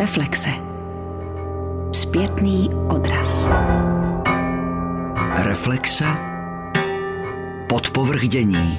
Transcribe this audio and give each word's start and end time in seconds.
Reflexe. 0.00 0.50
Zpětný 1.94 2.70
odraz. 2.88 3.50
Reflexe. 5.42 6.04
Podpovrchdění. 7.68 8.78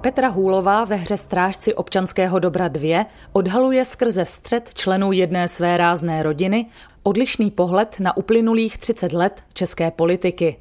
Petra 0.00 0.28
Hůlová 0.28 0.84
ve 0.84 0.96
hře 0.96 1.16
Strážci 1.16 1.74
občanského 1.74 2.38
dobra 2.38 2.68
2 2.68 3.06
odhaluje 3.32 3.84
skrze 3.84 4.24
střed 4.24 4.74
členů 4.74 5.12
jedné 5.12 5.48
své 5.48 5.76
rázné 5.76 6.22
rodiny 6.22 6.66
odlišný 7.02 7.50
pohled 7.50 7.96
na 8.00 8.16
uplynulých 8.16 8.78
30 8.78 9.12
let 9.12 9.42
české 9.54 9.90
politiky. 9.90 10.56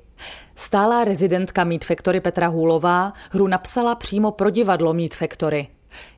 Stálá 0.56 1.04
rezidentka 1.04 1.64
Meat 1.64 1.86
Factory 1.86 2.22
Petra 2.22 2.48
Hůlová 2.48 3.14
hru 3.32 3.48
napsala 3.48 3.96
přímo 3.96 4.32
pro 4.32 4.50
divadlo 4.50 4.94
Meat 4.94 5.16
Factory. 5.16 5.68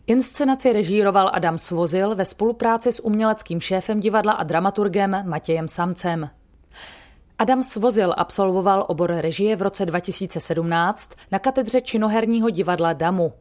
Inscenaci 0.07 0.73
režíroval 0.73 1.31
Adam 1.33 1.57
Svozil 1.57 2.15
ve 2.15 2.25
spolupráci 2.25 2.91
s 2.91 3.03
uměleckým 3.03 3.61
šéfem 3.61 3.99
divadla 3.99 4.33
a 4.33 4.43
dramaturgem 4.43 5.23
Matějem 5.25 5.67
Samcem. 5.67 6.29
Adam 7.39 7.63
Svozil 7.63 8.13
absolvoval 8.17 8.85
obor 8.87 9.11
režie 9.11 9.55
v 9.55 9.61
roce 9.61 9.85
2017 9.85 11.09
na 11.31 11.39
katedře 11.39 11.81
činoherního 11.81 12.49
divadla 12.49 12.93
Damu. 12.93 13.33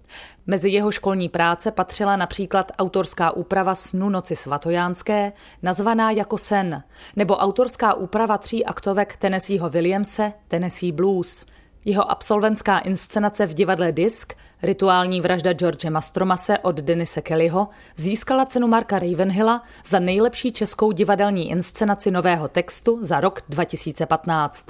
Mezi 0.46 0.70
jeho 0.70 0.90
školní 0.90 1.28
práce 1.28 1.70
patřila 1.70 2.16
například 2.16 2.72
autorská 2.78 3.30
úprava 3.30 3.74
snu 3.74 4.08
Noci 4.08 4.36
svatojánské, 4.36 5.32
nazvaná 5.62 6.10
jako 6.10 6.38
sen, 6.38 6.82
nebo 7.16 7.36
autorská 7.36 7.94
úprava 7.94 8.38
tří 8.38 8.64
aktovek 8.64 9.16
Tennesseeho 9.16 9.68
Williamse, 9.68 10.32
Tennessee 10.48 10.92
Blues– 10.92 11.46
jeho 11.88 12.10
absolventská 12.10 12.78
inscenace 12.78 13.46
v 13.46 13.54
divadle 13.54 13.92
Disk, 13.92 14.34
rituální 14.62 15.20
vražda 15.20 15.52
George 15.52 15.90
Mastromase 15.90 16.58
od 16.58 16.76
Denise 16.76 17.22
Kellyho, 17.22 17.68
získala 17.96 18.44
cenu 18.44 18.68
Marka 18.68 18.98
Ravenhilla 18.98 19.62
za 19.86 19.98
nejlepší 19.98 20.52
českou 20.52 20.92
divadelní 20.92 21.50
inscenaci 21.50 22.10
nového 22.10 22.48
textu 22.48 22.98
za 23.00 23.20
rok 23.20 23.40
2015. 23.48 24.66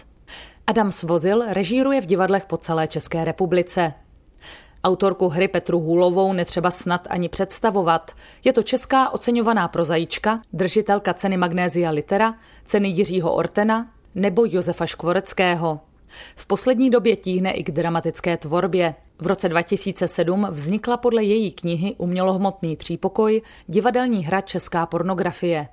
Adam 0.67 0.93
Svozil 0.93 1.45
režíruje 1.49 2.01
v 2.01 2.07
divadlech 2.07 2.47
po 2.47 2.57
celé 2.57 2.89
České 2.89 3.25
republice. 3.25 3.95
Autorku 4.85 5.29
hry 5.29 5.49
Petru 5.49 5.81
Hůlovou 5.81 6.33
netřeba 6.33 6.71
snad 6.71 7.07
ani 7.11 7.29
představovat. 7.29 8.13
Je 8.45 8.53
to 8.53 8.63
česká 8.63 9.11
oceňovaná 9.11 9.69
prozajíčka, 9.69 10.41
držitelka 10.53 11.15
ceny 11.15 11.37
Magnézia 11.37 11.91
Litera, 11.91 12.35
ceny 12.65 12.89
Jiřího 12.89 13.35
Ortena 13.35 13.87
nebo 14.15 14.45
Josefa 14.47 14.87
Škvoreckého. 14.87 15.88
V 16.37 16.47
poslední 16.47 16.91
době 16.91 17.17
tíhne 17.17 17.51
i 17.51 17.65
k 17.65 17.71
dramatické 17.71 18.37
tvorbě. 18.37 18.95
V 19.19 19.27
roce 19.27 19.49
2007 19.49 20.47
vznikla 20.51 20.97
podle 20.97 21.25
její 21.25 21.53
knihy 21.53 21.95
Umělohmotný 21.99 22.77
třípokoj 22.77 23.43
divadelní 23.67 24.25
hra 24.25 24.41
Česká 24.41 24.87
pornografie. 24.87 25.69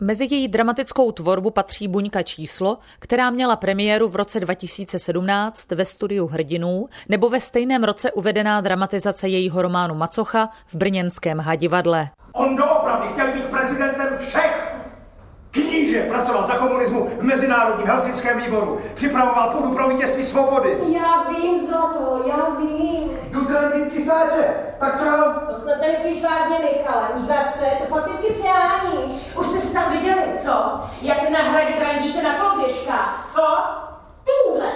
Mezi 0.00 0.28
její 0.30 0.48
dramatickou 0.48 1.12
tvorbu 1.12 1.50
patří 1.50 1.88
Buňka 1.88 2.22
číslo, 2.22 2.78
která 2.98 3.30
měla 3.30 3.56
premiéru 3.56 4.08
v 4.08 4.16
roce 4.16 4.40
2017 4.40 5.70
ve 5.70 5.84
studiu 5.84 6.26
Hrdinů, 6.26 6.88
nebo 7.08 7.28
ve 7.28 7.40
stejném 7.40 7.84
roce 7.84 8.12
uvedená 8.12 8.60
dramatizace 8.60 9.28
jejího 9.28 9.62
románu 9.62 9.94
Macocha 9.94 10.48
v 10.66 10.74
brněnském 10.74 11.38
hadivadle. 11.38 12.10
On 12.32 12.56
doopravdy 12.56 13.08
chtěl 13.08 13.32
být 13.32 13.44
prezidentem 13.44 14.18
všech 14.18 14.67
Kníže 15.62 16.02
pracoval 16.02 16.46
za 16.46 16.54
komunismu 16.54 17.04
v 17.18 17.22
Mezinárodním 17.22 17.86
helsinském 17.86 18.38
výboru. 18.38 18.78
Připravoval 18.94 19.50
půdu 19.50 19.74
pro 19.74 19.88
vítězství 19.88 20.24
svobody. 20.24 20.78
Já 20.86 21.22
vím, 21.30 21.66
Zlato, 21.66 22.22
já 22.26 22.50
vím. 22.58 23.18
Jdu 23.30 23.44
drandit 23.44 23.92
kysáče. 23.92 24.54
Tak 24.78 24.98
čau. 25.00 25.32
To 25.50 25.60
snad 25.60 25.80
nemyslíš 25.80 26.24
vážně, 26.24 26.58
Michale. 26.58 27.08
Už 27.16 27.22
zase, 27.22 27.66
to 27.78 27.94
fakticky 27.94 28.32
přeháníš. 28.32 29.36
Už 29.40 29.46
jste 29.46 29.60
si 29.60 29.72
tam 29.74 29.92
viděli, 29.92 30.22
co? 30.36 30.80
Jak 31.02 31.30
na 31.30 31.38
hradě 31.42 31.74
randíte 31.80 32.22
na 32.22 32.34
koloběžka, 32.34 33.24
co? 33.34 33.46
Tuhle. 34.24 34.72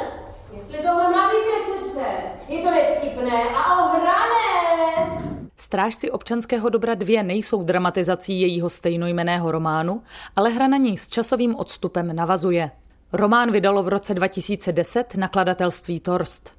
Jestli 0.53 0.79
tohle 0.79 1.11
má 1.11 1.29
být 1.29 1.47
recese, 1.59 2.07
je 2.49 2.63
to 2.63 2.71
nevtipné 2.71 3.43
a 3.57 3.85
ohrané. 3.85 5.23
Strážci 5.57 6.11
občanského 6.11 6.69
dobra 6.69 6.95
dvě 6.95 7.23
nejsou 7.23 7.63
dramatizací 7.63 8.41
jejího 8.41 8.71
stejnojmeného 8.71 9.51
románu, 9.51 10.03
ale 10.37 10.51
hra 10.51 10.69
na 10.69 10.77
ní 10.77 10.99
s 10.99 11.09
časovým 11.09 11.55
odstupem 11.55 12.17
navazuje. 12.17 12.71
Román 13.13 13.53
vydalo 13.53 13.83
v 13.83 13.89
roce 13.89 14.15
2010 14.15 15.15
nakladatelství 15.15 16.01
Torst. 16.01 16.53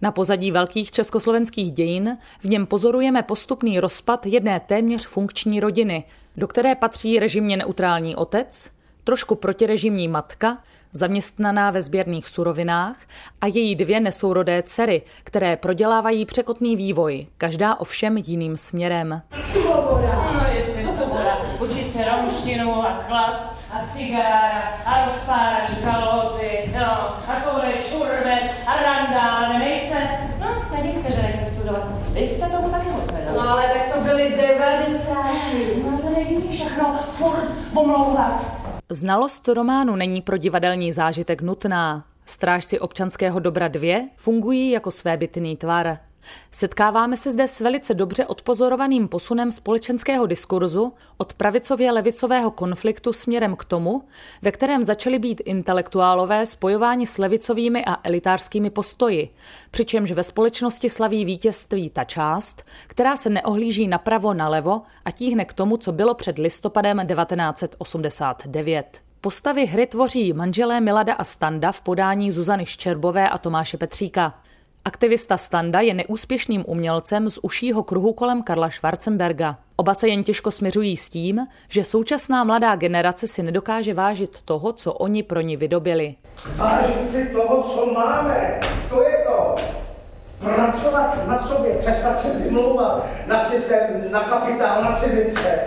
Na 0.00 0.12
pozadí 0.12 0.50
velkých 0.50 0.90
československých 0.90 1.72
dějin 1.72 2.18
v 2.40 2.44
něm 2.44 2.66
pozorujeme 2.66 3.22
postupný 3.22 3.80
rozpad 3.80 4.26
jedné 4.26 4.60
téměř 4.60 5.06
funkční 5.06 5.60
rodiny, 5.60 6.04
do 6.36 6.48
které 6.48 6.74
patří 6.74 7.18
režimně 7.18 7.56
neutrální 7.56 8.16
otec, 8.16 8.70
trošku 9.04 9.34
protirežimní 9.34 10.08
matka, 10.08 10.58
zaměstnaná 10.92 11.70
ve 11.70 11.82
sběrných 11.82 12.28
surovinách 12.28 12.96
a 13.40 13.46
její 13.46 13.74
dvě 13.74 14.00
nesourodé 14.00 14.62
dcery, 14.62 15.02
které 15.24 15.56
prodělávají 15.56 16.24
překotný 16.24 16.76
vývoj, 16.76 17.26
každá 17.38 17.74
ovšem 17.80 18.16
jiným 18.16 18.56
směrem. 18.56 19.22
Svoboda! 19.52 20.32
No 20.34 20.46
jestli 20.54 20.84
svoboda. 20.84 21.38
Učit 21.60 21.90
se 21.90 22.04
romštinu 22.04 22.86
a 22.86 23.02
chlas 23.02 23.46
a 23.72 23.86
cigára 23.86 24.62
a 24.86 25.04
rozpáraný 25.04 25.76
kalhoty, 25.84 26.70
no, 26.74 26.90
a 27.30 27.40
svoboda 27.40 27.72
šurbes 27.80 28.50
a 28.66 28.82
randál, 28.82 29.52
nemejce. 29.52 29.94
No, 30.40 30.64
nedív 30.76 30.96
se, 30.96 31.12
že 31.12 31.22
nechce 31.22 31.46
studovat. 31.46 31.82
Vy 32.12 32.26
jste 32.26 32.46
tomu 32.46 32.70
taky 32.70 32.90
moc 32.90 33.12
nedali. 33.12 33.36
No 33.36 33.50
ale 33.50 33.62
tak 33.62 33.94
to 33.94 34.00
byly 34.00 34.34
90. 34.36 35.16
No 35.84 35.98
to 35.98 36.10
není 36.10 36.52
všechno 36.52 36.98
furt 37.10 37.48
pomlouvat. 37.72 38.61
Znalost 38.92 39.48
románu 39.48 39.96
není 39.96 40.22
pro 40.22 40.36
divadelní 40.36 40.92
zážitek 40.92 41.42
nutná. 41.42 42.04
Strážci 42.26 42.80
občanského 42.80 43.40
dobra 43.40 43.68
dvě 43.68 44.08
fungují 44.16 44.70
jako 44.70 44.90
svébytný 44.90 45.56
tvar. 45.56 45.98
Setkáváme 46.50 47.16
se 47.16 47.30
zde 47.30 47.48
s 47.48 47.60
velice 47.60 47.94
dobře 47.94 48.26
odpozorovaným 48.26 49.08
posunem 49.08 49.52
společenského 49.52 50.26
diskurzu 50.26 50.92
od 51.16 51.34
pravicově 51.34 51.92
levicového 51.92 52.50
konfliktu 52.50 53.12
směrem 53.12 53.56
k 53.56 53.64
tomu, 53.64 54.02
ve 54.42 54.52
kterém 54.52 54.84
začaly 54.84 55.18
být 55.18 55.42
intelektuálové 55.44 56.46
spojováni 56.46 57.06
s 57.06 57.18
levicovými 57.18 57.84
a 57.84 57.96
elitářskými 58.02 58.70
postoji, 58.70 59.34
přičemž 59.70 60.12
ve 60.12 60.22
společnosti 60.22 60.90
slaví 60.90 61.24
vítězství 61.24 61.90
ta 61.90 62.04
část, 62.04 62.62
která 62.86 63.16
se 63.16 63.30
neohlíží 63.30 63.88
napravo 63.88 64.34
nalevo 64.34 64.82
a 65.04 65.10
tíhne 65.10 65.44
k 65.44 65.52
tomu, 65.52 65.76
co 65.76 65.92
bylo 65.92 66.14
před 66.14 66.38
listopadem 66.38 67.06
1989. 67.06 69.00
Postavy 69.20 69.66
hry 69.66 69.86
tvoří 69.86 70.32
manželé 70.32 70.80
Milada 70.80 71.14
a 71.14 71.24
Standa 71.24 71.72
v 71.72 71.80
podání 71.80 72.32
Zuzany 72.32 72.66
Ščerbové 72.66 73.28
a 73.28 73.38
Tomáše 73.38 73.76
Petříka. 73.76 74.34
Aktivista 74.84 75.36
Standa 75.36 75.80
je 75.80 75.94
neúspěšným 75.94 76.64
umělcem 76.66 77.30
z 77.30 77.38
užšího 77.42 77.82
kruhu 77.82 78.12
kolem 78.12 78.42
Karla 78.42 78.70
Schwarzenberga. 78.70 79.56
Oba 79.76 79.94
se 79.94 80.08
jen 80.08 80.22
těžko 80.24 80.50
směřují 80.50 80.96
s 80.96 81.08
tím, 81.08 81.46
že 81.68 81.84
současná 81.84 82.44
mladá 82.44 82.76
generace 82.76 83.26
si 83.26 83.42
nedokáže 83.42 83.94
vážit 83.94 84.42
toho, 84.42 84.72
co 84.72 84.92
oni 84.92 85.22
pro 85.22 85.40
ní 85.40 85.56
vydobili. 85.56 86.14
Vážit 86.56 87.10
si 87.10 87.26
toho, 87.26 87.62
co 87.62 87.86
máme. 87.86 88.60
To 88.88 89.02
je 89.02 89.24
to. 89.26 89.56
Pracovat 90.40 91.28
na 91.28 91.38
sobě, 91.38 91.74
přestat 91.74 92.22
se 92.22 92.38
vymlouvat 92.38 93.06
na 93.26 93.44
systém, 93.44 94.10
na 94.10 94.24
kapitál, 94.24 94.84
na 94.84 94.96
cizince. 94.96 95.64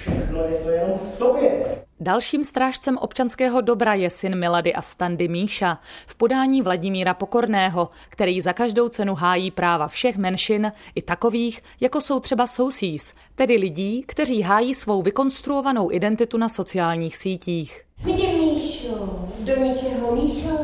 Všechno 0.00 0.44
je 0.44 0.54
to 0.64 0.70
jenom 0.70 0.98
v 0.98 1.18
tobě. 1.18 1.83
Dalším 2.00 2.44
strážcem 2.44 2.98
občanského 2.98 3.60
dobra 3.60 3.94
je 3.94 4.10
syn 4.10 4.38
Milady 4.38 4.74
a 4.74 4.82
Standy 4.82 5.28
Míša 5.28 5.78
v 6.06 6.14
podání 6.14 6.62
Vladimíra 6.62 7.14
Pokorného, 7.14 7.90
který 8.08 8.40
za 8.40 8.52
každou 8.52 8.88
cenu 8.88 9.14
hájí 9.14 9.50
práva 9.50 9.88
všech 9.88 10.16
menšin, 10.16 10.72
i 10.94 11.02
takových, 11.02 11.60
jako 11.80 12.00
jsou 12.00 12.20
třeba 12.20 12.46
sousís, 12.46 13.14
tedy 13.34 13.56
lidí, 13.56 14.04
kteří 14.06 14.42
hájí 14.42 14.74
svou 14.74 15.02
vykonstruovanou 15.02 15.92
identitu 15.92 16.36
na 16.36 16.48
sociálních 16.48 17.16
sítích. 17.16 17.82
Vidím 18.04 18.38
Míšu, 18.38 19.28
do 19.38 19.56
ničeho 19.56 20.16
Míšo, 20.16 20.58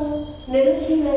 nenutíme. 0.47 1.09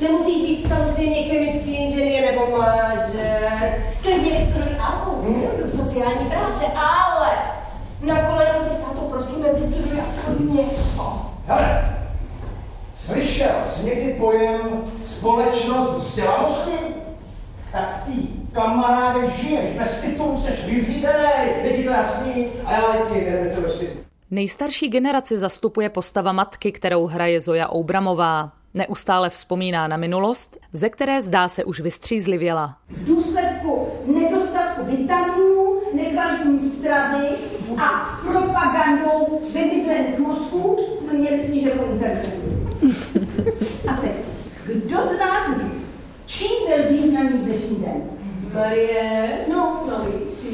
Nemusíš 0.00 0.42
být 0.42 0.68
samozřejmě 0.68 1.22
chemický 1.22 1.76
inženýr 1.76 2.22
nebo 2.32 2.46
mlážer. 2.50 3.84
Klidně 4.02 4.54
APU, 4.80 5.48
do 5.62 5.70
sociální 5.70 6.28
práce, 6.28 6.64
ale 6.64 7.57
na 8.02 8.30
koleno 8.30 8.64
tě 8.64 8.70
státu 8.70 9.00
prosíme, 9.00 9.52
vystuduj 9.52 10.00
aspoň 10.06 10.56
něco. 10.56 11.26
Hele, 11.46 11.96
slyšel 12.96 13.54
jsi 13.66 13.84
někdy 13.84 14.14
pojem 14.14 14.60
společnost 15.02 15.96
vzdělanosti? 15.96 16.78
Tak 17.72 18.02
v 18.02 18.06
té 18.06 18.28
kamaráde 18.52 19.30
žiješ, 19.30 19.78
bez 19.78 20.00
titulu 20.00 20.42
seš 20.42 20.64
vyřízený, 20.64 21.24
je 21.62 21.72
ti 21.76 21.84
to 21.84 21.90
jasný, 21.90 22.46
a 22.64 22.72
já 22.72 22.86
lety, 22.86 23.20
jdeme 23.20 23.48
to. 23.48 23.62
Nejstarší 24.30 24.88
generaci 24.88 25.38
zastupuje 25.38 25.88
postava 25.88 26.32
matky, 26.32 26.72
kterou 26.72 27.06
hraje 27.06 27.40
Zoja 27.40 27.74
Oubramová. 27.74 28.52
Neustále 28.74 29.30
vzpomíná 29.30 29.88
na 29.88 29.96
minulost, 29.96 30.56
ze 30.72 30.88
které 30.88 31.20
zdá 31.20 31.48
se 31.48 31.64
už 31.64 31.80
vystřízlivěla. 31.80 32.76
V 32.88 33.04
důsledku 33.04 33.88
nedostatku 34.06 34.84
vitaminů, 34.84 35.67
nekvalitní 35.94 36.70
stravy 36.70 37.26
a 37.78 38.18
propagandou 38.26 39.40
vymydlených 39.54 40.18
mozků 40.18 40.76
jsme 40.98 41.12
měli 41.12 41.44
sníženou 41.44 41.84
inteligenci. 41.92 42.32
A 43.88 43.92
teď, 44.00 44.10
kdo 44.66 44.96
z 44.96 45.18
vás 45.18 45.48
ví, 45.58 45.70
čím 46.26 46.50
byl 46.66 46.96
významný 46.98 47.38
dnešní 47.38 47.76
den? 47.76 48.02
Marie, 48.54 49.28
No, 49.50 49.84
no. 49.86 50.04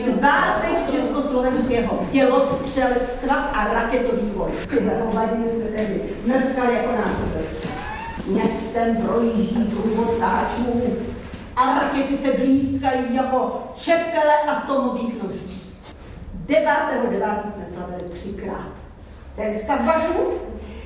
Svátek 0.05 0.91
československého 0.91 2.07
dělostřelectva 2.13 3.35
a 3.35 3.75
raketový 3.75 4.27
boj. 4.37 4.51
Tyhle 4.71 4.93
hovadiny 5.01 5.45
jsme 5.51 5.65
tehdy 5.65 6.03
mrskali 6.27 6.75
jako 6.75 6.93
nástroj. 6.93 7.43
Městem 8.27 8.97
projíždí 8.97 9.65
průvodtáčů 9.65 10.83
a 11.57 11.81
rakety 11.81 12.17
se 12.17 12.33
blízkají 12.33 13.15
jako 13.15 13.63
čepele 13.77 14.35
atomových 14.49 15.23
nožů. 15.23 15.49
9. 16.35 16.69
9. 17.11 17.29
jsme 17.55 17.67
slavili 17.75 18.09
třikrát. 18.11 18.69
Den 19.37 19.59
stavbařů, 19.59 20.33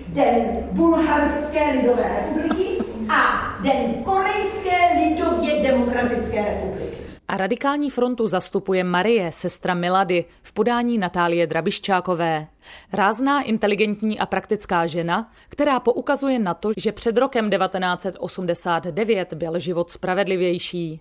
den 0.09 0.69
Bulharské 0.73 1.73
lidové 1.73 2.05
republiky 2.27 2.85
a 3.09 3.49
den 3.63 3.95
Korejské 4.05 4.77
lidově 5.05 5.63
demokratické 5.63 6.45
republiky. 6.45 6.88
A 7.29 7.37
radikální 7.37 7.91
frontu 7.91 8.27
zastupuje 8.27 8.85
Marie, 8.85 9.33
sestra 9.33 9.75
Milady, 9.75 10.25
v 10.43 10.53
podání 10.53 10.99
Natálie 10.99 11.47
Drabiščákové. 11.47 12.47
Rázná, 12.93 13.43
inteligentní 13.43 14.19
a 14.19 14.27
praktická 14.27 14.87
žena, 14.87 15.33
která 15.49 15.81
poukazuje 15.81 16.39
na 16.39 16.55
to, 16.55 16.71
že 16.77 16.93
před 16.93 17.19
rokem 17.19 17.51
1989 17.51 19.35
byl 19.35 19.59
život 19.59 19.91
spravedlivější. 19.91 21.01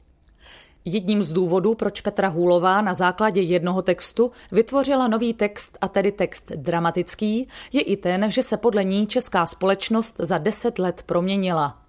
Jedním 0.86 1.24
z 1.24 1.34
důvodů, 1.34 1.76
proč 1.76 2.02
Petra 2.02 2.28
Hůlová 2.28 2.82
na 2.82 2.94
základě 2.94 3.42
jednoho 3.42 3.82
textu 3.82 4.32
vytvořila 4.52 5.08
nový 5.08 5.34
text, 5.34 5.78
a 5.82 5.88
tedy 5.88 6.12
text 6.12 6.52
dramatický, 6.56 7.48
je 7.74 7.82
i 7.82 7.98
ten, 7.98 8.32
že 8.32 8.44
se 8.44 8.58
podle 8.58 8.84
ní 8.84 9.08
česká 9.08 9.46
společnost 9.46 10.16
za 10.20 10.38
deset 10.38 10.80
let 10.80 11.04
proměnila. 11.06 11.82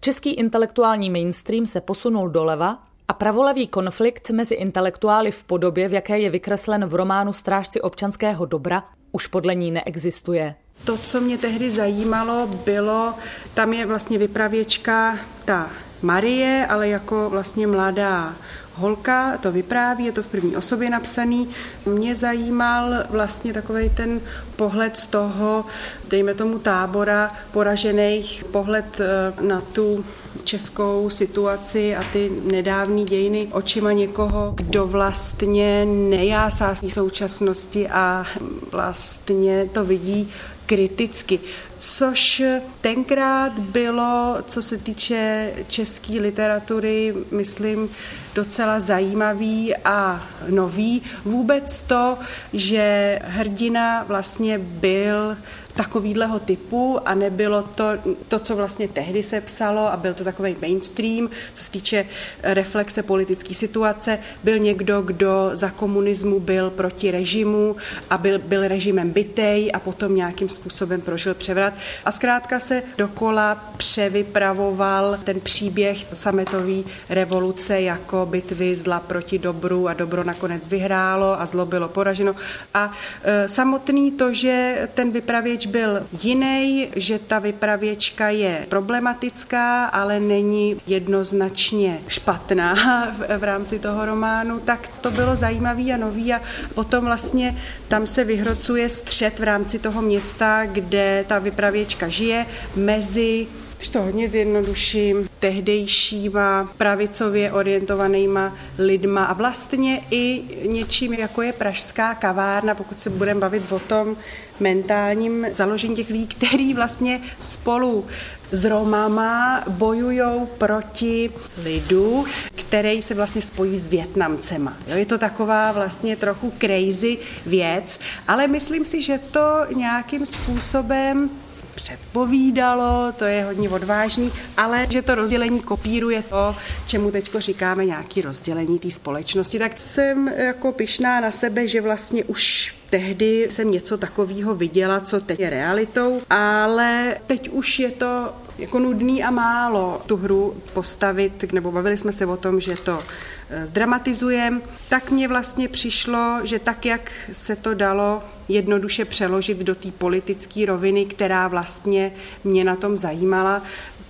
Český 0.00 0.30
intelektuální 0.30 1.10
mainstream 1.10 1.66
se 1.66 1.80
posunul 1.80 2.28
doleva 2.28 2.91
a 3.08 3.12
pravolevý 3.12 3.66
konflikt 3.66 4.30
mezi 4.30 4.54
intelektuály 4.54 5.30
v 5.30 5.44
podobě, 5.44 5.88
v 5.88 5.92
jaké 5.92 6.18
je 6.18 6.30
vykreslen 6.30 6.84
v 6.84 6.94
románu 6.94 7.32
Strážci 7.32 7.80
občanského 7.80 8.46
dobra, 8.46 8.84
už 9.12 9.26
podle 9.26 9.54
ní 9.54 9.70
neexistuje. 9.70 10.54
To, 10.84 10.96
co 10.96 11.20
mě 11.20 11.38
tehdy 11.38 11.70
zajímalo, 11.70 12.46
bylo, 12.46 13.14
tam 13.54 13.72
je 13.72 13.86
vlastně 13.86 14.18
vypravěčka 14.18 15.18
ta 15.44 15.70
Marie, 16.02 16.66
ale 16.66 16.88
jako 16.88 17.30
vlastně 17.30 17.66
mladá 17.66 18.34
holka 18.74 19.38
to 19.38 19.52
vypráví, 19.52 20.04
je 20.04 20.12
to 20.12 20.22
v 20.22 20.26
první 20.26 20.56
osobě 20.56 20.90
napsaný. 20.90 21.48
Mě 21.86 22.16
zajímal 22.16 23.04
vlastně 23.10 23.52
takový 23.52 23.90
ten 23.90 24.20
pohled 24.56 24.96
z 24.96 25.06
toho, 25.06 25.64
dejme 26.08 26.34
tomu 26.34 26.58
tábora 26.58 27.34
poražených, 27.52 28.44
pohled 28.44 29.00
eh, 29.00 29.42
na 29.42 29.60
tu 29.60 30.04
českou 30.44 31.10
situaci 31.10 31.96
a 31.96 32.04
ty 32.12 32.30
nedávné 32.44 33.04
dějiny 33.04 33.48
očima 33.52 33.92
někoho, 33.92 34.52
kdo 34.56 34.86
vlastně 34.86 35.84
nejásá 35.84 36.74
současnosti 36.88 37.88
a 37.88 38.26
vlastně 38.70 39.68
to 39.72 39.84
vidí 39.84 40.30
kriticky, 40.66 41.40
což 41.78 42.42
tenkrát 42.80 43.58
bylo, 43.58 44.36
co 44.48 44.62
se 44.62 44.78
týče 44.78 45.52
české 45.68 46.12
literatury, 46.12 47.14
myslím, 47.30 47.90
docela 48.34 48.80
zajímavý 48.80 49.76
a 49.76 50.28
nový. 50.48 51.02
Vůbec 51.24 51.80
to, 51.80 52.18
že 52.52 53.18
hrdina 53.24 54.04
vlastně 54.08 54.58
byl 54.58 55.36
takovýhleho 55.74 56.38
typu 56.38 56.98
a 57.04 57.14
nebylo 57.14 57.62
to, 57.62 57.84
to, 58.28 58.38
co 58.38 58.56
vlastně 58.56 58.88
tehdy 58.88 59.22
se 59.22 59.40
psalo 59.40 59.92
a 59.92 59.96
byl 59.96 60.14
to 60.14 60.24
takový 60.24 60.56
mainstream, 60.62 61.28
co 61.54 61.64
se 61.64 61.70
týče 61.70 62.06
reflexe 62.42 63.02
politické 63.02 63.54
situace, 63.54 64.18
byl 64.44 64.58
někdo, 64.58 65.02
kdo 65.02 65.50
za 65.52 65.70
komunismu 65.70 66.40
byl 66.40 66.70
proti 66.70 67.10
režimu 67.10 67.76
a 68.10 68.18
byl, 68.18 68.38
byl 68.38 68.68
režimem 68.68 69.10
bytej 69.10 69.70
a 69.74 69.78
potom 69.78 70.16
nějakým 70.16 70.48
způsobem 70.48 71.00
prožil 71.00 71.34
převrat. 71.34 71.74
A 72.04 72.12
zkrátka 72.12 72.60
se 72.60 72.82
dokola 72.98 73.72
převypravoval 73.76 75.18
ten 75.24 75.40
příběh 75.40 76.06
sametové 76.12 76.82
revoluce 77.08 77.80
jako 77.80 78.26
bitvy 78.30 78.76
zla 78.76 79.00
proti 79.00 79.38
dobru 79.38 79.88
a 79.88 79.94
dobro 79.94 80.24
nakonec 80.24 80.68
vyhrálo 80.68 81.40
a 81.40 81.46
zlo 81.46 81.66
bylo 81.66 81.88
poraženo. 81.88 82.36
A 82.74 82.92
e, 83.22 83.48
samotný 83.48 84.12
to, 84.12 84.32
že 84.34 84.88
ten 84.94 85.10
vypravěč 85.10 85.61
byl 85.66 86.06
jiný, 86.22 86.88
že 86.96 87.18
ta 87.18 87.38
vypravěčka 87.38 88.28
je 88.28 88.66
problematická, 88.68 89.84
ale 89.84 90.20
není 90.20 90.76
jednoznačně 90.86 92.00
špatná 92.08 92.74
v, 93.18 93.38
v 93.38 93.44
rámci 93.44 93.78
toho 93.78 94.06
románu, 94.06 94.60
tak 94.60 94.88
to 95.00 95.10
bylo 95.10 95.36
zajímavý 95.36 95.92
a 95.92 95.96
nový 95.96 96.32
a 96.32 96.40
potom 96.74 97.04
vlastně 97.04 97.58
tam 97.88 98.06
se 98.06 98.24
vyhrocuje 98.24 98.88
střed 98.88 99.38
v 99.38 99.42
rámci 99.42 99.78
toho 99.78 100.02
města, 100.02 100.66
kde 100.66 101.24
ta 101.28 101.38
vypravěčka 101.38 102.08
žije 102.08 102.46
mezi 102.76 103.46
když 103.82 103.90
to 103.90 104.02
hodně 104.02 104.28
zjednoduším, 104.28 105.28
tehdejšíma 105.38 106.70
pravicově 106.76 107.52
orientovanýma 107.52 108.56
lidma 108.78 109.24
a 109.24 109.32
vlastně 109.32 110.00
i 110.10 110.42
něčím, 110.68 111.12
jako 111.12 111.42
je 111.42 111.52
pražská 111.52 112.14
kavárna, 112.14 112.74
pokud 112.74 113.00
se 113.00 113.10
budeme 113.10 113.40
bavit 113.40 113.72
o 113.72 113.78
tom 113.78 114.16
mentálním 114.62 115.46
založení 115.52 115.96
těch 115.96 116.10
lidí, 116.10 116.26
který 116.26 116.74
vlastně 116.74 117.20
spolu 117.40 118.06
s 118.52 118.64
Romama 118.64 119.64
bojují 119.68 120.46
proti 120.58 121.30
lidu, 121.64 122.24
který 122.54 123.02
se 123.02 123.14
vlastně 123.14 123.42
spojí 123.42 123.78
s 123.78 123.86
Větnamcema. 123.86 124.76
Jo, 124.86 124.96
je 124.96 125.06
to 125.06 125.18
taková 125.18 125.72
vlastně 125.72 126.16
trochu 126.16 126.52
crazy 126.60 127.18
věc, 127.46 128.00
ale 128.28 128.48
myslím 128.48 128.84
si, 128.84 129.02
že 129.02 129.18
to 129.18 129.66
nějakým 129.76 130.26
způsobem 130.26 131.30
předpovídalo, 131.74 133.12
to 133.18 133.24
je 133.24 133.44
hodně 133.44 133.68
odvážný, 133.68 134.32
ale 134.56 134.86
že 134.90 135.02
to 135.02 135.14
rozdělení 135.14 135.60
kopíruje 135.60 136.22
to, 136.22 136.56
čemu 136.86 137.10
teď 137.10 137.30
říkáme 137.38 137.84
nějaký 137.84 138.22
rozdělení 138.22 138.78
té 138.78 138.90
společnosti, 138.90 139.58
tak 139.58 139.80
jsem 139.80 140.28
jako 140.28 140.72
pyšná 140.72 141.20
na 141.20 141.30
sebe, 141.30 141.68
že 141.68 141.80
vlastně 141.80 142.24
už 142.24 142.74
tehdy 142.92 143.48
jsem 143.50 143.70
něco 143.70 143.98
takového 143.98 144.54
viděla, 144.54 145.00
co 145.00 145.20
teď 145.20 145.40
je 145.40 145.50
realitou, 145.50 146.20
ale 146.30 147.16
teď 147.26 147.48
už 147.48 147.78
je 147.78 147.90
to 147.90 148.32
jako 148.58 148.78
nudný 148.78 149.24
a 149.24 149.30
málo 149.30 150.02
tu 150.06 150.16
hru 150.16 150.56
postavit, 150.72 151.52
nebo 151.52 151.72
bavili 151.72 151.96
jsme 151.96 152.12
se 152.12 152.26
o 152.26 152.36
tom, 152.36 152.60
že 152.60 152.74
to 152.74 153.02
eh, 153.50 153.66
zdramatizujeme, 153.66 154.60
tak 154.88 155.10
mně 155.10 155.28
vlastně 155.28 155.68
přišlo, 155.68 156.40
že 156.44 156.58
tak, 156.58 156.86
jak 156.86 157.12
se 157.32 157.56
to 157.56 157.74
dalo 157.74 158.22
jednoduše 158.48 159.04
přeložit 159.04 159.58
do 159.58 159.74
té 159.74 159.90
politické 159.90 160.66
roviny, 160.66 161.06
která 161.06 161.48
vlastně 161.48 162.12
mě 162.44 162.64
na 162.64 162.76
tom 162.76 162.96
zajímala, 162.96 163.62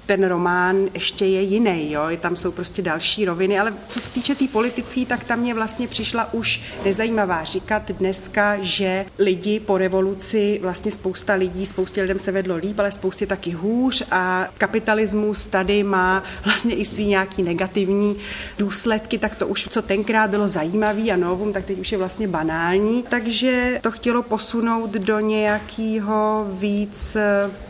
ten 0.06 0.24
román 0.26 0.76
ještě 0.94 1.26
je 1.26 1.40
jiný, 1.40 1.92
jo? 1.92 2.02
tam 2.20 2.36
jsou 2.36 2.52
prostě 2.52 2.82
další 2.82 3.24
roviny, 3.24 3.58
ale 3.58 3.74
co 3.88 4.00
se 4.00 4.10
týče 4.10 4.34
té 4.34 4.38
tý 4.38 4.48
politické, 4.48 5.06
tak 5.06 5.24
tam 5.24 5.38
mě 5.38 5.54
vlastně 5.54 5.88
přišla 5.88 6.34
už 6.34 6.60
nezajímavá 6.84 7.44
říkat 7.44 7.90
dneska, 7.90 8.56
že 8.60 9.06
lidi 9.18 9.60
po 9.60 9.78
revoluci, 9.78 10.58
vlastně 10.62 10.92
spousta 10.92 11.34
lidí, 11.34 11.66
spoustě 11.66 12.02
lidem 12.02 12.18
se 12.18 12.32
vedlo 12.32 12.56
líp, 12.56 12.78
ale 12.78 12.92
spoustě 12.92 13.26
taky 13.26 13.50
hůř 13.50 14.02
a 14.10 14.48
kapitalismus 14.58 15.46
tady 15.46 15.82
má 15.82 16.22
vlastně 16.44 16.74
i 16.74 16.84
svý 16.84 17.06
nějaký 17.06 17.42
negativní 17.42 18.16
důsledky, 18.58 19.18
tak 19.18 19.36
to 19.36 19.46
už, 19.46 19.68
co 19.68 19.82
tenkrát 19.82 20.30
bylo 20.30 20.48
zajímavý 20.48 21.12
a 21.12 21.16
novum, 21.16 21.52
tak 21.52 21.64
teď 21.64 21.78
už 21.78 21.92
je 21.92 21.98
vlastně 21.98 22.28
banální, 22.28 23.04
takže 23.08 23.78
to 23.82 23.90
chtělo 23.90 24.22
posunout 24.22 24.90
do 24.90 25.20
nějakého 25.20 26.46
víc 26.50 27.16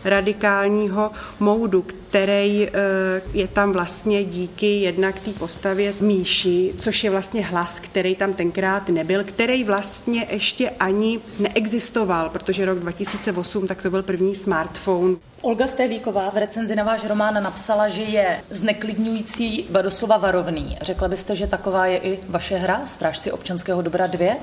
radikálního 0.05 1.11
moudu, 1.41 1.85
který 2.13 2.69
eh, 2.69 3.23
je 3.33 3.49
tam 3.49 3.73
vlastně 3.73 4.25
díky 4.25 4.81
jednak 4.81 5.21
té 5.21 5.31
postavě 5.31 5.95
Míši, 6.01 6.73
což 6.79 7.05
je 7.05 7.11
vlastně 7.11 7.45
hlas, 7.45 7.81
který 7.81 8.17
tam 8.17 8.33
tenkrát 8.33 8.89
nebyl, 8.89 9.25
který 9.25 9.65
vlastně 9.65 10.27
ještě 10.31 10.71
ani 10.71 11.21
neexistoval, 11.39 12.29
protože 12.29 12.65
rok 12.65 12.79
2008 12.79 13.67
tak 13.67 13.83
to 13.83 13.91
byl 13.91 14.03
první 14.03 14.35
smartphone. 14.35 15.17
Olga 15.43 15.67
Stehlíková 15.67 16.31
v 16.31 16.37
recenzi 16.37 16.77
na 16.77 16.85
váš 16.85 17.05
román 17.05 17.43
napsala, 17.43 17.89
že 17.89 18.03
je 18.03 18.41
zneklidňující, 18.51 19.67
doslova 19.83 20.17
varovný. 20.17 20.79
Řekla 20.81 21.09
byste, 21.09 21.37
že 21.37 21.47
taková 21.47 21.87
je 21.87 21.99
i 21.99 22.19
vaše 22.29 22.57
hra, 22.57 22.81
Strážci 22.85 23.33
občanského 23.33 23.83
dobra 23.83 24.07
2? 24.07 24.35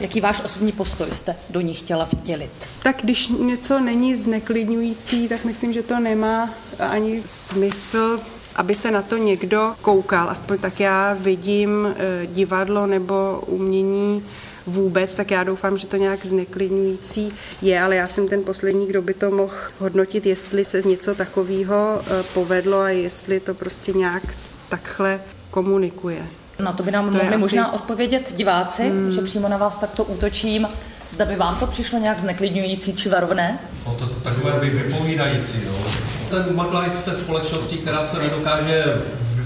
Jaký 0.00 0.20
váš 0.20 0.44
osobní 0.44 0.72
postoj 0.72 1.08
jste 1.12 1.36
do 1.50 1.60
ní 1.60 1.74
chtěla 1.74 2.04
vtělit? 2.04 2.68
Tak 2.82 2.96
když 3.02 3.28
něco 3.28 3.80
není 3.80 4.16
zneklidňující, 4.16 5.28
tak 5.28 5.44
myslím, 5.44 5.72
že 5.72 5.82
to 5.82 6.00
nemá 6.00 6.50
ani 6.78 7.17
smysl 7.26 8.20
aby 8.58 8.74
se 8.74 8.90
na 8.90 9.02
to 9.02 9.16
někdo 9.16 9.74
koukal, 9.82 10.30
aspoň 10.30 10.58
tak 10.58 10.80
já 10.80 11.16
vidím 11.20 11.86
eh, 11.86 12.26
divadlo 12.26 12.86
nebo 12.86 13.42
umění 13.46 14.24
vůbec, 14.66 15.16
tak 15.16 15.30
já 15.30 15.44
doufám, 15.44 15.78
že 15.78 15.86
to 15.86 15.96
nějak 15.96 16.26
zneklidňující 16.26 17.32
je, 17.62 17.80
ale 17.80 17.96
já 17.96 18.08
jsem 18.08 18.28
ten 18.28 18.42
poslední, 18.42 18.86
kdo 18.86 19.02
by 19.02 19.14
to 19.14 19.30
mohl 19.30 19.54
hodnotit, 19.78 20.26
jestli 20.26 20.64
se 20.64 20.82
něco 20.82 21.14
takového 21.14 22.00
eh, 22.00 22.22
povedlo 22.34 22.80
a 22.80 22.88
jestli 22.88 23.40
to 23.40 23.54
prostě 23.54 23.92
nějak 23.92 24.22
takhle 24.68 25.20
komunikuje. 25.50 26.22
Na 26.60 26.72
to 26.72 26.82
by 26.82 26.90
nám 26.90 27.04
to 27.04 27.16
mohli 27.16 27.28
asi... 27.28 27.38
možná 27.38 27.72
odpovědět 27.72 28.32
diváci, 28.36 28.88
hmm. 28.88 29.12
že 29.12 29.22
přímo 29.22 29.48
na 29.48 29.56
vás 29.56 29.78
takto 29.78 30.04
útočím. 30.04 30.68
Zda 31.10 31.24
by 31.24 31.36
vám 31.36 31.56
to 31.56 31.66
přišlo 31.66 31.98
nějak 31.98 32.20
zneklidňující 32.20 32.94
či 32.94 33.08
varovné? 33.08 33.58
No 33.86 33.94
to, 33.94 34.06
to 34.06 34.20
takové 34.20 34.52
by 34.60 34.70
vypovídající. 34.70 35.58
No. 35.66 36.07
Ten 36.30 36.56
maglajs 36.56 36.92
v 36.92 37.04
té 37.04 37.14
společnosti, 37.14 37.76
která 37.76 38.04
se 38.04 38.18
nedokáže 38.18 39.02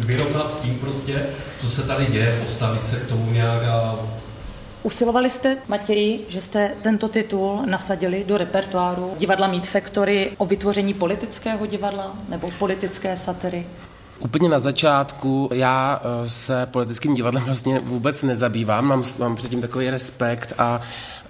vyrovnat 0.06 0.52
s 0.52 0.56
tím 0.56 0.78
prostě, 0.78 1.26
co 1.60 1.70
se 1.70 1.82
tady 1.82 2.06
děje, 2.06 2.38
postavit 2.40 2.86
se 2.86 2.96
k 2.96 3.08
tomu 3.08 3.32
nějak 3.32 3.64
a 3.64 3.98
Usilovali 4.82 5.30
jste, 5.30 5.56
Matěji, 5.68 6.26
že 6.28 6.40
jste 6.40 6.72
tento 6.82 7.08
titul 7.08 7.62
nasadili 7.66 8.24
do 8.28 8.38
repertoáru 8.38 9.14
divadla 9.18 9.46
Meat 9.46 9.66
Factory 9.66 10.32
o 10.38 10.46
vytvoření 10.46 10.94
politického 10.94 11.66
divadla 11.66 12.12
nebo 12.28 12.50
politické 12.58 13.16
satyry? 13.16 13.66
Úplně 14.20 14.48
na 14.48 14.58
začátku 14.58 15.50
já 15.52 16.02
eh, 16.04 16.28
se 16.28 16.66
politickým 16.66 17.14
divadlem 17.14 17.44
vlastně 17.44 17.78
vůbec 17.78 18.22
nezabývám, 18.22 18.84
mám, 18.84 19.02
mám 19.18 19.36
předtím 19.36 19.60
takový 19.60 19.90
respekt 19.90 20.52
a 20.58 20.80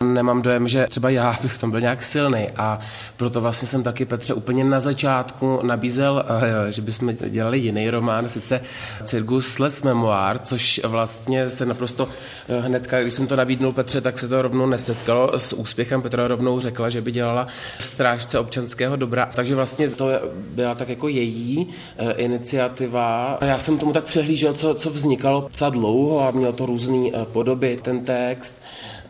Nemám 0.00 0.42
dojem, 0.42 0.68
že 0.68 0.86
třeba 0.90 1.10
já 1.10 1.38
bych 1.42 1.52
v 1.52 1.58
tom 1.58 1.70
byl 1.70 1.80
nějak 1.80 2.02
silný 2.02 2.48
a 2.56 2.78
proto 3.16 3.40
vlastně 3.40 3.68
jsem 3.68 3.82
taky 3.82 4.04
Petře 4.04 4.34
úplně 4.34 4.64
na 4.64 4.80
začátku 4.80 5.60
nabízel, 5.62 6.24
eh, 6.68 6.72
že 6.72 6.82
bychom 6.82 7.12
dělali 7.28 7.58
jiný 7.58 7.90
román, 7.90 8.28
sice 8.28 8.60
Circus 9.04 9.58
Les 9.58 9.82
Memoir, 9.82 10.38
což 10.38 10.80
vlastně 10.84 11.50
se 11.50 11.66
naprosto 11.66 12.08
eh, 12.48 12.60
hnedka, 12.60 13.02
když 13.02 13.14
jsem 13.14 13.26
to 13.26 13.36
nabídnul 13.36 13.72
Petře, 13.72 14.00
tak 14.00 14.18
se 14.18 14.28
to 14.28 14.42
rovnou 14.42 14.66
nesetkalo 14.66 15.38
s 15.38 15.52
úspěchem. 15.52 16.02
Petra 16.02 16.28
rovnou 16.28 16.60
řekla, 16.60 16.90
že 16.90 17.00
by 17.00 17.12
dělala 17.12 17.46
strážce 17.78 18.38
občanského 18.38 18.96
dobra, 18.96 19.30
takže 19.34 19.54
vlastně 19.54 19.88
to 19.88 20.10
byla 20.34 20.74
tak 20.74 20.88
jako 20.88 21.08
její 21.08 21.66
eh, 21.98 22.12
iniciativa. 22.12 23.38
Já 23.40 23.58
jsem 23.58 23.78
tomu 23.78 23.92
tak 23.92 24.04
přehlížel, 24.04 24.54
co, 24.54 24.74
co 24.74 24.90
vznikalo 24.90 25.40
docela 25.40 25.70
dlouho 25.70 26.28
a 26.28 26.30
mělo 26.30 26.52
to 26.52 26.66
různé 26.66 27.10
podoby, 27.32 27.78
ten 27.82 28.04
text. 28.04 28.62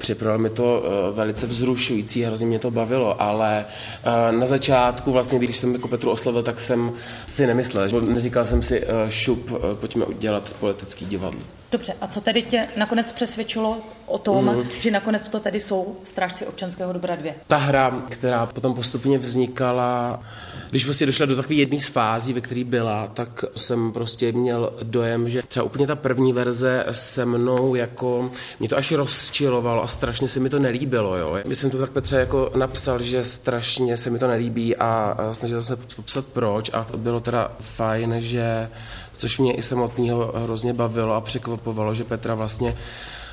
Připravilo 0.03 0.39
mi 0.39 0.51
to 0.51 0.83
eh, 0.85 1.13
velice 1.13 1.47
vzrušující, 1.47 2.23
hrozně 2.23 2.47
mě 2.47 2.59
to 2.59 2.71
bavilo, 2.71 3.23
ale 3.23 3.65
eh, 4.05 4.33
na 4.33 4.47
začátku, 4.47 5.13
vlastně, 5.13 5.39
když 5.39 5.57
jsem 5.57 5.73
jako 5.73 5.89
Petru 5.89 6.11
oslovil, 6.11 6.43
tak 6.43 6.61
jsem 6.61 6.93
si 7.27 7.47
nemyslel, 7.47 7.89
že 7.89 8.01
neříkal 8.01 8.45
jsem 8.45 8.63
si 8.63 8.83
eh, 8.83 9.11
šup, 9.11 9.51
pojďme 9.81 10.05
udělat 10.05 10.55
politický 10.61 11.07
divadlo. 11.07 11.41
Dobře, 11.73 11.95
a 12.01 12.07
co 12.07 12.21
tedy 12.21 12.43
tě 12.43 12.63
nakonec 12.77 13.13
přesvědčilo 13.13 13.77
o 14.07 14.19
tom, 14.19 14.57
mm. 14.57 14.65
že 14.81 14.91
nakonec 14.91 15.29
to 15.29 15.41
tedy 15.41 15.61
jsou 15.61 15.97
strážci 16.05 16.47
občanského 16.47 16.93
dobra 16.93 17.17
dvě? 17.17 17.35
Ta 17.47 17.57
hra, 17.57 18.03
která 18.11 18.47
potom 18.47 18.75
postupně 18.75 19.19
vznikala, 19.19 20.23
když 20.73 20.85
prostě 20.85 21.07
došla 21.07 21.27
do 21.27 21.37
takové 21.37 21.55
jedné 21.55 21.81
z 21.81 21.89
fází, 21.89 22.33
ve 22.33 22.41
které 22.41 22.65
byla, 22.65 23.07
tak 23.07 23.45
jsem 23.57 23.93
prostě 23.93 24.33
měl 24.33 24.73
dojem, 24.83 25.29
že 25.29 25.43
třeba 25.49 25.65
úplně 25.65 25.87
ta 25.87 25.97
první 25.97 26.33
verze 26.33 26.85
se 26.91 27.25
mnou 27.27 27.75
jako, 27.75 28.31
mě 28.61 28.69
to 28.69 28.77
až 28.77 28.93
rozčilovalo 28.93 29.83
a 29.83 29.87
strašně 29.87 30.29
se 30.29 30.41
mi 30.41 30.51
to 30.51 30.59
nelíbilo, 30.59 31.17
jo. 31.17 31.37
Já 31.45 31.55
jsem 31.55 31.71
to 31.71 31.79
tak 31.79 31.91
Petře 31.91 32.17
jako 32.17 32.51
napsal, 32.57 33.03
že 33.03 33.25
strašně 33.25 33.97
se 33.97 34.11
mi 34.11 34.19
to 34.19 34.27
nelíbí 34.27 34.77
a 34.77 35.17
snažil 35.33 35.63
jsem 35.63 35.77
se 35.77 35.95
popsat 35.97 36.25
proč 36.27 36.71
a 36.73 36.87
bylo 36.97 37.21
teda 37.21 37.53
fajn, 37.61 38.15
že 38.19 38.69
což 39.17 39.39
mě 39.39 39.55
i 39.55 39.63
samotného 39.63 40.33
hrozně 40.37 40.73
bavilo 40.73 41.15
a 41.15 41.21
překvapovalo, 41.21 41.95
že 41.95 42.05
Petra 42.05 42.35
vlastně 42.35 42.77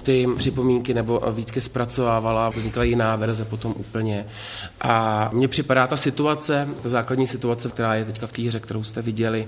ty 0.03 0.27
připomínky 0.37 0.93
nebo 0.93 1.21
výtky 1.31 1.61
zpracovávala 1.61 2.49
vznikla 2.49 2.83
jiná 2.83 3.15
verze 3.15 3.45
potom 3.45 3.73
úplně. 3.77 4.25
A 4.81 5.29
mně 5.33 5.47
připadá 5.47 5.87
ta 5.87 5.97
situace, 5.97 6.67
ta 6.83 6.89
základní 6.89 7.27
situace, 7.27 7.69
která 7.69 7.95
je 7.95 8.05
teďka 8.05 8.27
v 8.27 8.31
té 8.31 8.41
hře, 8.41 8.59
kterou 8.59 8.83
jste 8.83 9.01
viděli, 9.01 9.47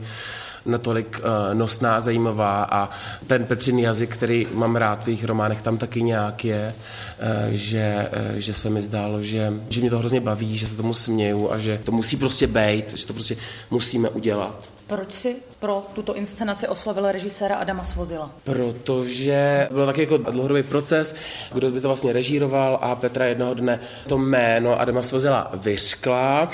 natolik 0.66 1.20
uh, 1.20 1.58
nosná, 1.58 2.02
zajímavá 2.02 2.64
a 2.64 2.90
ten 3.28 3.46
Petřin 3.46 3.80
jazyk, 3.80 4.14
který 4.14 4.48
mám 4.54 4.76
rád 4.76 5.04
v 5.04 5.08
jejich 5.08 5.26
románech, 5.26 5.62
tam 5.62 5.78
taky 5.78 6.04
nějak 6.04 6.46
je, 6.46 6.74
uh, 6.74 7.54
že, 7.54 8.10
uh, 8.32 8.38
že 8.38 8.54
se 8.54 8.70
mi 8.70 8.82
zdálo, 8.82 9.24
že, 9.24 9.54
že 9.70 9.82
mě 9.82 9.90
to 9.90 9.98
hrozně 9.98 10.22
baví, 10.22 10.58
že 10.58 10.68
se 10.68 10.76
tomu 10.76 10.94
směju 10.94 11.52
a 11.52 11.58
že 11.58 11.80
to 11.84 11.92
musí 11.92 12.18
prostě 12.18 12.48
být, 12.48 12.98
že 12.98 13.08
to 13.08 13.14
prostě 13.14 13.36
musíme 13.72 14.10
udělat. 14.10 14.72
Proč 14.92 15.12
si 15.12 15.36
pro 15.60 15.86
tuto 15.94 16.16
inscenaci 16.16 16.68
oslovil 16.68 17.12
režiséra 17.12 17.56
Adama 17.56 17.84
Svozila? 17.84 18.32
Protože 18.44 19.68
byl 19.72 19.86
taky 19.86 20.02
jako 20.02 20.18
dlouhodobý 20.18 20.64
proces, 20.64 21.16
kdo 21.54 21.72
by 21.72 21.82
to 21.82 21.88
vlastně 21.88 22.14
režíroval 22.14 22.80
a 22.82 22.96
Petra 22.96 23.26
jednoho 23.26 23.54
dne 23.54 23.80
to 24.08 24.18
jméno 24.18 24.80
Adama 24.80 25.02
Svozila 25.02 25.52
vyřkla, 25.54 26.50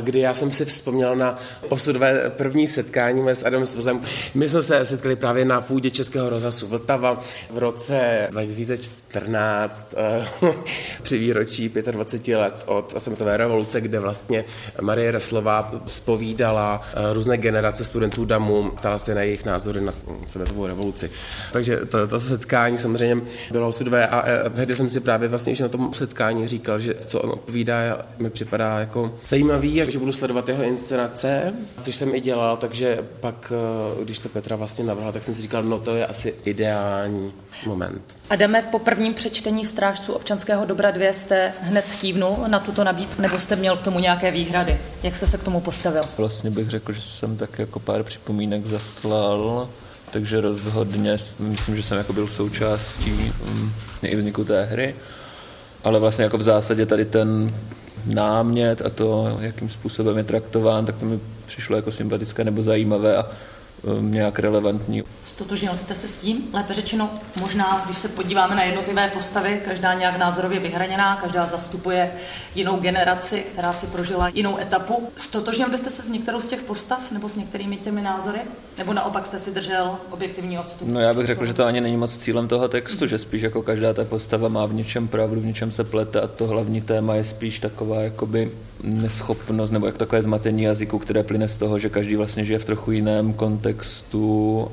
kdy 0.00 0.18
já 0.18 0.34
jsem 0.34 0.52
si 0.52 0.64
vzpomněl 0.64 1.16
na 1.16 1.38
osudové 1.68 2.30
první 2.30 2.68
setkání 2.68 3.30
s 3.30 3.44
Adamem 3.44 3.66
Svozem. 3.66 4.00
My 4.34 4.48
jsme 4.48 4.62
se 4.62 4.84
setkali 4.84 5.16
právě 5.16 5.44
na 5.44 5.60
půdě 5.60 5.90
Českého 5.90 6.30
rozhlasu 6.30 6.66
Vltava 6.66 7.20
v 7.50 7.58
roce 7.58 8.28
2014 8.30 9.94
eh, 9.96 10.26
při 11.02 11.18
výročí 11.18 11.68
25 11.68 12.36
let 12.36 12.62
od 12.66 12.94
sametové 12.98 13.36
revoluce, 13.36 13.80
kde 13.80 14.00
vlastně 14.00 14.44
Marie 14.80 15.10
Reslová 15.10 15.72
spovídala 15.86 16.80
eh, 16.94 17.12
různé 17.12 17.38
generace 17.38 17.71
studentů 17.76 18.24
DAMu, 18.24 18.70
ptala 18.70 18.98
se 18.98 19.14
na 19.14 19.22
jejich 19.22 19.44
názory 19.44 19.80
na 19.80 19.94
sametovou 20.26 20.66
revoluci. 20.66 21.10
Takže 21.52 21.76
to, 21.76 22.08
to 22.08 22.20
setkání 22.20 22.78
samozřejmě 22.78 23.24
bylo 23.50 23.68
osudové 23.68 24.08
a, 24.08 24.18
a 24.46 24.48
tehdy 24.48 24.76
jsem 24.76 24.88
si 24.88 25.00
právě 25.00 25.28
vlastně 25.28 25.54
na 25.60 25.68
tom 25.68 25.94
setkání 25.94 26.48
říkal, 26.48 26.80
že 26.80 26.94
co 27.06 27.20
on 27.20 27.30
odpovídá, 27.30 28.06
mi 28.18 28.30
připadá 28.30 28.78
jako 28.78 29.14
zajímavý 29.28 29.82
a 29.82 29.90
že 29.90 29.98
budu 29.98 30.12
sledovat 30.12 30.48
jeho 30.48 30.62
inscenace, 30.62 31.54
což 31.82 31.96
jsem 31.96 32.14
i 32.14 32.20
dělal, 32.20 32.56
takže 32.56 33.04
pak, 33.20 33.52
eh, 34.00 34.04
když 34.04 34.18
to 34.18 34.28
Petra 34.28 34.56
vlastně 34.56 34.84
navrhla, 34.84 35.12
tak 35.12 35.24
jsem 35.24 35.34
si 35.34 35.42
říkal, 35.42 35.62
no 35.62 35.78
to 35.78 35.96
je 35.96 36.06
asi 36.06 36.34
ideální 36.44 37.32
moment. 37.66 38.16
Adame, 38.30 38.62
po 38.62 38.78
prvním 38.78 39.14
přečtení 39.14 39.64
strážců 39.64 40.12
občanského 40.12 40.64
dobra 40.64 40.90
dvě 40.90 41.12
jste 41.12 41.52
hned 41.60 41.84
kývnul 42.00 42.36
na 42.46 42.58
tuto 42.58 42.84
nabídku, 42.84 43.22
nebo 43.22 43.38
jste 43.38 43.56
měl 43.56 43.76
k 43.76 43.82
tomu 43.82 43.98
nějaké 43.98 44.30
výhrady? 44.30 44.80
Jak 45.02 45.16
jste 45.16 45.26
se 45.26 45.38
k 45.38 45.42
tomu 45.42 45.60
postavil? 45.60 46.02
Vlastně 46.18 46.50
bych 46.50 46.70
řekl, 46.70 46.92
že 46.92 47.02
jsem 47.02 47.36
tak 47.36 47.60
jako 47.62 47.80
pár 47.80 48.02
připomínek 48.02 48.66
zaslal, 48.66 49.68
takže 50.12 50.40
rozhodně 50.40 51.16
myslím, 51.38 51.76
že 51.76 51.82
jsem 51.82 51.98
jako 51.98 52.12
byl 52.12 52.28
součástí 52.28 53.32
um, 53.46 53.72
i 54.02 54.16
vzniku 54.16 54.44
té 54.44 54.64
hry, 54.64 54.94
ale 55.84 56.00
vlastně 56.00 56.24
jako 56.24 56.38
v 56.38 56.42
zásadě 56.42 56.86
tady 56.86 57.04
ten 57.04 57.54
námět 58.06 58.82
a 58.82 58.90
to, 58.90 59.38
jakým 59.40 59.70
způsobem 59.70 60.18
je 60.18 60.24
traktován, 60.24 60.86
tak 60.86 60.96
to 60.96 61.04
mi 61.04 61.20
přišlo 61.46 61.76
jako 61.76 61.90
sympatické 61.90 62.44
nebo 62.44 62.62
zajímavé 62.62 63.16
a 63.16 63.26
nějak 64.00 64.38
relevantní. 64.38 65.02
Stotožnil 65.22 65.76
jste 65.76 65.94
se 65.94 66.08
s 66.08 66.16
tím? 66.16 66.44
Lépe 66.52 66.74
řečeno, 66.74 67.10
možná, 67.40 67.82
když 67.84 67.98
se 67.98 68.08
podíváme 68.08 68.54
na 68.54 68.62
jednotlivé 68.62 69.08
postavy, 69.08 69.60
každá 69.64 69.94
nějak 69.94 70.18
názorově 70.18 70.60
vyhraněná, 70.60 71.16
každá 71.16 71.46
zastupuje 71.46 72.10
jinou 72.54 72.76
generaci, 72.76 73.40
která 73.40 73.72
si 73.72 73.86
prožila 73.86 74.28
jinou 74.28 74.58
etapu. 74.58 75.08
Stotožnil 75.16 75.70
byste 75.70 75.90
se 75.90 76.02
s 76.02 76.08
některou 76.08 76.40
z 76.40 76.48
těch 76.48 76.62
postav 76.62 77.10
nebo 77.10 77.28
s 77.28 77.36
některými 77.36 77.76
těmi 77.76 78.02
názory? 78.02 78.38
Nebo 78.78 78.92
naopak 78.92 79.26
jste 79.26 79.38
si 79.38 79.50
držel 79.50 79.96
objektivní 80.10 80.58
odstup? 80.58 80.88
No 80.88 81.00
já 81.00 81.14
bych 81.14 81.26
řekl, 81.26 81.46
že 81.46 81.54
to 81.54 81.64
ani 81.64 81.80
není 81.80 81.96
moc 81.96 82.18
cílem 82.18 82.48
toho 82.48 82.68
textu, 82.68 83.06
že 83.06 83.18
spíš 83.18 83.42
jako 83.42 83.62
každá 83.62 83.94
ta 83.94 84.04
postava 84.04 84.48
má 84.48 84.66
v 84.66 84.74
něčem 84.74 85.08
pravdu, 85.08 85.40
v 85.40 85.46
něčem 85.46 85.72
se 85.72 85.84
plete 85.84 86.20
a 86.20 86.26
to 86.26 86.46
hlavní 86.46 86.80
téma 86.80 87.14
je 87.14 87.24
spíš 87.24 87.58
taková 87.58 88.00
jakoby 88.00 88.50
neschopnost 88.82 89.70
nebo 89.70 89.86
jak 89.86 89.98
takové 89.98 90.22
zmatení 90.22 90.62
jazyku, 90.62 90.98
které 90.98 91.22
plyne 91.22 91.48
z 91.48 91.56
toho, 91.56 91.78
že 91.78 91.88
každý 91.88 92.16
vlastně 92.16 92.44
žije 92.44 92.58
v 92.58 92.64
trochu 92.64 92.92
jiném 92.92 93.32
kontextu 93.32 93.71
kontekstu 93.72 94.68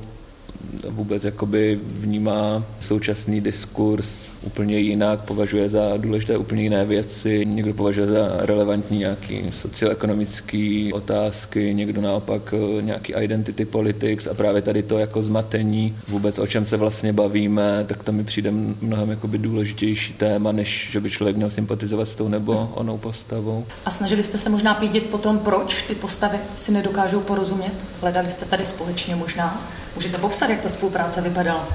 vůbec 0.90 1.24
jakoby 1.24 1.80
vnímá 1.84 2.64
současný 2.80 3.42
diskurs 3.42 4.30
úplně 4.42 4.80
jinak, 4.80 5.20
považuje 5.20 5.70
za 5.70 5.98
důležité 5.98 6.38
úplně 6.38 6.64
jiné 6.64 6.86
věci, 6.86 7.46
někdo 7.46 7.74
považuje 7.74 8.08
za 8.08 8.30
relevantní 8.40 8.98
nějaký 8.98 9.44
socioekonomické 9.52 10.90
otázky, 10.94 11.74
někdo 11.74 12.02
naopak 12.02 12.54
eh, 12.54 12.82
nějaký 12.82 13.14
identity 13.14 13.66
politics 13.66 14.28
a 14.28 14.34
právě 14.34 14.62
tady 14.62 14.84
to 14.84 14.98
jako 14.98 15.22
zmatení 15.22 15.98
vůbec 16.08 16.40
o 16.40 16.48
čem 16.48 16.66
se 16.66 16.78
vlastně 16.78 17.14
bavíme, 17.14 17.86
tak 17.88 18.04
to 18.04 18.12
mi 18.12 18.24
přijde 18.24 18.52
mnohem 18.82 19.10
jakoby 19.10 19.38
důležitější 19.38 20.14
téma, 20.14 20.52
než 20.52 20.90
že 20.92 21.00
by 21.00 21.10
člověk 21.10 21.36
měl 21.36 21.50
sympatizovat 21.50 22.10
s 22.10 22.16
tou 22.16 22.28
nebo 22.28 22.72
onou 22.76 22.98
postavou. 22.98 23.66
A 23.86 23.90
snažili 23.90 24.24
jste 24.24 24.38
se 24.38 24.50
možná 24.50 24.74
pídit 24.74 25.04
po 25.04 25.18
tom, 25.18 25.40
proč 25.40 25.82
ty 25.82 25.96
postavy 25.96 26.38
si 26.56 26.72
nedokážou 26.72 27.20
porozumět? 27.20 27.74
Hledali 28.02 28.30
jste 28.32 28.46
tady 28.46 28.66
společně 28.66 29.16
možná? 29.16 29.70
Můžete 29.96 30.18
popsat, 30.18 30.50
jak 30.50 30.62
ta 30.62 30.70
spolupráce 30.70 31.22
vypadala? 31.22 31.68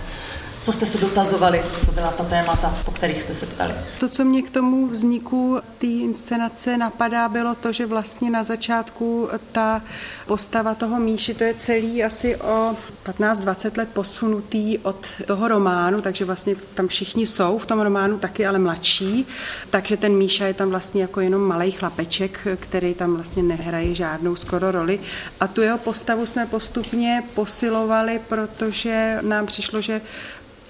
Co 0.65 0.73
jste 0.73 0.87
se 0.87 0.99
dotazovali? 0.99 1.63
Co 1.85 1.93
byla 1.93 2.11
ta 2.11 2.25
témata, 2.25 2.79
po 2.85 2.91
kterých 2.91 3.23
jste 3.23 3.35
se 3.35 3.47
ptali? 3.47 3.75
To, 4.01 4.09
co 4.09 4.25
mě 4.25 4.43
k 4.43 4.51
tomu 4.51 4.87
vzniku 4.87 5.61
té 5.79 5.87
inscenace 5.87 6.77
napadá, 6.77 7.29
bylo 7.29 7.55
to, 7.55 7.73
že 7.73 7.87
vlastně 7.87 8.31
na 8.31 8.45
začátku 8.45 9.29
ta 9.53 9.83
postava 10.27 10.75
toho 10.75 11.01
Míši, 11.01 11.35
to 11.35 11.45
je 11.45 11.55
celý 11.55 12.05
asi 12.05 12.37
o 12.37 12.77
15-20 13.07 13.79
let 13.79 13.89
posunutý 13.93 14.79
od 14.79 15.07
toho 15.27 15.49
románu, 15.49 16.01
takže 16.01 16.25
vlastně 16.25 16.57
tam 16.75 16.89
všichni 16.89 17.27
jsou 17.27 17.59
v 17.59 17.67
tom 17.67 17.81
románu 17.81 18.19
taky, 18.19 18.47
ale 18.47 18.59
mladší, 18.59 19.27
takže 19.71 19.97
ten 19.97 20.17
Míša 20.17 20.47
je 20.47 20.55
tam 20.55 20.71
vlastně 20.71 21.03
jako 21.03 21.21
jenom 21.21 21.43
malý 21.43 21.71
chlapeček, 21.73 22.47
který 22.61 22.95
tam 22.95 23.15
vlastně 23.15 23.43
nehraje 23.43 23.95
žádnou 23.95 24.37
skoro 24.37 24.71
roli 24.71 25.01
a 25.41 25.47
tu 25.47 25.61
jeho 25.61 25.79
postavu 25.79 26.27
jsme 26.27 26.47
postupně 26.47 27.23
posilovali, 27.35 28.21
protože 28.29 29.19
nám 29.23 29.47
přišlo, 29.47 29.81
že 29.81 30.01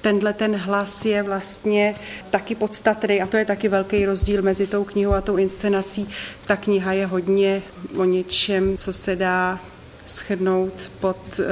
tenhle 0.05 0.33
ten 0.33 0.57
hlas 0.57 1.05
je 1.05 1.23
vlastně 1.23 1.95
taky 2.31 2.55
podstatný 2.55 3.23
a 3.23 3.27
to 3.27 3.37
je 3.37 3.45
taky 3.45 3.69
velký 3.69 4.07
rozdíl 4.07 4.43
mezi 4.43 4.67
tou 4.67 4.85
knihou 4.85 5.13
a 5.13 5.21
tou 5.21 5.37
inscenací. 5.37 6.09
Ta 6.47 6.57
kniha 6.57 6.93
je 6.93 7.07
hodně 7.07 7.63
o 7.97 8.05
něčem, 8.05 8.77
co 8.77 8.93
se 8.93 9.17
dá 9.17 9.61
schrnout 10.07 10.91
pod 11.01 11.17
uh, 11.39 11.45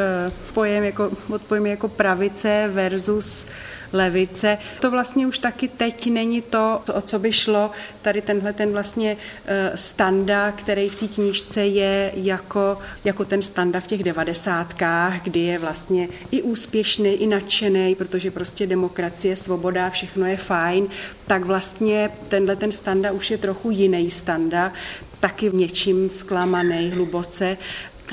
pojem 0.55 0.85
jako, 0.85 1.11
pod 1.27 1.43
pojem 1.43 1.67
jako 1.67 1.89
pravice 1.89 2.69
versus 2.73 3.47
levice. 3.93 4.59
To 4.81 4.91
vlastně 4.91 5.27
už 5.27 5.39
taky 5.39 5.69
teď 5.69 6.11
není 6.11 6.43
to, 6.43 6.83
o 6.95 7.01
co 7.01 7.19
by 7.19 7.33
šlo. 7.33 7.71
Tady 8.03 8.23
tenhle 8.23 8.53
ten 8.53 8.73
vlastně 8.73 9.17
eh, 9.47 9.73
standa, 9.75 10.53
který 10.53 10.89
v 10.89 10.95
té 10.95 11.09
knížce 11.09 11.67
je 11.67 12.13
jako, 12.15 12.79
jako 13.05 13.25
ten 13.25 13.43
standa 13.43 13.81
v 13.81 13.87
těch 13.87 14.03
devadesátkách, 14.03 15.23
kdy 15.23 15.41
je 15.41 15.59
vlastně 15.59 16.09
i 16.31 16.43
úspěšný, 16.43 17.11
i 17.11 17.27
nadšený, 17.27 17.95
protože 17.95 18.31
prostě 18.31 18.67
demokracie, 18.67 19.37
svoboda, 19.37 19.91
všechno 19.91 20.27
je 20.27 20.37
fajn, 20.37 20.87
tak 21.27 21.45
vlastně 21.45 22.11
tenhle 22.29 22.57
ten 22.57 22.73
standa 22.73 23.13
už 23.13 23.31
je 23.31 23.39
trochu 23.39 23.71
jiný 23.71 24.11
standa, 24.11 24.73
taky 25.21 25.49
v 25.49 25.55
něčím 25.55 26.11
zklamaný 26.11 26.91
hluboce. 26.91 27.57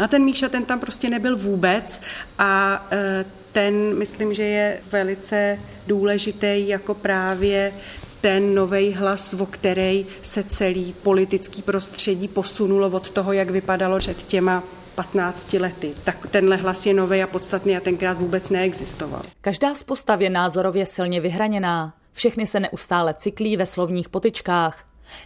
A 0.03 0.07
ten 0.07 0.23
Míša, 0.23 0.49
ten 0.49 0.65
tam 0.65 0.79
prostě 0.79 1.09
nebyl 1.09 1.37
vůbec 1.37 2.01
a 2.37 2.85
e, 2.91 3.25
ten 3.51 3.97
myslím, 3.97 4.33
že 4.33 4.43
je 4.43 4.79
velice 4.91 5.59
důležitý 5.87 6.67
jako 6.67 6.93
právě 6.93 7.73
ten 8.21 8.55
nový 8.55 8.93
hlas, 8.93 9.33
o 9.33 9.45
který 9.45 10.05
se 10.21 10.43
celý 10.43 10.93
politický 11.03 11.61
prostředí 11.61 12.27
posunulo 12.27 12.87
od 12.87 13.09
toho, 13.09 13.33
jak 13.33 13.49
vypadalo 13.49 13.97
před 13.97 14.23
těma 14.23 14.63
15 14.95 15.53
lety. 15.53 15.93
Tak 16.03 16.27
tenhle 16.27 16.55
hlas 16.55 16.85
je 16.85 16.93
nový 16.93 17.23
a 17.23 17.27
podstatný 17.27 17.77
a 17.77 17.79
tenkrát 17.79 18.17
vůbec 18.17 18.49
neexistoval. 18.49 19.21
Každá 19.41 19.75
z 19.75 19.83
postav 19.83 20.21
je 20.21 20.29
názorově 20.29 20.85
silně 20.85 21.21
vyhraněná. 21.21 21.93
Všechny 22.13 22.47
se 22.47 22.59
neustále 22.59 23.13
cyklí 23.13 23.57
ve 23.57 23.65
slovních 23.65 24.09
potyčkách. 24.09 24.85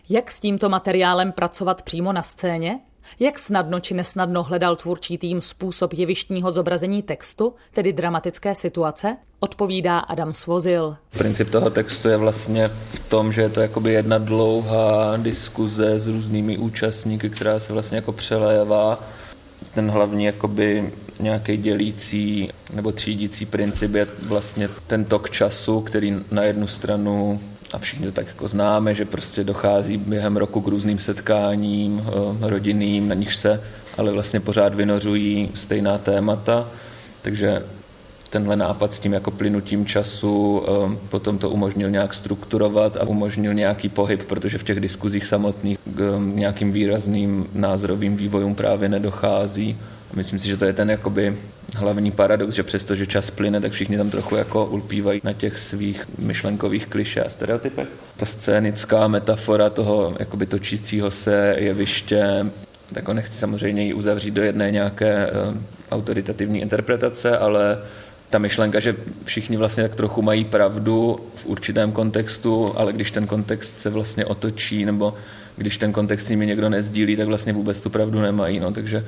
Jak 0.10 0.32
s 0.32 0.40
tímto 0.40 0.70
materiálem 0.70 1.32
pracovat 1.32 1.82
přímo 1.82 2.14
na 2.14 2.24
scéně? 2.24 2.80
Jak 3.20 3.40
snadno 3.40 3.80
či 3.80 3.94
nesnadno 3.94 4.44
hledal 4.44 4.76
tvůrčí 4.76 5.18
tým 5.18 5.42
způsob 5.42 5.94
jevištního 5.94 6.52
zobrazení 6.52 7.04
textu, 7.04 7.54
tedy 7.74 7.94
dramatické 7.94 8.56
situace? 8.56 9.18
Odpovídá 9.40 10.00
Adam 10.00 10.34
Svozil. 10.34 10.96
Princip 11.18 11.50
toho 11.50 11.70
textu 11.70 12.10
je 12.10 12.18
vlastně 12.18 12.68
v 12.68 13.00
tom, 13.10 13.34
že 13.34 13.42
je 13.42 13.50
to 13.50 13.62
jakoby 13.62 13.94
jedna 13.94 14.18
dlouhá 14.18 15.18
diskuze 15.18 16.00
s 16.00 16.08
různými 16.08 16.58
účastníky, 16.58 17.30
která 17.30 17.60
se 17.60 17.74
vlastně 17.74 17.96
jako 17.96 18.12
přelévá. 18.12 19.00
Ten 19.74 19.92
hlavní 19.92 20.26
jakoby 20.26 20.94
nějaký 21.20 21.58
dělící 21.58 22.50
nebo 22.74 22.92
třídící 22.92 23.46
princip 23.46 23.94
je 23.94 24.08
vlastně 24.28 24.70
ten 24.88 25.06
tok 25.06 25.30
času, 25.30 25.82
který 25.82 26.16
na 26.32 26.44
jednu 26.44 26.68
stranu 26.68 27.42
a 27.74 27.78
všichni 27.78 28.06
to 28.06 28.12
tak 28.12 28.28
jako 28.28 28.48
známe, 28.48 28.96
že 28.96 29.06
prostě 29.06 29.44
dochází 29.44 29.98
během 29.98 30.38
roku 30.38 30.62
k 30.62 30.68
různým 30.68 31.00
setkáním 31.00 32.06
eh, 32.08 32.50
rodinným, 32.50 33.08
na 33.08 33.16
nich 33.16 33.34
se 33.34 33.62
ale 33.98 34.12
vlastně 34.12 34.40
pořád 34.40 34.76
vynořují 34.76 35.50
stejná 35.54 35.98
témata, 35.98 36.68
takže 37.22 37.64
tenhle 38.30 38.56
nápad 38.56 38.94
s 38.94 39.00
tím 39.00 39.14
jako 39.14 39.32
plynutím 39.32 39.86
času 39.86 40.64
eh, 40.64 40.98
potom 41.10 41.38
to 41.38 41.50
umožnil 41.50 41.90
nějak 41.90 42.14
strukturovat 42.14 42.98
a 42.98 43.04
umožnil 43.04 43.54
nějaký 43.54 43.90
pohyb, 43.90 44.24
protože 44.24 44.58
v 44.58 44.64
těch 44.64 44.80
diskuzích 44.80 45.26
samotných 45.26 45.78
k 45.96 46.00
eh, 46.00 46.36
nějakým 46.36 46.72
výrazným 46.72 47.48
názorovým 47.54 48.18
vývojům 48.18 48.56
právě 48.56 48.90
nedochází. 48.90 49.78
Myslím 50.16 50.40
si, 50.40 50.48
že 50.48 50.58
to 50.58 50.66
je 50.66 50.74
ten 50.74 50.90
jakoby 50.90 51.38
hlavní 51.76 52.12
paradox, 52.12 52.56
že 52.56 52.64
přesto, 52.64 52.96
že 52.96 53.08
čas 53.08 53.30
plyne, 53.32 53.62
tak 53.62 53.72
všichni 53.72 53.98
tam 53.98 54.10
trochu 54.10 54.36
jako 54.36 54.66
ulpívají 54.66 55.22
na 55.24 55.34
těch 55.34 55.60
svých 55.60 56.06
myšlenkových 56.18 56.88
kliše 56.88 57.24
a 57.24 57.30
stereotypech. 57.30 57.88
Ta 58.18 58.26
scénická 58.26 59.08
metafora 59.08 59.70
toho 59.70 60.16
jakoby 60.20 60.46
točícího 60.46 61.12
se 61.12 61.56
jeviště, 61.60 62.46
tak 62.94 63.10
nechci 63.10 63.38
samozřejmě 63.38 63.84
ji 63.84 63.94
uzavřít 63.94 64.32
do 64.32 64.44
jedné 64.44 64.72
nějaké 64.72 65.32
uh, 65.32 65.58
autoritativní 65.92 66.62
interpretace, 66.62 67.38
ale 67.38 67.78
ta 68.30 68.40
myšlenka, 68.40 68.80
že 68.80 68.96
všichni 69.24 69.58
vlastně 69.58 69.84
tak 69.84 69.96
trochu 69.96 70.22
mají 70.22 70.46
pravdu 70.46 71.20
v 71.36 71.46
určitém 71.46 71.92
kontextu, 71.92 72.74
ale 72.76 72.94
když 72.94 73.12
ten 73.12 73.28
kontext 73.28 73.80
se 73.80 73.90
vlastně 73.90 74.26
otočí, 74.26 74.86
nebo 74.86 75.14
když 75.58 75.78
ten 75.78 75.94
kontext 75.94 76.28
s 76.28 76.30
nimi 76.30 76.46
někdo 76.46 76.70
nezdílí, 76.70 77.16
tak 77.16 77.28
vlastně 77.28 77.54
vůbec 77.54 77.82
tu 77.82 77.90
pravdu 77.90 78.22
nemají. 78.22 78.60
No. 78.60 78.72
Takže 78.72 79.06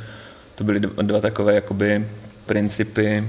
to 0.56 0.64
byly 0.64 0.80
dva 0.80 1.22
takové 1.22 1.56
jakoby 1.56 2.08
principy, 2.46 3.24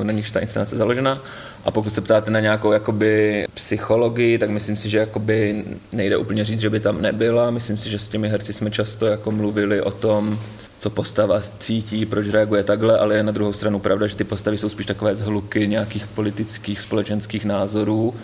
eh, 0.00 0.04
na 0.04 0.12
nichž 0.12 0.30
ta 0.30 0.40
inscenace 0.40 0.76
založena. 0.76 1.22
A 1.64 1.70
pokud 1.70 1.94
se 1.94 2.00
ptáte 2.00 2.30
na 2.30 2.40
nějakou 2.40 2.72
jakoby 2.72 3.44
psychologii, 3.54 4.38
tak 4.38 4.50
myslím 4.50 4.76
si, 4.76 4.88
že 4.88 4.98
jakoby 4.98 5.64
nejde 5.92 6.16
úplně 6.16 6.44
říct, 6.44 6.60
že 6.60 6.70
by 6.70 6.80
tam 6.80 7.02
nebyla. 7.02 7.50
Myslím 7.50 7.76
si, 7.76 7.90
že 7.90 7.98
s 7.98 8.08
těmi 8.08 8.28
herci 8.28 8.52
jsme 8.52 8.70
často 8.70 9.06
jako 9.06 9.30
mluvili 9.30 9.82
o 9.82 9.90
tom, 9.90 10.38
co 10.78 10.90
postava 10.90 11.40
cítí, 11.58 12.06
proč 12.06 12.28
reaguje 12.28 12.62
takhle, 12.62 12.98
ale 12.98 13.16
je 13.16 13.22
na 13.22 13.32
druhou 13.32 13.52
stranu 13.52 13.78
pravda, 13.78 14.06
že 14.06 14.16
ty 14.16 14.24
postavy 14.24 14.58
jsou 14.58 14.68
spíš 14.68 14.86
takové 14.86 15.16
zhluky 15.16 15.68
nějakých 15.68 16.06
politických, 16.06 16.80
společenských 16.80 17.44
názorů. 17.44 18.14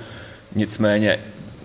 Nicméně 0.54 1.18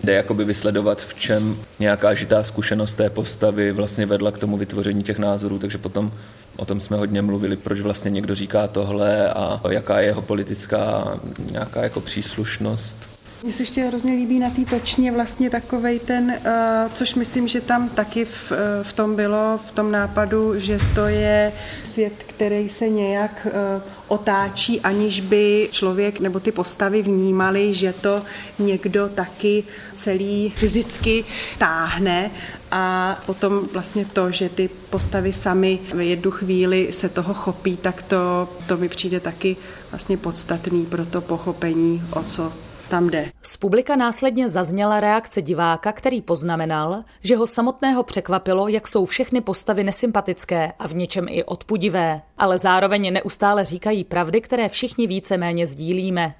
jde 0.04 0.12
jakoby 0.12 0.44
vysledovat, 0.44 1.02
v 1.02 1.14
čem 1.14 1.56
nějaká 1.78 2.14
žitá 2.14 2.42
zkušenost 2.42 2.92
té 2.92 3.10
postavy 3.10 3.72
vlastně 3.72 4.06
vedla 4.06 4.32
k 4.32 4.38
tomu 4.38 4.56
vytvoření 4.56 5.02
těch 5.02 5.18
názorů, 5.18 5.58
takže 5.58 5.78
potom 5.78 6.12
O 6.58 6.64
tom 6.64 6.80
jsme 6.80 6.96
hodně 6.96 7.22
mluvili, 7.22 7.56
proč 7.56 7.80
vlastně 7.80 8.10
někdo 8.10 8.34
říká 8.34 8.66
tohle 8.66 9.32
a 9.32 9.60
jaká 9.70 10.00
je 10.00 10.06
jeho 10.06 10.22
politická 10.22 11.16
nějaká 11.50 11.82
jako 11.82 12.00
příslušnost. 12.00 12.96
Mně 13.42 13.52
se 13.52 13.62
ještě 13.62 13.84
hrozně 13.84 14.12
líbí 14.12 14.38
na 14.38 14.50
té 14.50 14.64
točně 14.64 15.12
vlastně 15.12 15.50
takovej 15.50 15.98
ten, 15.98 16.34
uh, 16.38 16.92
což 16.92 17.14
myslím, 17.14 17.48
že 17.48 17.60
tam 17.60 17.88
taky 17.88 18.24
v, 18.24 18.52
uh, 18.52 18.58
v 18.82 18.92
tom 18.92 19.16
bylo, 19.16 19.60
v 19.66 19.70
tom 19.72 19.92
nápadu, 19.92 20.60
že 20.60 20.78
to 20.94 21.06
je 21.06 21.52
svět, 21.84 22.12
který 22.26 22.68
se 22.68 22.88
nějak 22.88 23.46
uh, 23.46 23.82
otáčí, 24.08 24.80
aniž 24.80 25.20
by 25.20 25.68
člověk 25.72 26.20
nebo 26.20 26.40
ty 26.40 26.52
postavy 26.52 27.02
vnímali, 27.02 27.74
že 27.74 27.92
to 27.92 28.22
někdo 28.58 29.08
taky 29.08 29.64
celý 29.94 30.52
fyzicky 30.56 31.24
táhne 31.58 32.30
a 32.70 33.16
potom 33.26 33.68
vlastně 33.72 34.04
to, 34.04 34.30
že 34.30 34.48
ty 34.48 34.68
postavy 34.90 35.32
sami 35.32 35.78
v 35.94 36.00
jednu 36.00 36.30
chvíli 36.30 36.92
se 36.92 37.08
toho 37.08 37.34
chopí, 37.34 37.76
tak 37.76 38.02
to, 38.02 38.48
to 38.66 38.76
mi 38.76 38.88
přijde 38.88 39.20
taky 39.20 39.56
vlastně 39.90 40.16
podstatný 40.16 40.86
pro 40.86 41.06
to 41.06 41.20
pochopení, 41.20 42.02
o 42.12 42.22
co 42.22 42.52
tam 42.88 43.10
jde. 43.10 43.32
Z 43.42 43.56
publika 43.56 43.96
následně 43.96 44.48
zazněla 44.48 45.00
reakce 45.00 45.42
diváka, 45.42 45.92
který 45.92 46.22
poznamenal, 46.22 47.04
že 47.20 47.36
ho 47.36 47.46
samotného 47.46 48.02
překvapilo, 48.02 48.68
jak 48.68 48.88
jsou 48.88 49.04
všechny 49.04 49.40
postavy 49.40 49.84
nesympatické 49.84 50.72
a 50.78 50.88
v 50.88 50.94
něčem 50.94 51.26
i 51.28 51.44
odpudivé, 51.44 52.22
ale 52.38 52.58
zároveň 52.58 53.12
neustále 53.12 53.64
říkají 53.64 54.04
pravdy, 54.04 54.40
které 54.40 54.68
všichni 54.68 55.06
víceméně 55.06 55.66
sdílíme. 55.66 56.34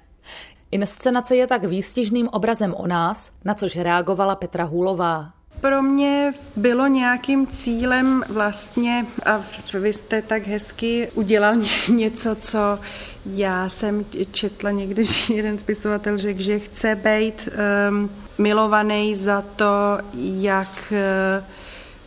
Inscenace 0.71 1.35
je 1.35 1.47
tak 1.47 1.63
výstižným 1.63 2.27
obrazem 2.27 2.73
o 2.77 2.87
nás, 2.87 3.31
na 3.45 3.53
což 3.53 3.75
reagovala 3.75 4.35
Petra 4.35 4.63
Hůlová 4.63 5.38
pro 5.61 5.81
mě 5.81 6.33
bylo 6.55 6.87
nějakým 6.87 7.47
cílem 7.47 8.23
vlastně, 8.29 9.05
a 9.25 9.43
vy 9.79 9.93
jste 9.93 10.21
tak 10.21 10.47
hezky 10.47 11.07
udělal 11.13 11.55
něco, 11.87 12.35
co 12.35 12.79
já 13.25 13.69
jsem 13.69 14.05
četla 14.31 14.71
někdy, 14.71 15.05
že 15.05 15.33
jeden 15.33 15.59
spisovatel 15.59 16.17
řekl, 16.17 16.41
že 16.41 16.59
chce 16.59 16.95
být 16.95 17.49
um, 17.89 18.09
milovaný 18.37 19.15
za 19.15 19.41
to, 19.41 19.97
jak 20.13 20.93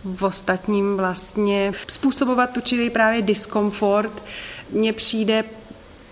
uh, 0.05 0.17
v 0.17 0.23
ostatním 0.23 0.97
vlastně 0.97 1.73
způsobovat 1.89 2.57
určitý 2.57 2.91
právě 2.91 3.23
diskomfort. 3.23 4.23
Mně 4.71 4.93
přijde 4.93 5.45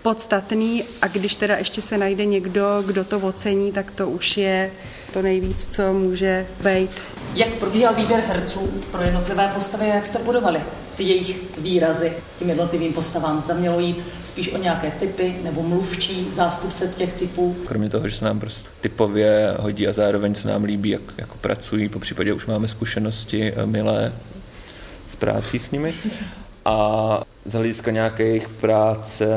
podstatný 0.01 0.83
a 1.01 1.07
když 1.07 1.35
teda 1.35 1.57
ještě 1.57 1.81
se 1.81 1.97
najde 1.97 2.25
někdo, 2.25 2.83
kdo 2.85 3.03
to 3.03 3.19
ocení, 3.19 3.71
tak 3.71 3.91
to 3.91 4.09
už 4.09 4.37
je 4.37 4.71
to 5.13 5.21
nejvíc, 5.21 5.67
co 5.67 5.93
může 5.93 6.45
být. 6.63 6.91
Jak 7.35 7.49
probíhal 7.49 7.95
výběr 7.95 8.19
herců 8.19 8.59
pro 8.91 9.01
jednotlivé 9.01 9.51
postavy 9.53 9.91
a 9.91 9.95
jak 9.95 10.05
jste 10.05 10.19
budovali 10.19 10.61
ty 10.95 11.03
jejich 11.03 11.57
výrazy 11.57 12.13
těm 12.39 12.49
jednotlivým 12.49 12.93
postavám. 12.93 13.39
Zda 13.39 13.53
mělo 13.53 13.79
jít 13.79 14.03
spíš 14.21 14.53
o 14.53 14.57
nějaké 14.57 14.91
typy 14.91 15.35
nebo 15.43 15.63
mluvčí 15.63 16.29
zástupce 16.29 16.87
těch 16.87 17.13
typů. 17.13 17.55
Kromě 17.65 17.89
toho, 17.89 18.09
že 18.09 18.15
se 18.15 18.25
nám 18.25 18.39
prostě 18.39 18.69
typově 18.81 19.55
hodí 19.59 19.87
a 19.87 19.93
zároveň 19.93 20.35
se 20.35 20.47
nám 20.47 20.63
líbí, 20.63 20.89
jak 20.89 21.01
jako 21.17 21.35
pracují, 21.41 21.89
po 21.89 21.99
případě 21.99 22.33
už 22.33 22.45
máme 22.45 22.67
zkušenosti 22.67 23.53
eh, 23.55 23.65
milé 23.65 24.13
s 25.09 25.15
prácí 25.15 25.59
s 25.59 25.71
nimi. 25.71 25.93
A 26.65 27.21
z 27.45 27.53
hlediska 27.53 27.91
nějaké 27.91 28.23
jejich 28.23 28.49
práce 28.49 29.27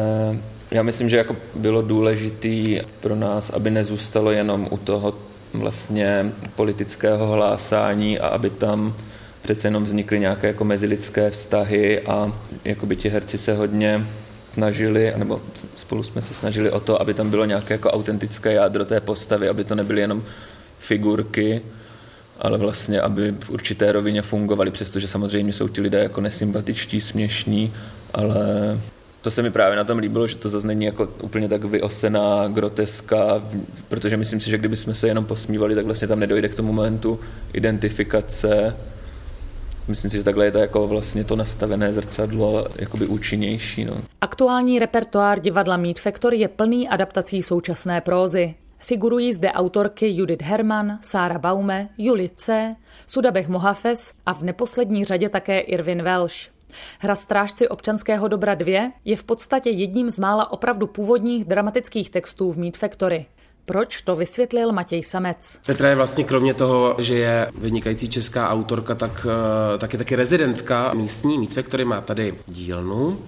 já 0.70 0.82
myslím, 0.82 1.08
že 1.08 1.16
jako 1.16 1.36
bylo 1.54 1.82
důležité 1.82 2.84
pro 3.00 3.16
nás, 3.16 3.50
aby 3.50 3.70
nezůstalo 3.70 4.30
jenom 4.30 4.68
u 4.70 4.76
toho 4.76 5.14
vlastně 5.54 6.32
politického 6.56 7.32
hlásání 7.32 8.18
a 8.18 8.28
aby 8.28 8.50
tam 8.50 8.94
přece 9.42 9.68
jenom 9.68 9.84
vznikly 9.84 10.20
nějaké 10.20 10.46
jako 10.46 10.64
mezilidské 10.64 11.30
vztahy 11.30 12.00
a 12.00 12.32
jako 12.64 12.86
by 12.86 12.96
ti 12.96 13.08
herci 13.08 13.38
se 13.38 13.54
hodně 13.54 14.06
snažili, 14.52 15.12
nebo 15.16 15.40
spolu 15.76 16.02
jsme 16.02 16.22
se 16.22 16.34
snažili 16.34 16.70
o 16.70 16.80
to, 16.80 17.00
aby 17.00 17.14
tam 17.14 17.30
bylo 17.30 17.44
nějaké 17.44 17.74
jako 17.74 17.90
autentické 17.90 18.52
jádro 18.52 18.84
té 18.84 19.00
postavy, 19.00 19.48
aby 19.48 19.64
to 19.64 19.74
nebyly 19.74 20.00
jenom 20.00 20.22
figurky, 20.78 21.62
ale 22.40 22.58
vlastně, 22.58 23.00
aby 23.00 23.34
v 23.40 23.50
určité 23.50 23.92
rovině 23.92 24.22
fungovaly, 24.22 24.70
přestože 24.70 25.08
samozřejmě 25.08 25.52
jsou 25.52 25.68
ti 25.68 25.80
lidé 25.80 25.98
jako 25.98 26.20
nesympatičtí, 26.20 27.00
směšní, 27.00 27.72
ale 28.14 28.44
to 29.24 29.30
se 29.30 29.42
mi 29.42 29.50
právě 29.50 29.76
na 29.76 29.84
tom 29.84 29.98
líbilo, 29.98 30.26
že 30.26 30.36
to 30.36 30.48
zase 30.48 30.66
není 30.66 30.84
jako 30.84 31.08
úplně 31.22 31.48
tak 31.48 31.64
vyosená 31.64 32.48
groteska, 32.48 33.42
protože 33.88 34.16
myslím 34.16 34.40
si, 34.40 34.50
že 34.50 34.58
kdybychom 34.58 34.94
se 34.94 35.08
jenom 35.08 35.24
posmívali, 35.24 35.74
tak 35.74 35.86
vlastně 35.86 36.08
tam 36.08 36.20
nedojde 36.20 36.48
k 36.48 36.54
tomu 36.54 36.72
momentu 36.72 37.20
identifikace. 37.52 38.76
Myslím 39.88 40.10
si, 40.10 40.16
že 40.16 40.24
takhle 40.24 40.44
je 40.44 40.50
to 40.50 40.58
jako 40.58 40.86
vlastně 40.86 41.24
to 41.24 41.36
nastavené 41.36 41.92
zrcadlo 41.92 42.66
jakoby 42.76 43.06
účinnější. 43.06 43.84
No. 43.84 43.96
Aktuální 44.20 44.78
repertoár 44.78 45.40
divadla 45.40 45.76
Meat 45.76 45.98
Factory 45.98 46.38
je 46.38 46.48
plný 46.48 46.88
adaptací 46.88 47.42
současné 47.42 48.00
prózy. 48.00 48.54
Figurují 48.78 49.32
zde 49.32 49.52
autorky 49.52 50.08
Judith 50.16 50.42
Herman, 50.42 50.98
Sára 51.00 51.38
Baume, 51.38 51.88
Julie 51.98 52.30
C., 52.36 52.74
Sudabech 53.06 53.48
Mohafes 53.48 54.12
a 54.26 54.34
v 54.34 54.42
neposlední 54.42 55.04
řadě 55.04 55.28
také 55.28 55.60
Irvin 55.60 56.02
Welsh. 56.02 56.53
Hra 56.98 57.14
Strážci 57.14 57.68
občanského 57.68 58.28
dobra 58.28 58.54
2 58.54 58.92
je 59.04 59.16
v 59.16 59.24
podstatě 59.24 59.70
jedním 59.70 60.10
z 60.10 60.18
mála 60.18 60.52
opravdu 60.52 60.86
původních 60.86 61.44
dramatických 61.44 62.10
textů 62.10 62.52
v 62.52 62.58
Meat 62.58 62.76
Factory. 62.76 63.26
Proč 63.66 64.02
to 64.02 64.16
vysvětlil 64.16 64.72
Matěj 64.72 65.02
Samec? 65.02 65.58
Petra 65.66 65.88
je 65.88 65.96
vlastně 65.96 66.24
kromě 66.24 66.54
toho, 66.54 66.96
že 66.98 67.14
je 67.14 67.50
vynikající 67.58 68.08
česká 68.08 68.48
autorka, 68.48 68.94
tak, 68.94 69.26
eh, 69.74 69.78
tak 69.78 69.92
je 69.92 69.98
taky 69.98 70.16
rezidentka 70.16 70.94
místní 70.94 71.38
Meat 71.38 71.54
Factory, 71.54 71.84
má 71.84 72.00
tady 72.00 72.34
dílnu. 72.46 73.18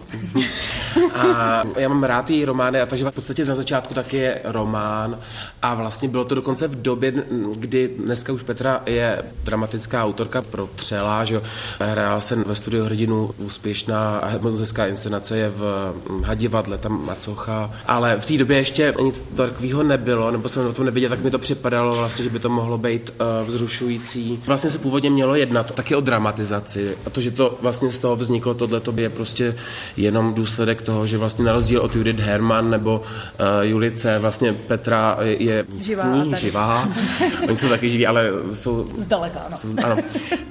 A 1.15 1.63
já 1.77 1.89
mám 1.89 2.05
rád 2.05 2.31
její 2.31 2.45
romány, 2.45 2.81
a 2.81 2.87
takže 2.87 3.05
v 3.05 3.13
podstatě 3.13 3.45
na 3.45 3.55
začátku 3.55 3.95
taky 3.95 4.17
je 4.17 4.41
román. 4.45 5.19
A 5.63 5.75
vlastně 5.75 6.09
bylo 6.09 6.25
to 6.25 6.35
dokonce 6.35 6.69
v 6.69 6.83
době, 6.83 7.13
kdy 7.55 7.89
dneska 7.89 8.33
už 8.33 8.43
Petra 8.43 8.83
je 8.87 9.23
dramatická 9.45 10.05
autorka 10.05 10.43
pro 10.43 10.69
Třela, 10.77 11.25
že 11.25 11.41
hrála 11.81 12.21
se 12.21 12.37
ve 12.37 12.55
studiu 12.55 12.85
hrdinu 12.85 13.31
úspěšná 13.39 14.19
a 14.19 14.29
hezká 14.59 14.87
inscenace 14.87 15.39
je 15.39 15.51
v 15.51 15.95
Hadivadle, 16.25 16.79
tam 16.79 17.07
Macocha. 17.07 17.71
Ale 17.87 18.21
v 18.21 18.27
té 18.27 18.39
době 18.39 18.57
ještě 18.57 18.95
nic 19.01 19.23
takového 19.23 19.83
nebylo 19.83 20.26
nebo 20.31 20.49
jsem 20.49 20.67
o 20.67 20.73
tom 20.73 20.85
neviděl, 20.85 21.11
tak 21.11 21.25
mi 21.25 21.31
to 21.31 21.39
připadalo 21.39 21.97
vlastně, 21.97 22.25
že 22.25 22.31
by 22.31 22.39
to 22.39 22.49
mohlo 22.49 22.79
být 22.79 23.11
uh, 23.11 23.49
vzrušující. 23.49 24.43
Vlastně 24.47 24.71
se 24.71 24.79
původně 24.79 25.11
mělo 25.11 25.35
jednat 25.35 25.75
taky 25.75 25.95
o 25.95 26.01
dramatizaci. 26.01 26.97
A 27.07 27.11
to, 27.11 27.21
že 27.21 27.31
to 27.31 27.59
vlastně 27.63 27.91
z 27.91 27.99
toho 27.99 28.17
vzniklo, 28.17 28.55
tohle 28.55 28.81
to 28.81 28.95
je 28.97 29.11
prostě 29.11 29.57
jenom 29.97 30.35
důsledek 30.35 30.83
toho, 30.83 31.07
že 31.07 31.19
vlastně 31.19 31.45
na 31.45 31.53
rozdíl 31.53 31.81
od 31.81 31.97
Judith 31.97 32.21
Herman 32.21 32.71
nebo 32.71 33.01
uh, 33.01 33.47
Julice, 33.63 34.19
vlastně 34.19 34.53
Petra 34.53 35.19
je, 35.21 35.43
je 35.43 35.65
živá, 35.79 36.37
živá. 36.37 36.89
Oni 37.49 37.57
jsou 37.57 37.69
taky 37.69 37.89
živí, 37.89 38.07
ale 38.07 38.31
jsou... 38.53 38.89
Zdaleka, 38.99 39.41
ano. 39.41 39.57
Jsou, 39.57 39.69
ano. 39.85 39.97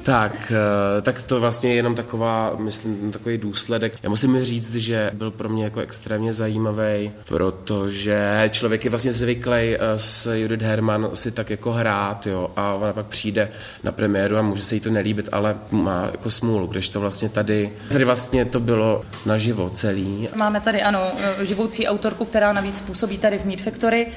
tak, 0.04 0.52
uh, 0.52 1.02
tak 1.02 1.24
to 1.24 1.40
vlastně 1.40 1.70
je 1.70 1.76
jenom 1.76 1.96
taková, 1.96 2.54
myslím, 2.58 3.12
takový 3.12 3.38
důsledek. 3.38 3.94
Já 4.04 4.10
musím 4.10 4.44
říct, 4.44 4.76
že 4.76 5.12
byl 5.14 5.32
pro 5.32 5.50
mě 5.50 5.64
jako 5.64 5.80
extrémně 5.80 6.34
zajímavý, 6.34 7.12
protože 7.28 8.50
člověk 8.52 8.84
je 8.84 8.90
vlastně 8.90 9.14
zvyklý 9.14 9.65
Eh, 9.74 10.00
s 10.00 10.36
Judith 10.36 10.62
Herman 10.62 11.10
si 11.14 11.32
tak 11.32 11.50
jako 11.50 11.72
hrát, 11.72 12.28
jo, 12.28 12.52
a 12.56 12.74
ona 12.74 12.94
pak 12.94 13.06
přijde 13.06 13.52
na 13.84 13.92
premiéru 13.92 14.38
a 14.38 14.42
může 14.42 14.64
se 14.64 14.76
jí 14.76 14.82
to 14.82 14.90
nelíbit, 14.90 15.30
ale 15.32 15.56
má 15.72 16.10
jako 16.12 16.30
smůlu, 16.30 16.68
když 16.68 16.90
to 16.90 17.00
vlastně 17.00 17.30
tady, 17.30 17.74
tady 17.92 18.06
vlastně 18.06 18.46
to 18.46 18.60
bylo 18.60 19.02
naživo 19.26 19.70
celý. 19.70 20.30
Máme 20.36 20.62
tady, 20.62 20.82
ano, 20.82 21.00
eh, 21.20 21.46
živoucí 21.46 21.88
autorku, 21.88 22.26
která 22.26 22.54
navíc 22.54 22.82
působí 22.82 23.18
tady 23.18 23.40
v 23.40 23.46
Meat 23.46 23.62
Factory, 23.62 24.08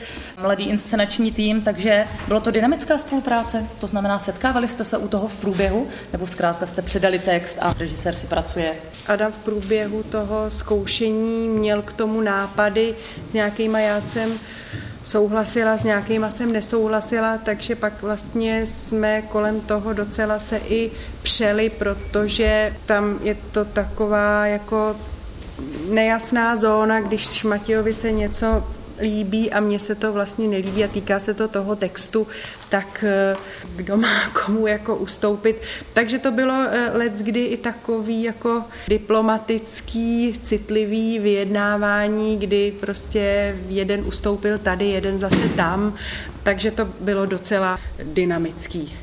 mladý 0.43 0.65
inscenační 0.65 1.33
tým, 1.33 1.63
takže 1.63 2.05
bylo 2.29 2.41
to 2.41 2.51
dynamická 2.51 2.99
spolupráce, 2.99 3.65
to 3.81 3.87
znamená, 3.87 4.19
setkávali 4.19 4.69
jste 4.69 4.85
se 4.85 4.99
u 4.99 5.09
toho 5.09 5.29
v 5.29 5.37
průběhu, 5.37 5.89
nebo 6.13 6.27
zkrátka 6.27 6.67
jste 6.67 6.83
předali 6.83 7.19
text 7.19 7.59
a 7.61 7.75
režisér 7.79 8.15
si 8.15 8.27
pracuje? 8.27 8.75
Adam 9.07 9.33
v 9.33 9.37
průběhu 9.37 10.03
toho 10.03 10.51
zkoušení 10.51 11.49
měl 11.49 11.83
k 11.83 11.93
tomu 11.93 12.21
nápady 12.21 12.95
nějakýma, 13.33 13.79
já 13.79 14.01
jsem 14.01 14.31
souhlasila, 15.03 15.77
s 15.77 15.85
nějakýma 15.85 16.31
jsem 16.31 16.53
nesouhlasila, 16.53 17.39
takže 17.39 17.77
pak 17.77 18.03
vlastně 18.03 18.67
jsme 18.67 19.23
kolem 19.23 19.61
toho 19.61 19.93
docela 19.93 20.39
se 20.39 20.57
i 20.59 20.91
přeli, 21.23 21.71
protože 21.71 22.77
tam 22.87 23.19
je 23.23 23.37
to 23.53 23.65
taková 23.65 24.47
jako 24.47 24.97
nejasná 25.89 26.57
zóna, 26.57 27.01
když 27.01 27.45
Matějovi 27.45 27.95
se 27.95 28.13
něco 28.13 28.65
líbí 29.01 29.53
a 29.53 29.61
mně 29.61 29.79
se 29.79 29.95
to 29.95 30.13
vlastně 30.13 30.49
nelíbí 30.49 30.85
a 30.85 30.89
týká 30.89 31.19
se 31.19 31.35
to 31.35 31.49
toho 31.49 31.77
textu, 31.77 32.27
tak 32.69 33.05
eh, 33.09 33.37
kdo 33.77 33.97
má 33.97 34.29
komu 34.45 34.67
jako 34.67 34.97
ustoupit. 34.97 35.63
Takže 35.93 36.19
to 36.19 36.31
bylo 36.31 36.55
eh, 36.55 36.91
let, 36.95 37.13
kdy 37.13 37.45
i 37.45 37.57
takový 37.57 38.23
jako 38.23 38.65
diplomatický, 38.89 40.39
citlivý 40.43 41.19
vyjednávání, 41.19 42.39
kdy 42.39 42.73
prostě 42.81 43.57
jeden 43.69 44.05
ustoupil 44.07 44.59
tady, 44.59 44.87
jeden 44.87 45.19
zase 45.19 45.49
tam, 45.49 45.95
takže 46.43 46.71
to 46.71 46.85
bylo 47.01 47.27
docela 47.27 47.81
dynamický. 48.03 48.99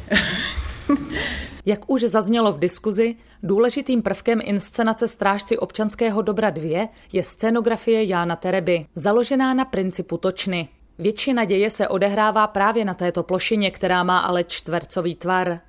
Jak 1.66 1.90
už 1.90 2.02
zaznělo 2.02 2.52
v 2.52 2.60
diskuzi, 2.60 3.16
důležitým 3.44 4.02
prvkem 4.02 4.40
inscenace 4.44 5.08
Strážci 5.08 5.58
občanského 5.58 6.22
dobra 6.22 6.50
2 6.50 6.90
je 7.14 7.24
scénografie 7.24 8.04
Jána 8.04 8.36
Tereby, 8.36 8.86
založená 8.96 9.54
na 9.54 9.66
principu 9.66 10.18
točny. 10.18 10.70
Většina 11.00 11.46
děje 11.46 11.70
se 11.70 11.88
odehrává 11.88 12.48
právě 12.48 12.86
na 12.86 12.94
této 12.94 13.24
plošině, 13.24 13.72
která 13.72 14.04
má 14.04 14.20
ale 14.20 14.44
čtvercový 14.44 15.16
tvar. 15.16 15.60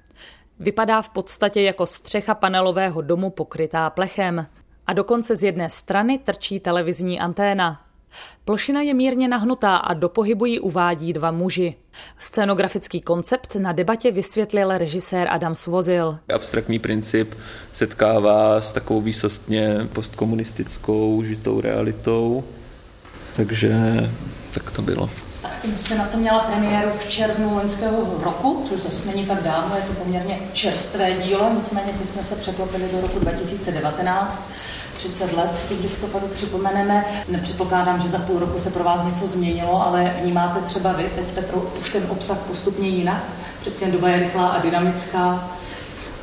Vypadá 0.59 1.03
v 1.03 1.09
podstatě 1.09 1.63
jako 1.63 1.87
střecha 1.87 2.35
panelového 2.35 3.03
domu 3.03 3.31
pokrytá 3.31 3.91
plechem. 3.91 4.47
A 4.87 4.93
dokonce 4.93 5.37
z 5.37 5.43
jedné 5.43 5.71
strany 5.71 6.19
trčí 6.19 6.61
televizní 6.61 7.21
anténa. 7.21 7.86
Plošina 8.45 8.81
je 8.81 8.95
mírně 8.95 9.29
nahnutá 9.29 9.77
a 9.77 9.95
do 9.95 10.09
pohybu 10.09 10.47
ji 10.47 10.61
uvádí 10.61 11.13
dva 11.13 11.31
muži. 11.31 11.75
Scénografický 12.19 13.01
koncept 13.01 13.55
na 13.55 13.73
debatě 13.73 14.11
vysvětlil 14.11 14.79
režisér 14.79 15.29
Adam 15.31 15.55
Svozil. 15.55 16.19
Abstraktní 16.35 16.79
princip 16.79 17.35
setkává 17.73 18.61
s 18.61 18.73
takovou 18.73 19.01
výsostně 19.01 19.89
postkomunistickou 19.93 21.23
žitou 21.23 21.61
realitou, 21.61 22.45
takže 23.37 23.75
tak 24.55 24.71
to 24.71 24.83
bylo. 24.83 25.11
Inscenace 25.65 26.17
měla 26.17 26.39
premiéru 26.39 26.91
v 26.91 27.09
červnu 27.09 27.55
loňského 27.55 28.19
roku, 28.25 28.63
což 28.65 28.81
zase 28.81 29.09
není 29.09 29.27
tak 29.27 29.43
dávno, 29.43 29.77
je 29.77 29.83
to 29.83 29.93
poměrně 29.93 30.39
čerstvé 30.53 31.13
dílo, 31.13 31.51
nicméně 31.55 31.93
teď 31.93 32.11
jsme 32.11 32.23
se 32.23 32.37
překlopili 32.37 32.85
do 32.93 33.01
roku 33.01 33.19
2019, 33.19 34.51
30 34.97 35.33
let 35.33 35.59
si 35.59 35.75
v 35.75 35.83
listopadu 35.83 36.27
připomeneme. 36.27 37.05
Nepředpokládám, 37.29 38.01
že 38.01 38.09
za 38.09 38.19
půl 38.19 38.39
roku 38.39 38.59
se 38.59 38.71
pro 38.71 38.85
vás 38.85 39.05
něco 39.05 39.27
změnilo, 39.27 39.87
ale 39.87 40.15
vnímáte 40.23 40.61
třeba 40.61 40.93
vy 40.93 41.11
teď, 41.15 41.25
Petro, 41.25 41.73
už 41.81 41.91
ten 41.91 42.07
obsah 42.09 42.39
postupně 42.39 42.89
jinak? 42.89 43.25
Přeci 43.61 43.85
jen 43.85 43.93
doba 43.93 44.09
je 44.09 44.19
rychlá 44.19 44.49
a 44.49 44.63
dynamická. 44.63 45.51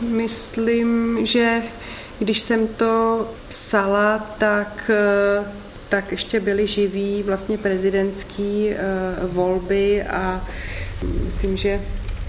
Myslím, 0.02 1.18
že 1.26 1.62
když 2.20 2.40
jsem 2.40 2.68
to 2.68 3.26
psala, 3.48 4.20
tak 4.38 4.92
eh, 4.94 5.64
tak 5.94 6.12
ještě 6.12 6.40
byly 6.40 6.68
živí 6.68 7.24
vlastně 7.24 7.58
prezidentský 7.58 8.70
eh, 8.70 8.78
volby 9.28 10.04
a 10.04 10.42
myslím, 11.26 11.58
že 11.58 11.82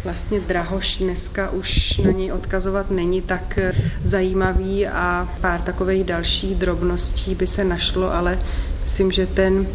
vlastně 0.04 0.40
Drahoš 0.40 0.96
dneska 0.96 1.50
už 1.50 1.98
na 1.98 2.10
něj 2.10 2.32
odkazovat 2.32 2.90
není 2.90 3.22
tak 3.22 3.58
eh, 3.58 3.72
zajímavý 4.04 4.86
a 4.86 5.28
pár 5.40 5.60
takových 5.60 6.04
dalších 6.04 6.54
drobností 6.56 7.34
by 7.34 7.46
se 7.46 7.64
našlo, 7.64 8.14
ale 8.14 8.38
myslím, 8.82 9.12
že 9.12 9.26
ten 9.26 9.66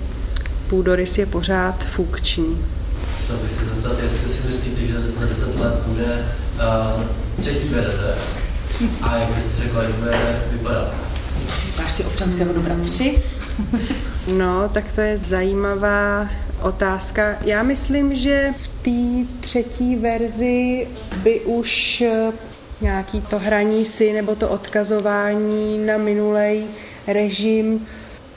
půdorys 0.67 1.17
je 1.17 1.25
pořád 1.25 1.83
funkční. 1.83 2.65
Chtěl 3.23 3.37
bych 3.37 3.51
se 3.51 3.65
zeptat, 3.65 3.99
jestli 4.03 4.29
si 4.29 4.47
myslíte, 4.47 4.81
že 4.81 5.11
za 5.19 5.25
deset 5.25 5.59
let 5.59 5.73
bude 5.85 6.25
uh, 6.95 7.03
třetí 7.39 7.69
verze 7.69 8.15
A 9.01 9.17
jak 9.17 9.29
byste 9.29 9.63
řekla, 9.63 9.83
že 9.83 9.93
bude 9.93 10.41
vypadat? 10.51 10.93
Strážci 11.73 12.03
občanského 12.03 12.53
dobra 12.53 12.75
3. 12.83 13.23
No, 14.27 14.69
tak 14.69 14.83
to 14.95 15.01
je 15.01 15.17
zajímavá 15.17 16.29
otázka. 16.61 17.35
Já 17.41 17.63
myslím, 17.63 18.15
že 18.15 18.53
v 18.63 18.68
té 18.81 19.25
třetí 19.39 19.95
verzi 19.95 20.87
by 21.23 21.39
už 21.39 22.01
eh, 22.01 22.31
nějaký 22.81 23.21
to 23.21 23.39
hraní 23.39 23.85
si 23.85 24.13
nebo 24.13 24.35
to 24.35 24.49
odkazování 24.49 25.85
na 25.85 25.97
minulej 25.97 26.65
režim 27.07 27.87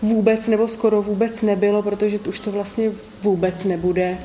vůbec 0.02 0.46
nebo 0.46 0.68
skoro 0.68 1.02
vůbec 1.02 1.42
nebylo, 1.42 1.82
protože 1.82 2.18
už 2.18 2.38
to 2.38 2.52
vlastně 2.52 2.90
vůbec 3.22 3.64
nebude 3.64 4.18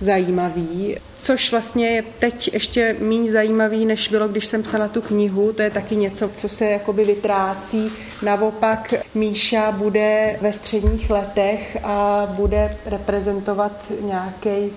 zajímavý, 0.00 0.96
což 1.18 1.50
vlastně 1.50 1.88
je 1.88 2.04
teď 2.18 2.50
ještě 2.52 2.96
méně 3.00 3.32
zajímavý, 3.32 3.86
než 3.86 4.08
bylo, 4.08 4.28
když 4.28 4.46
jsem 4.46 4.62
psala 4.62 4.88
tu 4.88 5.00
knihu. 5.00 5.52
To 5.52 5.62
je 5.62 5.70
taky 5.70 5.96
něco, 5.96 6.28
co 6.28 6.48
se 6.48 6.64
jakoby 6.64 7.04
vytrácí. 7.04 7.92
Naopak 8.22 8.94
Míša 9.14 9.72
bude 9.72 10.38
ve 10.40 10.52
středních 10.52 11.10
letech 11.10 11.78
a 11.82 12.26
bude 12.36 12.76
reprezentovat 12.86 13.92
nějaký 14.00 14.70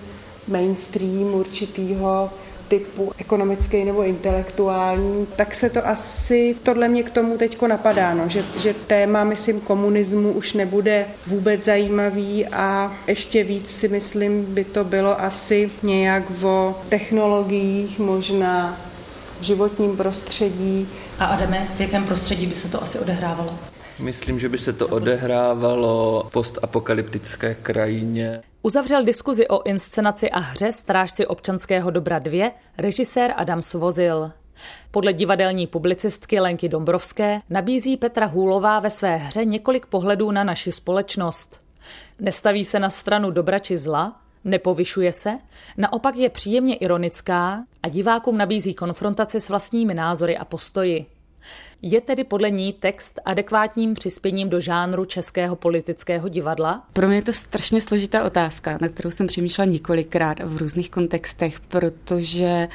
mainstream 0.47 1.34
určitýho 1.34 2.30
typu 2.71 3.12
ekonomický 3.17 3.84
nebo 3.86 4.04
intelektuální, 4.04 5.27
tak 5.36 5.56
se 5.56 5.69
to 5.69 5.88
asi, 5.88 6.56
tohle 6.63 6.88
mě 6.88 7.04
k 7.04 7.10
tomu 7.10 7.38
teď 7.38 7.62
napadá, 7.62 8.13
no, 8.13 8.30
že, 8.30 8.45
že 8.60 8.73
téma, 8.73 9.23
myslím, 9.23 9.62
komunismu 9.62 10.32
už 10.32 10.54
nebude 10.54 11.06
vůbec 11.27 11.65
zajímavý 11.65 12.47
a 12.47 12.93
ještě 13.08 13.43
víc 13.43 13.69
si 13.69 13.88
myslím, 13.88 14.45
by 14.45 14.63
to 14.63 14.84
bylo 14.84 15.21
asi 15.21 15.71
nějak 15.84 16.23
o 16.43 16.75
technologiích, 16.89 17.99
možná 17.99 18.77
životním 19.41 19.97
prostředí. 19.97 20.88
A 21.19 21.25
Adame, 21.25 21.67
v 21.77 21.80
jakém 21.80 22.04
prostředí 22.04 22.45
by 22.45 22.56
se 22.56 22.69
to 22.69 22.84
asi 22.84 22.99
odehrávalo? 22.99 23.70
Myslím, 24.02 24.40
že 24.40 24.50
by 24.50 24.58
se 24.58 24.74
to 24.74 24.88
odehrávalo 24.88 26.30
postapokalyptické 26.34 27.56
krajině. 27.56 28.42
Uzavřel 28.62 29.04
diskuzi 29.04 29.48
o 29.48 29.64
inscenaci 29.64 30.30
a 30.30 30.40
hře 30.40 30.72
Strážci 30.72 31.28
občanského 31.28 31.92
dobra 31.92 32.20
2 32.20 32.52
režisér 32.78 33.34
Adam 33.38 33.62
Svozil. 33.62 34.32
Podle 34.92 35.14
divadelní 35.14 35.68
publicistky 35.68 36.40
Lenky 36.40 36.70
Dombrovské 36.70 37.40
nabízí 37.50 37.98
Petra 37.98 38.26
Hůlová 38.26 38.80
ve 38.80 38.90
své 38.90 39.18
hře 39.18 39.46
několik 39.46 39.86
pohledů 39.86 40.32
na 40.32 40.44
naši 40.44 40.72
společnost. 40.72 41.62
Nestaví 42.20 42.66
se 42.66 42.80
na 42.80 42.90
stranu 42.90 43.32
dobra 43.32 43.60
či 43.60 43.78
zla, 43.78 44.22
nepovyšuje 44.44 45.14
se, 45.14 45.38
naopak 45.78 46.16
je 46.16 46.30
příjemně 46.30 46.76
ironická 46.76 47.64
a 47.84 47.90
divákům 47.90 48.38
nabízí 48.38 48.74
konfrontaci 48.74 49.42
s 49.42 49.50
vlastními 49.50 49.94
názory 49.94 50.38
a 50.38 50.46
postoji. 50.46 51.06
Je 51.82 52.01
tedy 52.01 52.23
podle 52.23 52.49
ní 52.49 52.73
text 52.73 53.19
adekvátním 53.25 53.93
přispěním 53.93 54.49
do 54.49 54.60
žánru 54.60 55.06
českého 55.06 55.56
politického 55.56 56.30
divadla? 56.30 56.88
Pro 56.93 57.08
mě 57.08 57.15
je 57.15 57.21
to 57.21 57.34
strašně 57.34 57.82
složitá 57.82 58.23
otázka, 58.23 58.77
na 58.82 58.89
kterou 58.89 59.12
jsem 59.12 59.27
přemýšlela 59.27 59.71
několikrát 59.71 60.39
v 60.39 60.58
různých 60.58 60.89
kontextech, 60.89 61.60
protože 61.60 62.67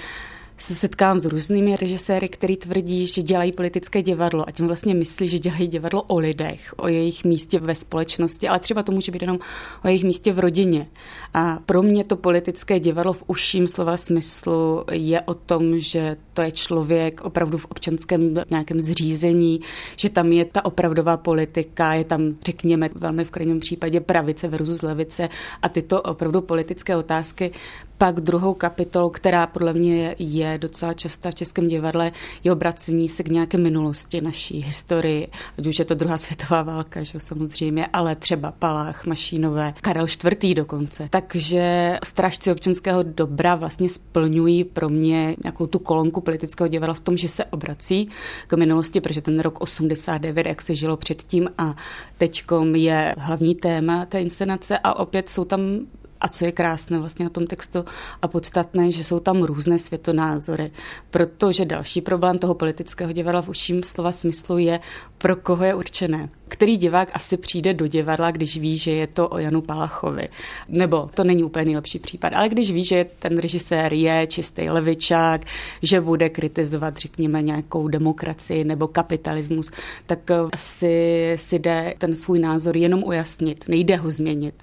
se 0.59 0.75
setkám 0.75 1.21
s 1.21 1.25
různými 1.25 1.77
režiséry, 1.77 2.29
který 2.29 2.57
tvrdí, 2.57 3.07
že 3.07 3.23
dělají 3.23 3.53
politické 3.53 4.03
divadlo 4.03 4.49
a 4.49 4.51
tím 4.51 4.67
vlastně 4.67 4.95
myslí, 4.95 5.29
že 5.29 5.39
dělají 5.39 5.69
divadlo 5.69 6.03
o 6.03 6.19
lidech, 6.19 6.75
o 6.77 6.89
jejich 6.89 7.25
místě 7.25 7.59
ve 7.59 7.75
společnosti, 7.75 8.49
ale 8.49 8.61
třeba 8.61 8.83
to 8.83 8.93
může 8.93 9.13
být 9.13 9.23
jenom 9.23 9.39
o 9.85 9.89
jejich 9.89 10.05
místě 10.05 10.33
v 10.33 10.39
rodině. 10.39 10.87
A 11.35 11.59
pro 11.67 11.83
mě 11.83 12.05
to 12.05 12.17
politické 12.17 12.81
divadlo 12.81 13.13
v 13.13 13.25
užším 13.27 13.69
slova 13.69 13.97
smyslu 13.97 14.85
je 14.93 15.21
o 15.21 15.35
tom, 15.35 15.79
že 15.79 16.17
to 16.35 16.43
je 16.43 16.53
člověk 16.53 17.21
opravdu 17.21 17.59
v 17.59 17.65
občanském 17.65 18.35
nějakém 18.51 18.81
zřízení, 18.81 19.61
že 19.97 20.09
tam 20.09 20.33
je 20.33 20.45
ta 20.45 20.65
opravdová 20.65 21.17
politika, 21.17 21.95
je 21.95 22.05
tam, 22.05 22.37
řekněme, 22.45 22.91
velmi 22.95 23.25
v 23.25 23.31
krajním 23.31 23.61
případě 23.61 24.01
pravice 24.01 24.49
versus 24.49 24.83
levice 24.83 25.29
a 25.63 25.69
tyto 25.69 26.03
opravdu 26.03 26.41
politické 26.41 26.97
otázky 26.97 27.51
pak 27.99 28.21
druhou 28.21 28.55
kapitolou, 28.55 29.11
která 29.11 29.47
podle 29.47 29.73
mě 29.73 30.15
je 30.19 30.59
docela 30.59 30.95
častá 30.95 31.31
v 31.31 31.35
českém 31.35 31.69
divadle, 31.69 32.13
je 32.45 32.53
obracení 32.53 33.09
se 33.09 33.23
k 33.23 33.29
nějaké 33.29 33.59
minulosti 33.59 34.21
naší 34.21 34.63
historii, 34.63 35.29
ať 35.59 35.67
už 35.67 35.79
je 35.79 35.85
to 35.85 35.95
druhá 35.95 36.19
světová 36.27 36.63
válka, 36.63 37.03
že 37.03 37.21
samozřejmě, 37.21 37.87
ale 37.93 38.17
třeba 38.17 38.53
Palách, 38.53 39.07
Mašínové, 39.07 39.75
Karel 39.81 40.07
IV. 40.25 40.57
dokonce. 40.57 41.09
Takže 41.11 41.99
strážci 42.05 42.53
občanského 42.53 43.03
dobra 43.03 43.55
vlastně 43.55 43.89
splňují 43.89 44.65
pro 44.65 44.89
mě 44.89 45.37
nějakou 45.45 45.67
tu 45.67 45.79
kolonku 45.79 46.21
politického 46.21 46.69
divadla 46.69 46.95
v 46.95 47.01
tom, 47.01 47.17
že 47.17 47.29
se 47.29 47.45
obrací 47.45 48.09
k 48.47 48.57
minulosti, 48.57 49.01
protože 49.01 49.21
ten 49.21 49.41
rok 49.41 49.61
89, 49.61 50.47
jak 50.47 50.63
se 50.63 50.75
žilo 50.75 50.97
předtím 50.97 51.49
a 51.59 51.75
teďkom 52.19 52.77
je 52.77 53.15
hlavní 53.19 53.55
téma 53.55 54.07
té 54.07 54.21
inscenace 54.21 54.79
a 54.79 54.95
opět 54.95 55.29
jsou 55.29 55.45
tam 55.45 55.61
a 56.21 56.29
co 56.29 56.45
je 56.45 56.53
krásné 56.53 56.99
vlastně 56.99 57.25
na 57.25 57.31
tom 57.31 57.47
textu 57.47 57.85
a 58.23 58.29
podstatné, 58.29 58.93
že 58.93 59.05
jsou 59.05 59.21
tam 59.21 59.43
různé 59.43 59.79
světonázory, 59.79 60.71
protože 61.11 61.65
další 61.65 62.01
problém 62.01 62.39
toho 62.39 62.55
politického 62.55 63.13
divadla 63.13 63.43
v 63.43 63.49
užším 63.49 63.83
slova 63.83 64.13
smyslu 64.13 64.59
je, 64.59 64.81
pro 65.19 65.37
koho 65.37 65.65
je 65.65 65.75
určené. 65.75 66.29
Který 66.49 66.77
divák 66.77 67.09
asi 67.13 67.37
přijde 67.37 67.75
do 67.75 67.87
divadla, 67.87 68.31
když 68.31 68.57
ví, 68.57 68.79
že 68.79 68.91
je 68.91 69.07
to 69.07 69.29
o 69.29 69.39
Janu 69.39 69.61
Palachovi. 69.61 70.29
Nebo 70.69 71.11
to 71.15 71.25
není 71.25 71.45
úplně 71.45 71.65
nejlepší 71.65 71.99
případ, 71.99 72.33
ale 72.33 72.49
když 72.49 72.71
ví, 72.71 72.85
že 72.85 73.07
ten 73.19 73.39
režisér 73.39 73.93
je 73.93 74.27
čistý 74.27 74.71
levičák, 74.71 75.41
že 75.83 76.01
bude 76.01 76.29
kritizovat, 76.29 76.97
řekněme, 76.97 77.43
nějakou 77.43 77.89
demokracii 77.89 78.65
nebo 78.65 78.89
kapitalismus, 78.89 79.71
tak 80.07 80.31
asi 80.53 81.33
si 81.37 81.59
jde 81.59 81.95
ten 81.99 82.17
svůj 82.17 82.39
názor 82.39 82.77
jenom 82.77 83.05
ujasnit, 83.05 83.65
nejde 83.69 83.97
ho 83.97 84.11
změnit. 84.11 84.55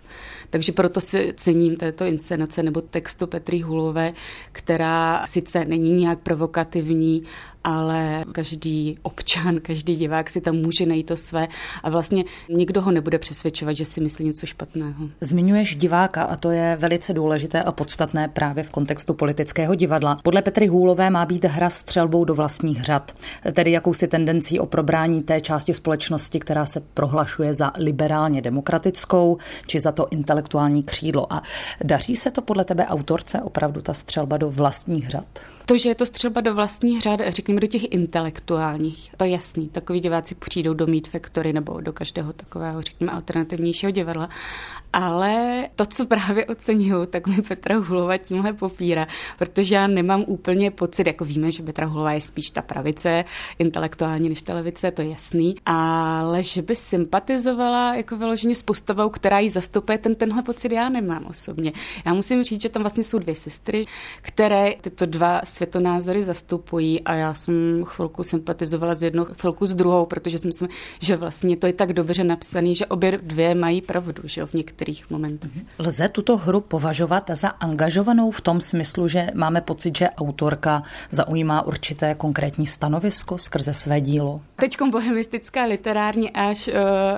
Takže 0.49 0.71
proto 0.71 1.01
si 1.01 1.33
cením 1.43 1.75
této 1.75 2.05
inscenace 2.05 2.63
nebo 2.63 2.81
textu 2.81 3.27
Petry 3.27 3.59
Hulové, 3.59 4.13
která 4.51 5.27
sice 5.27 5.65
není 5.65 5.91
nějak 5.91 6.19
provokativní, 6.19 7.23
ale 7.63 8.23
každý 8.31 8.97
občan, 9.01 9.59
každý 9.59 9.95
divák 9.95 10.29
si 10.29 10.41
tam 10.41 10.55
může 10.55 10.85
najít 10.85 11.05
to 11.05 11.17
své 11.17 11.47
a 11.83 11.89
vlastně 11.89 12.23
nikdo 12.49 12.81
ho 12.81 12.91
nebude 12.91 13.19
přesvědčovat, 13.19 13.75
že 13.75 13.85
si 13.85 14.01
myslí 14.01 14.25
něco 14.25 14.45
špatného. 14.45 15.09
Zmiňuješ 15.21 15.75
diváka 15.75 16.23
a 16.23 16.35
to 16.35 16.51
je 16.51 16.77
velice 16.79 17.13
důležité 17.13 17.63
a 17.63 17.71
podstatné 17.71 18.27
právě 18.27 18.63
v 18.63 18.71
kontextu 18.71 19.13
politického 19.13 19.75
divadla. 19.75 20.17
Podle 20.23 20.41
Petry 20.41 20.67
Hůlové 20.67 21.09
má 21.09 21.25
být 21.25 21.45
hra 21.45 21.69
střelbou 21.69 22.25
do 22.25 22.35
vlastních 22.35 22.83
řad, 22.83 23.15
tedy 23.53 23.71
jakousi 23.71 24.07
tendencí 24.07 24.59
o 24.59 24.65
probrání 24.65 25.23
té 25.23 25.41
části 25.41 25.73
společnosti, 25.73 26.39
která 26.39 26.65
se 26.65 26.79
prohlašuje 26.93 27.53
za 27.53 27.71
liberálně 27.77 28.41
demokratickou 28.41 29.37
či 29.67 29.79
za 29.79 29.91
to 29.91 30.07
intelektuální 30.11 30.83
křídlo. 30.83 31.33
A 31.33 31.41
daří 31.83 32.15
se 32.15 32.31
to 32.31 32.41
podle 32.41 32.65
tebe 32.65 32.85
autorce 32.85 33.41
opravdu 33.41 33.81
ta 33.81 33.93
střelba 33.93 34.37
do 34.37 34.49
vlastních 34.49 35.09
řad? 35.09 35.25
To, 35.65 35.77
že 35.77 35.89
je 35.89 35.95
to 35.95 36.05
střelba 36.05 36.41
do 36.41 36.53
vlastních 36.53 37.01
řád, 37.01 37.19
řekněme 37.27 37.59
do 37.59 37.67
těch 37.67 37.91
intelektuálních, 37.91 39.09
to 39.17 39.23
je 39.23 39.29
jasný. 39.29 39.69
Takový 39.69 39.99
diváci 39.99 40.35
přijdou 40.35 40.73
do 40.73 40.87
Meat 40.87 41.07
Factory 41.07 41.53
nebo 41.53 41.81
do 41.81 41.93
každého 41.93 42.33
takového, 42.33 42.81
řekněme, 42.81 43.11
alternativnějšího 43.11 43.91
divadla. 43.91 44.29
Ale 44.93 45.67
to, 45.75 45.85
co 45.85 46.05
právě 46.05 46.45
oceňuju, 46.45 47.05
tak 47.05 47.27
mi 47.27 47.41
Petra 47.41 47.77
Hulova 47.77 48.17
tímhle 48.17 48.53
popírá, 48.53 49.07
protože 49.37 49.75
já 49.75 49.87
nemám 49.87 50.23
úplně 50.27 50.71
pocit, 50.71 51.07
jako 51.07 51.25
víme, 51.25 51.51
že 51.51 51.63
Petra 51.63 51.85
Hulova 51.85 52.11
je 52.11 52.21
spíš 52.21 52.49
ta 52.49 52.61
pravice, 52.61 53.25
intelektuální 53.59 54.29
než 54.29 54.41
ta 54.41 54.53
levice, 54.53 54.91
to 54.91 55.01
je 55.01 55.09
jasný, 55.09 55.55
ale 55.65 56.43
že 56.43 56.61
by 56.61 56.75
sympatizovala 56.75 57.95
jako 57.95 58.17
vyloženě 58.17 58.55
s 58.55 58.61
postavou, 58.61 59.09
která 59.09 59.39
ji 59.39 59.49
zastupuje, 59.49 59.97
ten, 59.97 60.15
tenhle 60.15 60.43
pocit 60.43 60.71
já 60.71 60.89
nemám 60.89 61.25
osobně. 61.25 61.73
Já 62.05 62.13
musím 62.13 62.43
říct, 62.43 62.61
že 62.61 62.69
tam 62.69 62.81
vlastně 62.81 63.03
jsou 63.03 63.19
dvě 63.19 63.35
sestry, 63.35 63.85
které 64.21 64.75
tyto 64.81 65.05
dva 65.05 65.41
světonázory 65.43 66.23
zastupují 66.23 67.01
a 67.01 67.13
já 67.13 67.33
jsem 67.33 67.83
chvilku 67.85 68.23
sympatizovala 68.23 68.95
s 68.95 69.03
jednou, 69.03 69.25
chvilku 69.25 69.65
s 69.65 69.75
druhou, 69.75 70.05
protože 70.05 70.39
si 70.39 70.47
myslím, 70.47 70.69
že 70.99 71.15
vlastně 71.15 71.57
to 71.57 71.67
je 71.67 71.73
tak 71.73 71.93
dobře 71.93 72.23
napsaný, 72.23 72.75
že 72.75 72.85
obě 72.85 73.17
dvě 73.17 73.55
mají 73.55 73.81
pravdu, 73.81 74.21
že 74.25 74.45
v 74.45 74.53
některých 74.53 74.82
momentech. 75.09 75.51
Lze 75.79 76.09
tuto 76.09 76.37
hru 76.37 76.61
považovat 76.61 77.29
za 77.33 77.47
angažovanou 77.47 78.31
v 78.31 78.41
tom 78.41 78.61
smyslu, 78.61 79.07
že 79.07 79.27
máme 79.33 79.61
pocit, 79.61 79.97
že 79.97 80.09
autorka 80.09 80.83
zaujímá 81.09 81.61
určité 81.65 82.15
konkrétní 82.15 82.65
stanovisko 82.65 83.37
skrze 83.37 83.73
své 83.73 84.01
dílo? 84.01 84.41
Teď 84.55 84.77
bohemistická 84.91 85.63
literární 85.63 86.31
až 86.31 86.67
uh, 86.67 86.73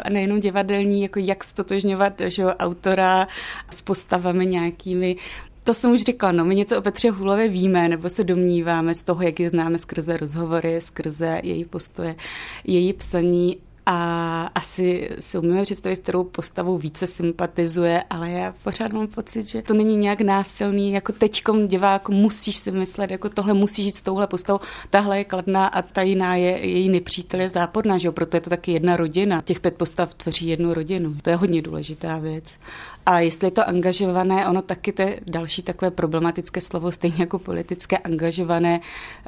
nejenom 0.09 0.39
divadelní, 0.39 1.01
jako 1.01 1.19
jak 1.19 1.43
stotožňovat 1.43 2.13
že, 2.27 2.45
autora 2.45 3.27
s 3.69 3.81
postavami 3.81 4.45
nějakými 4.45 5.15
to 5.65 5.73
jsem 5.73 5.91
už 5.91 6.01
říkala, 6.01 6.31
no 6.31 6.45
my 6.45 6.55
něco 6.55 6.77
o 6.77 6.81
Petře 6.81 7.09
Hulově 7.09 7.47
víme, 7.47 7.89
nebo 7.89 8.09
se 8.09 8.23
domníváme 8.23 8.95
z 8.95 9.03
toho, 9.03 9.23
jak 9.23 9.39
ji 9.39 9.49
známe 9.49 9.77
skrze 9.77 10.17
rozhovory, 10.17 10.81
skrze 10.81 11.39
její 11.43 11.65
postoje, 11.65 12.15
její 12.63 12.93
psaní 12.93 13.57
a 13.85 14.49
asi 14.55 15.09
si 15.19 15.37
umíme 15.37 15.61
představit, 15.61 15.95
s 15.95 15.99
kterou 15.99 16.23
postavou 16.23 16.77
více 16.77 17.07
sympatizuje, 17.07 18.03
ale 18.09 18.31
já 18.31 18.53
pořád 18.63 18.93
mám 18.93 19.07
pocit, 19.07 19.47
že 19.47 19.61
to 19.61 19.73
není 19.73 19.97
nějak 19.97 20.21
násilný, 20.21 20.91
jako 20.91 21.11
teďkom 21.11 21.67
diváku 21.67 22.11
musíš 22.11 22.55
si 22.55 22.71
myslet, 22.71 23.11
jako 23.11 23.29
tohle 23.29 23.53
musí 23.53 23.83
žít 23.83 23.95
s 23.95 24.01
touhle 24.01 24.27
postavou, 24.27 24.59
tahle 24.89 25.17
je 25.17 25.23
kladná 25.23 25.67
a 25.67 25.81
ta 25.81 26.01
jiná 26.01 26.35
je, 26.35 26.65
její 26.67 26.89
nepřítel 26.89 27.39
je 27.39 27.49
záporná, 27.49 27.97
že 27.97 28.07
jo? 28.07 28.11
proto 28.11 28.37
je 28.37 28.41
to 28.41 28.49
taky 28.49 28.71
jedna 28.71 28.97
rodina. 28.97 29.41
Těch 29.41 29.59
pět 29.59 29.75
postav 29.75 30.13
tvoří 30.13 30.47
jednu 30.47 30.73
rodinu. 30.73 31.15
To 31.21 31.29
je 31.29 31.35
hodně 31.35 31.61
důležitá 31.61 32.17
věc. 32.17 32.59
A 33.05 33.19
jestli 33.19 33.47
je 33.47 33.51
to 33.51 33.69
angažované, 33.69 34.47
ono 34.47 34.61
taky 34.61 34.91
to 34.91 35.01
je 35.01 35.19
další 35.27 35.61
takové 35.61 35.91
problematické 35.91 36.61
slovo, 36.61 36.91
stejně 36.91 37.17
jako 37.19 37.39
politické 37.39 37.97
angažované. 37.97 38.79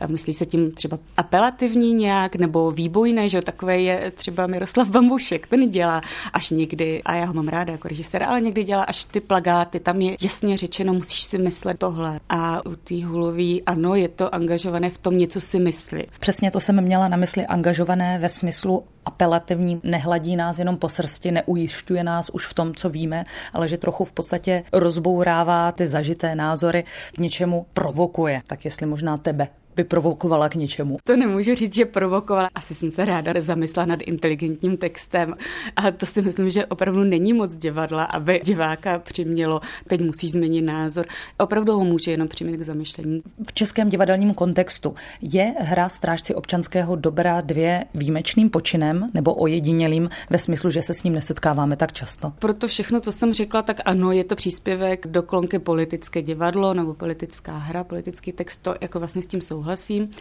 Myslí 0.07 0.33
se 0.33 0.45
tím 0.45 0.71
třeba 0.71 0.99
apelativní 1.17 1.93
nějak, 1.93 2.35
nebo 2.35 2.71
výbojné, 2.71 3.29
že 3.29 3.41
takové 3.41 3.81
je 3.81 4.11
třeba 4.11 4.47
Miroslav 4.47 4.89
Bambušek, 4.89 5.47
ten 5.47 5.69
dělá 5.69 6.01
až 6.33 6.49
někdy, 6.49 7.03
a 7.03 7.15
já 7.15 7.25
ho 7.25 7.33
mám 7.33 7.47
ráda 7.47 7.71
jako 7.71 7.87
režisér, 7.87 8.23
ale 8.23 8.41
někdy 8.41 8.63
dělá 8.63 8.83
až 8.83 9.05
ty 9.05 9.21
plagáty, 9.21 9.79
tam 9.79 10.01
je 10.01 10.17
jasně 10.21 10.57
řečeno, 10.57 10.93
musíš 10.93 11.23
si 11.23 11.37
myslet 11.37 11.79
tohle. 11.79 12.19
A 12.29 12.65
u 12.65 12.75
té 12.75 13.05
hulový, 13.05 13.63
ano, 13.63 13.95
je 13.95 14.07
to 14.07 14.35
angažované 14.35 14.89
v 14.89 14.97
tom 14.97 15.17
něco 15.17 15.41
si 15.41 15.59
myslí. 15.59 16.03
Přesně 16.19 16.51
to 16.51 16.59
jsem 16.59 16.81
měla 16.81 17.07
na 17.07 17.17
mysli 17.17 17.45
angažované 17.45 18.19
ve 18.19 18.29
smyslu 18.29 18.83
apelativní, 19.07 19.79
nehladí 19.83 20.35
nás 20.35 20.59
jenom 20.59 20.77
po 20.77 20.89
srsti, 20.89 21.31
neujišťuje 21.31 22.03
nás 22.03 22.29
už 22.29 22.45
v 22.45 22.53
tom, 22.53 22.75
co 22.75 22.89
víme, 22.89 23.25
ale 23.53 23.67
že 23.67 23.77
trochu 23.77 24.05
v 24.05 24.13
podstatě 24.13 24.63
rozbourává 24.73 25.71
ty 25.71 25.87
zažité 25.87 26.35
názory, 26.35 26.83
k 27.15 27.17
něčemu 27.17 27.65
provokuje. 27.73 28.41
Tak 28.47 28.65
jestli 28.65 28.85
možná 28.85 29.17
tebe 29.17 29.47
by 29.77 29.83
provokovala 29.83 30.49
k 30.49 30.55
něčemu? 30.55 30.97
To 31.03 31.17
nemůžu 31.17 31.55
říct, 31.55 31.75
že 31.75 31.85
provokovala. 31.85 32.49
Asi 32.55 32.75
jsem 32.75 32.91
se 32.91 33.05
ráda 33.05 33.33
zamyslela 33.37 33.85
nad 33.85 33.99
inteligentním 34.01 34.77
textem, 34.77 35.35
ale 35.75 35.91
to 35.91 36.05
si 36.05 36.21
myslím, 36.21 36.49
že 36.49 36.65
opravdu 36.65 37.03
není 37.03 37.33
moc 37.33 37.57
divadla, 37.57 38.03
aby 38.03 38.41
diváka 38.43 38.99
přimělo, 38.99 39.61
teď 39.87 40.01
musíš 40.01 40.31
změnit 40.31 40.61
názor. 40.61 41.05
Opravdu 41.37 41.73
ho 41.73 41.83
může 41.83 42.11
jenom 42.11 42.27
přimět 42.27 42.59
k 42.59 42.63
zamyšlení. 42.63 43.21
V 43.47 43.53
českém 43.53 43.89
divadelním 43.89 44.33
kontextu 44.33 44.95
je 45.21 45.53
hra 45.59 45.89
Strážci 45.89 46.35
občanského 46.35 46.95
dobra 46.95 47.41
dvě 47.41 47.85
výjimečným 47.93 48.49
počinem 48.49 49.09
nebo 49.13 49.33
ojedinělým 49.33 50.09
ve 50.29 50.39
smyslu, 50.39 50.69
že 50.69 50.81
se 50.81 50.93
s 50.93 51.03
ním 51.03 51.13
nesetkáváme 51.13 51.75
tak 51.75 51.93
často? 51.93 52.33
Proto 52.39 52.67
všechno, 52.67 52.99
co 52.99 53.11
jsem 53.11 53.33
řekla, 53.33 53.61
tak 53.61 53.81
ano, 53.85 54.11
je 54.11 54.23
to 54.23 54.35
příspěvek 54.35 55.07
do 55.07 55.23
klonky 55.23 55.59
politické 55.59 56.21
divadlo 56.21 56.73
nebo 56.73 56.93
politická 56.93 57.57
hra, 57.57 57.83
politický 57.83 58.31
text, 58.31 58.57
to 58.57 58.75
jako 58.81 58.99
vlastně 58.99 59.21
s 59.21 59.27
tím 59.27 59.41
souhlasí 59.41 59.66
souhlasím 59.67 60.11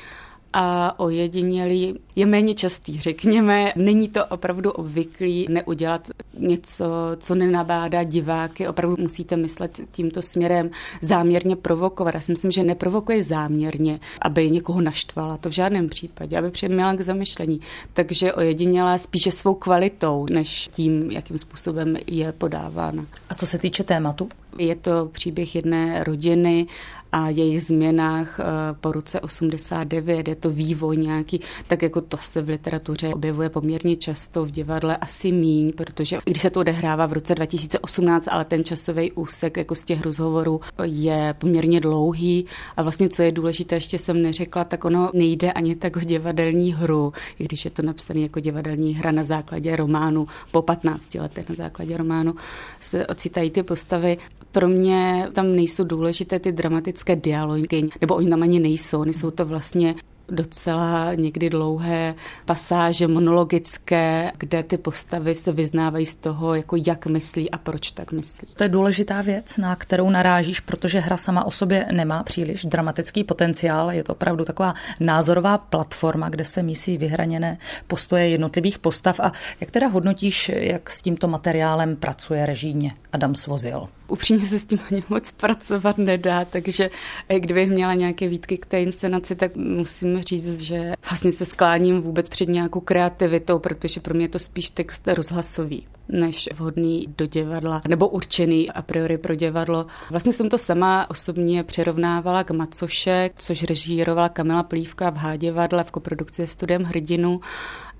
a 0.53 0.95
ojedinělý 1.01 1.99
je 2.17 2.27
méně 2.27 2.55
častý, 2.55 3.01
řekněme. 3.01 3.73
Není 3.77 4.09
to 4.09 4.27
opravdu 4.27 4.71
obvyklý 4.73 5.47
neudělat 5.49 6.09
něco, 6.39 6.85
co 7.19 7.35
nenabádá 7.35 8.03
diváky. 8.03 8.69
Opravdu 8.69 8.97
musíte 8.99 9.37
myslet 9.37 9.81
tímto 9.91 10.23
směrem 10.23 10.71
záměrně 11.01 11.57
provokovat. 11.57 12.15
Já 12.15 12.21
si 12.21 12.33
myslím, 12.33 12.51
že 12.51 12.63
neprovokuje 12.63 13.23
záměrně, 13.23 14.01
aby 14.23 14.51
někoho 14.51 14.81
naštvala. 14.81 15.37
To 15.37 15.49
v 15.49 15.53
žádném 15.53 15.89
případě, 15.89 16.39
aby 16.39 16.51
přiměla 16.51 16.95
k 16.95 17.01
zamyšlení. 17.01 17.61
Takže 17.93 18.33
ojedinělá 18.33 18.99
spíše 18.99 19.33
svou 19.33 19.55
kvalitou, 19.55 20.27
než 20.31 20.69
tím, 20.73 21.11
jakým 21.11 21.39
způsobem 21.39 21.97
je 22.07 22.33
podávána. 22.33 23.07
A 23.29 23.35
co 23.35 23.47
se 23.47 23.59
týče 23.59 23.85
tématu? 23.85 24.29
Je 24.59 24.75
to 24.75 25.09
příběh 25.13 25.55
jedné 25.55 26.05
rodiny 26.05 26.67
a 27.12 27.29
jejich 27.29 27.62
změnách 27.62 28.40
eh, 28.40 28.45
po 28.81 28.92
roce 28.92 29.21
89, 29.21 30.29
je 30.29 30.35
to 30.35 30.51
vývoj 30.51 30.97
nějaký, 30.97 31.40
tak 31.66 31.83
jako 31.83 32.01
to 32.01 32.16
se 32.16 32.42
v 32.42 32.49
literatuře 32.49 33.09
objevuje 33.09 33.51
poměrně 33.51 33.97
často, 33.97 34.45
v 34.45 34.51
divadle 34.51 34.97
asi 34.97 35.33
míň, 35.33 35.73
protože 35.73 36.19
když 36.25 36.42
se 36.42 36.51
to 36.51 36.61
odehrává 36.61 37.07
v 37.07 37.12
roce 37.12 37.35
2018, 37.35 38.29
ale 38.31 38.45
ten 38.45 38.64
časový 38.64 39.12
úsek 39.12 39.57
jako 39.57 39.75
z 39.75 39.85
těch 39.85 40.03
rozhovorů 40.03 40.61
je 40.83 41.35
poměrně 41.38 41.81
dlouhý. 41.81 42.47
A 42.77 42.83
vlastně 42.83 43.09
co 43.09 43.23
je 43.23 43.33
důležité, 43.33 43.75
ještě 43.75 43.99
jsem 43.99 44.23
neřekla, 44.23 44.64
tak 44.64 44.85
ono 44.85 45.11
nejde 45.14 45.53
ani 45.53 45.77
tak 45.77 45.97
o 45.97 46.01
divadelní 46.01 46.75
hru, 46.75 47.12
i 47.38 47.45
když 47.45 47.64
je 47.64 47.71
to 47.71 47.83
napsané 47.83 48.21
jako 48.21 48.40
divadelní 48.40 48.95
hra 48.95 49.12
na 49.12 49.25
základě 49.25 49.77
románu, 49.77 50.27
po 50.51 50.62
15 50.62 51.14
letech 51.14 51.49
na 51.49 51.55
základě 51.55 51.97
románu 51.97 52.35
se 52.81 53.07
ocitají 53.07 53.51
ty 53.51 53.62
postavy 53.62 54.19
pro 54.57 54.69
mě 54.69 55.29
tam 55.33 55.57
nejsou 55.57 55.85
důležité 55.85 56.38
ty 56.38 56.53
dramatické 56.53 57.16
dialogy, 57.16 57.88
nebo 58.01 58.14
oni 58.14 58.31
tam 58.31 58.42
ani 58.42 58.61
nejsou, 58.61 59.01
oni 59.01 59.14
jsou 59.14 59.31
to 59.31 59.45
vlastně 59.45 59.95
docela 60.29 61.15
někdy 61.15 61.51
dlouhé 61.51 62.15
pasáže 62.45 63.09
monologické, 63.09 64.33
kde 64.39 64.62
ty 64.62 64.79
postavy 64.79 65.35
se 65.35 65.53
vyznávají 65.53 66.07
z 66.07 66.15
toho, 66.15 66.55
jako 66.55 66.77
jak 66.87 67.07
myslí 67.07 67.51
a 67.51 67.59
proč 67.59 67.91
tak 67.91 68.12
myslí. 68.12 68.49
To 68.57 68.62
je 68.62 68.69
důležitá 68.69 69.23
věc, 69.23 69.57
na 69.57 69.77
kterou 69.77 70.11
narážíš, 70.11 70.61
protože 70.61 71.01
hra 71.01 71.17
sama 71.17 71.45
o 71.45 71.51
sobě 71.51 71.87
nemá 71.93 72.23
příliš 72.23 72.65
dramatický 72.65 73.25
potenciál. 73.25 73.91
Je 73.91 74.05
to 74.05 74.12
opravdu 74.12 74.45
taková 74.45 74.75
názorová 75.01 75.59
platforma, 75.59 76.29
kde 76.29 76.45
se 76.45 76.62
mísí 76.62 76.99
vyhraněné 76.99 77.59
postoje 77.87 78.29
jednotlivých 78.29 78.79
postav. 78.79 79.21
A 79.21 79.33
jak 79.61 79.71
teda 79.71 79.87
hodnotíš, 79.87 80.49
jak 80.55 80.91
s 80.91 81.03
tímto 81.03 81.29
materiálem 81.29 81.97
pracuje 81.97 82.47
režíně 82.47 82.93
Adam 83.12 83.35
Svozil? 83.35 83.89
upřímně 84.09 84.47
se 84.47 84.59
s 84.59 84.65
tím 84.65 84.79
ani 84.91 85.03
moc 85.09 85.33
pracovat 85.33 85.99
nedá, 85.99 86.45
takže 86.45 86.91
kdybych 87.39 87.71
měla 87.71 87.95
nějaké 87.95 88.29
výtky 88.29 88.59
k 88.59 88.67
té 88.67 88.83
inscenaci, 88.83 89.37
tak 89.37 89.57
musím 89.57 90.15
říct, 90.22 90.61
že 90.61 90.92
vlastně 91.11 91.33
se 91.33 91.46
skláním 91.46 92.00
vůbec 92.00 92.29
před 92.29 92.48
nějakou 92.48 92.81
kreativitou, 92.81 93.59
protože 93.59 94.00
pro 94.00 94.14
mě 94.14 94.24
je 94.24 94.29
to 94.29 94.38
spíš 94.38 94.70
text 94.70 95.09
rozhlasový 95.09 95.87
než 96.09 96.48
vhodný 96.55 97.07
do 97.18 97.26
divadla, 97.26 97.83
nebo 97.88 98.09
určený 98.09 98.70
a 98.70 98.83
priori 98.83 99.18
pro 99.18 99.35
divadlo. 99.35 99.87
Vlastně 100.11 100.33
jsem 100.33 100.48
to 100.48 100.59
sama 100.59 101.11
osobně 101.11 101.64
přirovnávala 101.64 102.44
k 102.44 102.50
Macoše, 102.50 103.31
což 103.37 103.62
režírovala 103.62 104.29
Kamila 104.29 104.62
Plívka 104.62 105.11
v 105.11 105.16
Hádivadle 105.16 105.85
v 105.85 105.90
koprodukci 105.90 106.46
Studiem 106.46 106.83
hrdinu 106.83 107.40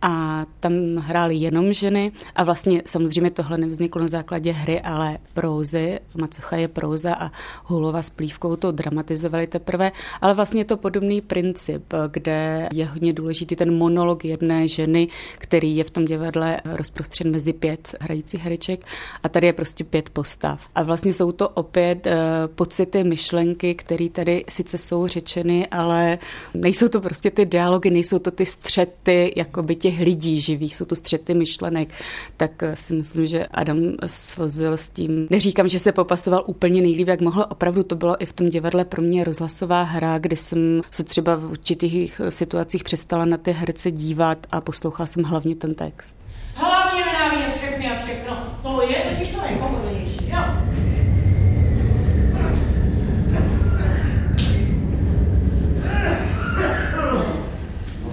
a 0.03 0.47
tam 0.61 0.97
hrály 0.97 1.35
jenom 1.35 1.73
ženy 1.73 2.13
a 2.37 2.45
vlastně 2.45 2.83
samozřejmě 2.87 3.31
tohle 3.31 3.59
nevzniklo 3.59 4.01
na 4.01 4.09
základě 4.09 4.53
hry, 4.53 4.81
ale 4.81 5.19
prózy. 5.35 5.99
Macocha 6.15 6.57
je 6.57 6.69
próza 6.69 7.15
a 7.15 7.31
Hulova 7.65 8.03
s 8.03 8.11
Plívkou 8.11 8.57
to 8.57 8.73
dramatizovali 8.73 9.47
teprve, 9.47 9.93
ale 10.21 10.35
vlastně 10.35 10.61
je 10.61 10.65
to 10.65 10.77
podobný 10.77 11.21
princip, 11.21 11.95
kde 12.11 12.69
je 12.73 12.87
hodně 12.87 13.13
důležitý 13.13 13.57
ten 13.57 13.79
monolog 13.79 14.25
jedné 14.25 14.69
ženy, 14.69 15.09
který 15.39 15.77
je 15.77 15.85
v 15.85 15.91
tom 15.91 16.05
divadle 16.05 16.61
rozprostřen 16.65 17.31
mezi 17.31 17.53
pět 17.53 17.95
hrajících 18.01 18.41
hereček 18.41 18.87
a 19.23 19.29
tady 19.29 19.47
je 19.47 19.53
prostě 19.53 19.85
pět 19.85 20.11
postav. 20.11 20.69
A 20.75 20.83
vlastně 20.83 21.13
jsou 21.13 21.33
to 21.33 21.49
opět 21.49 22.07
uh, 22.07 22.13
pocity, 22.55 23.05
myšlenky, 23.05 23.75
které 23.75 24.09
tady 24.09 24.45
sice 24.49 24.79
jsou 24.79 25.07
řečeny, 25.07 25.67
ale 25.67 26.19
nejsou 26.55 26.89
to 26.89 27.01
prostě 27.01 27.31
ty 27.31 27.47
dialogy, 27.47 27.91
nejsou 27.91 28.19
to 28.19 28.31
ty 28.31 28.47
střety, 28.47 29.33
jako 29.37 29.63
by 29.63 29.77
těch 29.87 30.01
lidí 30.01 30.41
živých, 30.41 30.77
jsou 30.77 30.85
to 30.85 30.97
střety 30.97 31.35
myšlenek, 31.35 31.89
tak 32.37 32.63
eh, 32.63 32.77
si 32.77 32.95
myslím, 32.95 33.27
že 33.27 33.47
Adam 33.47 33.79
svozil 34.07 34.77
s 34.77 34.89
tím. 34.89 35.27
Neříkám, 35.31 35.69
že 35.69 35.79
se 35.79 35.93
popasoval 35.93 36.45
úplně 36.47 36.83
nejlíp, 36.83 37.09
jak 37.09 37.21
mohl. 37.21 37.47
Opravdu 37.49 37.83
to 37.83 37.97
bylo 37.97 38.23
i 38.23 38.27
v 38.27 38.33
tom 38.33 38.49
divadle 38.49 38.85
pro 38.85 39.03
mě 39.03 39.25
rozhlasová 39.25 39.83
hra, 39.83 40.19
kdy 40.19 40.37
jsem 40.37 40.83
se 40.91 41.05
třeba 41.05 41.37
v 41.37 41.51
určitých 41.51 42.21
eh, 42.25 42.31
situacích 42.31 42.85
přestala 42.85 43.25
na 43.25 43.37
ty 43.37 43.53
herce 43.53 43.91
dívat 43.91 44.47
a 44.53 44.61
poslouchala 44.61 45.07
jsem 45.07 45.23
hlavně 45.23 45.55
ten 45.55 45.75
text. 45.75 46.17
Hlavně 46.55 47.05
nenávidím 47.05 47.51
všechny 47.53 47.91
a 47.91 47.99
všechno. 47.99 48.37
To 48.63 48.83
je 48.83 48.97
totiž 49.11 49.31
to 49.31 49.41
nejpohodlnější, 49.43 50.29
jo? 50.29 50.43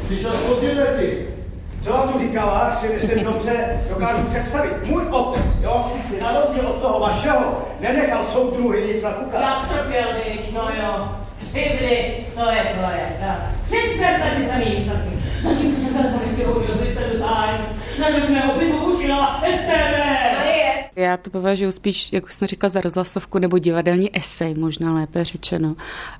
Přišel 0.06 0.32
z 0.32 1.00
ti. 1.00 1.13
Co 1.84 1.92
vám 1.92 2.10
tu 2.10 2.20
říkala, 2.20 2.72
si 2.76 2.94
myslím 2.94 3.24
dobře 3.24 3.82
dokážu 3.90 4.24
představit. 4.24 4.74
Můj 4.86 5.04
otec, 5.10 5.60
jo, 5.62 5.92
si 6.10 6.22
na 6.22 6.40
rozdíl 6.40 6.68
od 6.68 6.82
toho 6.82 7.00
vašeho, 7.00 7.68
nenechal 7.80 8.26
soudruhy 8.26 8.94
nic 8.94 9.04
nakukat. 9.04 9.42
Já 9.42 9.66
trpěl, 9.70 10.08
no 10.54 10.70
jo. 10.84 11.10
Křivdy, 11.38 12.26
to 12.36 12.52
je, 12.52 12.64
to 12.64 12.92
je, 12.96 13.18
tak. 13.20 13.38
30 13.66 14.06
tady 14.20 14.48
samý 14.48 14.66
výsledky. 14.66 15.13
Já 21.04 21.18
to 21.18 21.30
považuji 21.30 21.72
spíš, 21.72 22.14
jak 22.14 22.26
už 22.26 22.34
jsem 22.34 22.48
říkala, 22.48 22.70
za 22.70 22.82
rozhlasovku 22.82 23.40
nebo 23.40 23.60
divadelní 23.60 24.18
esej, 24.18 24.56
možná 24.56 24.94
lépe 24.94 25.24
řečeno. 25.24 25.76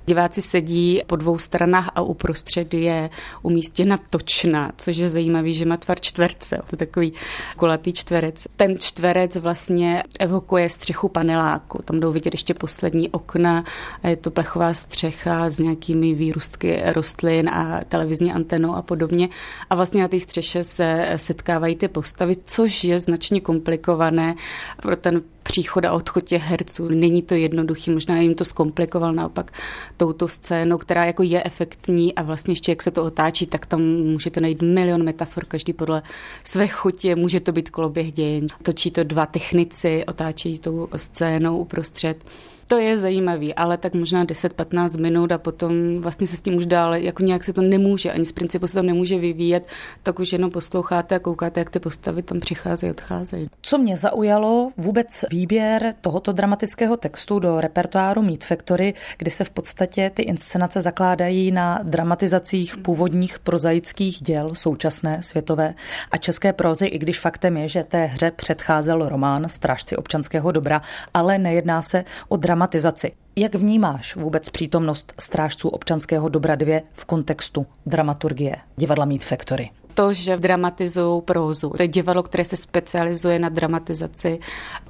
Diváci 0.06 0.42
sedí 0.42 1.02
po 1.06 1.16
dvou 1.16 1.38
stranách 1.38 1.90
a 1.94 2.00
uprostřed 2.00 2.74
je 2.74 3.10
umístěna 3.42 3.96
točna, 4.10 4.72
což 4.76 4.96
je 4.96 5.10
zajímavé, 5.10 5.52
že 5.52 5.64
má 5.64 5.76
tvar 5.76 6.00
čtverce. 6.00 6.56
To 6.56 6.66
je 6.72 6.78
takový 6.78 7.12
kulatý 7.56 7.92
čtverec. 7.92 8.46
Ten 8.56 8.78
čtverec 8.78 9.36
vlastně 9.36 10.02
evokuje 10.20 10.70
střechu 10.70 11.08
paneláku. 11.08 11.82
Tam 11.84 12.00
jdou 12.00 12.12
vidět 12.12 12.34
ještě 12.34 12.54
poslední 12.54 13.08
okna 13.08 13.64
a 14.02 14.08
je 14.08 14.16
to 14.16 14.30
plechová 14.30 14.74
střecha 14.74 15.50
s 15.50 15.58
nějakými 15.58 16.14
výrůstky 16.14 16.82
rostlin 16.84 17.48
a 17.48 17.80
televizní 17.88 18.32
antenou 18.32 18.74
a 18.74 18.82
podobně. 18.82 19.28
A 19.70 19.74
vlastně 19.74 20.02
na 20.02 20.08
té 20.08 20.20
střeše 20.20 20.64
se 20.64 21.12
setkává 21.16 21.64
poznávají 21.64 21.76
ty 21.76 21.88
postavy, 21.88 22.34
což 22.44 22.84
je 22.84 23.00
značně 23.00 23.40
komplikované 23.40 24.34
pro 24.82 24.96
ten 24.96 25.22
příchod 25.42 25.84
a 25.84 25.92
odchod 25.92 26.24
těch 26.24 26.42
herců. 26.42 26.88
Není 26.88 27.22
to 27.22 27.34
jednoduchý, 27.34 27.90
možná 27.90 28.20
jim 28.20 28.34
to 28.34 28.44
zkomplikoval 28.44 29.12
naopak 29.12 29.52
touto 29.96 30.28
scénou, 30.28 30.78
která 30.78 31.04
jako 31.04 31.22
je 31.22 31.42
efektní 31.44 32.14
a 32.14 32.22
vlastně 32.22 32.52
ještě 32.52 32.72
jak 32.72 32.82
se 32.82 32.90
to 32.90 33.04
otáčí, 33.04 33.46
tak 33.46 33.66
tam 33.66 33.82
můžete 33.82 34.40
najít 34.40 34.62
milion 34.62 35.02
metafor, 35.02 35.44
každý 35.44 35.72
podle 35.72 36.02
své 36.44 36.68
chutě, 36.68 37.16
může 37.16 37.40
to 37.40 37.52
být 37.52 37.70
koloběh 37.70 38.12
dějin. 38.12 38.46
Točí 38.62 38.90
to 38.90 39.04
dva 39.04 39.26
technici, 39.26 40.04
otáčí 40.06 40.58
tou 40.58 40.88
scénou 40.96 41.58
uprostřed. 41.58 42.24
To 42.68 42.78
je 42.78 42.98
zajímavý, 42.98 43.54
ale 43.54 43.76
tak 43.76 43.94
možná 43.94 44.24
10-15 44.24 45.00
minut 45.00 45.32
a 45.32 45.38
potom 45.38 46.00
vlastně 46.00 46.26
se 46.26 46.36
s 46.36 46.40
tím 46.40 46.56
už 46.56 46.66
dál, 46.66 46.94
jako 46.94 47.22
nějak 47.22 47.44
se 47.44 47.52
to 47.52 47.62
nemůže, 47.62 48.12
ani 48.12 48.24
z 48.24 48.32
principu 48.32 48.66
se 48.66 48.74
to 48.74 48.82
nemůže 48.82 49.18
vyvíjet, 49.18 49.66
tak 50.02 50.18
už 50.18 50.32
jenom 50.32 50.50
posloucháte 50.50 51.14
a 51.14 51.18
koukáte, 51.18 51.60
jak 51.60 51.70
ty 51.70 51.80
postavy 51.80 52.22
tam 52.22 52.40
přicházejí, 52.40 52.90
odcházejí. 52.90 53.48
Co 53.62 53.78
mě 53.78 53.96
zaujalo, 53.96 54.70
vůbec 54.76 55.24
výběr 55.30 55.94
tohoto 56.00 56.32
dramatického 56.32 56.96
textu 56.96 57.38
do 57.38 57.60
repertoáru 57.60 58.22
Meat 58.22 58.44
Factory, 58.44 58.94
kdy 59.18 59.30
se 59.30 59.44
v 59.44 59.50
podstatě 59.50 60.10
ty 60.14 60.22
inscenace 60.22 60.80
zakládají 60.80 61.50
na 61.50 61.80
dramatizacích 61.82 62.76
původních 62.76 63.38
prozaických 63.38 64.22
děl 64.22 64.54
současné, 64.54 65.22
světové 65.22 65.74
a 66.10 66.16
české 66.16 66.52
prozy, 66.52 66.86
i 66.86 66.98
když 66.98 67.20
faktem 67.20 67.56
je, 67.56 67.68
že 67.68 67.84
té 67.84 68.04
hře 68.04 68.30
předcházel 68.30 69.08
román 69.08 69.48
Strážci 69.48 69.96
občanského 69.96 70.52
dobra, 70.52 70.82
ale 71.14 71.38
nejedná 71.38 71.82
se 71.82 72.04
o 72.28 72.36
dramatizaci 72.36 72.53
dramatizaci. 72.54 73.12
Jak 73.36 73.54
vnímáš 73.54 74.16
vůbec 74.16 74.48
přítomnost 74.48 75.12
strážců 75.18 75.68
občanského 75.68 76.28
dobra 76.28 76.54
2 76.54 76.80
v 76.92 77.04
kontextu 77.04 77.66
dramaturgie 77.86 78.56
divadla 78.76 79.04
Meat 79.04 79.24
Factory? 79.24 79.70
To, 79.94 80.12
že 80.12 80.36
dramatizují 80.36 81.22
prózu. 81.22 81.70
To 81.76 81.82
je 81.82 81.88
divadlo, 81.88 82.22
které 82.22 82.44
se 82.44 82.56
specializuje 82.56 83.38
na 83.38 83.48
dramatizaci 83.48 84.38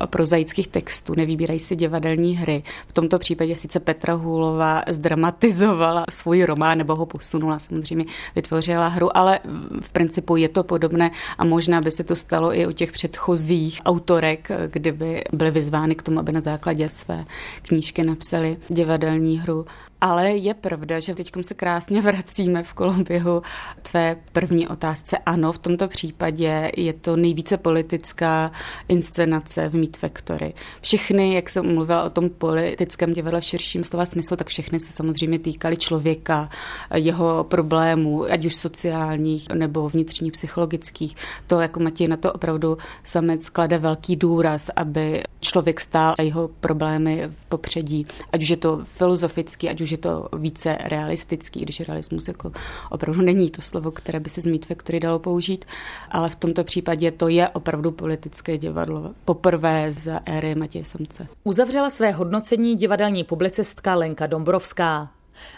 prozaických 0.06 0.68
textů, 0.68 1.14
nevybírají 1.14 1.60
si 1.60 1.76
divadelní 1.76 2.36
hry. 2.36 2.62
V 2.86 2.92
tomto 2.92 3.18
případě 3.18 3.56
sice 3.56 3.80
Petra 3.80 4.14
Hůlová 4.14 4.82
zdramatizovala 4.88 6.04
svůj 6.10 6.44
román, 6.44 6.78
nebo 6.78 6.94
ho 6.94 7.06
posunula, 7.06 7.58
samozřejmě 7.58 8.04
vytvořila 8.34 8.88
hru, 8.88 9.16
ale 9.16 9.40
v 9.80 9.92
principu 9.92 10.36
je 10.36 10.48
to 10.48 10.64
podobné 10.64 11.10
a 11.38 11.44
možná 11.44 11.80
by 11.80 11.90
se 11.90 12.04
to 12.04 12.16
stalo 12.16 12.58
i 12.58 12.66
u 12.66 12.72
těch 12.72 12.92
předchozích 12.92 13.80
autorek, 13.84 14.48
kdyby 14.66 15.24
byly 15.32 15.50
vyzvány 15.50 15.94
k 15.94 16.02
tomu, 16.02 16.20
aby 16.20 16.32
na 16.32 16.40
základě 16.40 16.88
své 16.88 17.24
knížky 17.62 18.02
napsali 18.02 18.56
divadelní 18.68 19.38
hru. 19.38 19.66
Ale 20.04 20.30
je 20.30 20.54
pravda, 20.54 21.00
že 21.00 21.14
teď 21.14 21.32
se 21.40 21.54
krásně 21.54 22.00
vracíme 22.00 22.62
v 22.62 22.72
koloběhu 22.72 23.42
tvé 23.82 24.16
první 24.32 24.68
otázce. 24.68 25.18
Ano, 25.18 25.52
v 25.52 25.58
tomto 25.58 25.88
případě 25.88 26.72
je 26.76 26.92
to 26.92 27.16
nejvíce 27.16 27.56
politická 27.56 28.52
inscenace 28.88 29.68
v 29.68 29.74
Meat 29.74 29.96
Factory. 29.96 30.54
Všechny, 30.80 31.34
jak 31.34 31.50
jsem 31.50 31.74
mluvila 31.74 32.04
o 32.04 32.10
tom 32.10 32.30
politickém 32.30 33.12
divadle 33.12 33.40
v 33.40 33.44
širším 33.44 33.84
slova 33.84 34.06
smyslu, 34.06 34.36
tak 34.36 34.46
všechny 34.46 34.80
se 34.80 34.92
samozřejmě 34.92 35.38
týkaly 35.38 35.76
člověka, 35.76 36.48
jeho 36.94 37.44
problémů, 37.44 38.24
ať 38.24 38.44
už 38.44 38.56
sociálních 38.56 39.48
nebo 39.54 39.88
vnitřních 39.88 40.32
psychologických. 40.32 41.16
To 41.46 41.60
jako 41.60 41.80
Matěj 41.80 42.08
na 42.08 42.16
to 42.16 42.32
opravdu 42.32 42.78
samec 43.04 43.48
klade 43.48 43.78
velký 43.78 44.16
důraz, 44.16 44.70
aby 44.76 45.22
člověk 45.40 45.80
stál 45.80 46.14
a 46.18 46.22
jeho 46.22 46.48
problémy 46.48 47.28
v 47.28 47.44
popředí, 47.44 48.06
ať 48.32 48.42
už 48.42 48.48
je 48.48 48.56
to 48.56 48.84
filozofický, 48.96 49.70
ať 49.70 49.80
už 49.80 49.93
je 49.94 49.98
to 49.98 50.28
více 50.38 50.78
realistický, 50.84 51.60
když 51.60 51.80
realismus 51.80 52.28
jako 52.28 52.52
opravdu 52.90 53.22
není 53.22 53.50
to 53.50 53.62
slovo, 53.62 53.90
které 53.90 54.20
by 54.20 54.30
se 54.30 54.40
z 54.40 54.46
Meat 54.46 54.66
Factory 54.66 55.00
dalo 55.00 55.18
použít, 55.18 55.64
ale 56.10 56.28
v 56.28 56.36
tomto 56.36 56.64
případě 56.64 57.10
to 57.10 57.28
je 57.28 57.48
opravdu 57.48 57.90
politické 57.90 58.58
divadlo. 58.58 59.10
Poprvé 59.24 59.92
z 59.92 60.20
éry 60.26 60.54
Matěje 60.54 60.84
Samce. 60.84 61.26
Uzavřela 61.44 61.90
své 61.90 62.12
hodnocení 62.12 62.76
divadelní 62.76 63.24
publicistka 63.24 63.94
Lenka 63.94 64.26
Dombrovská. 64.26 65.10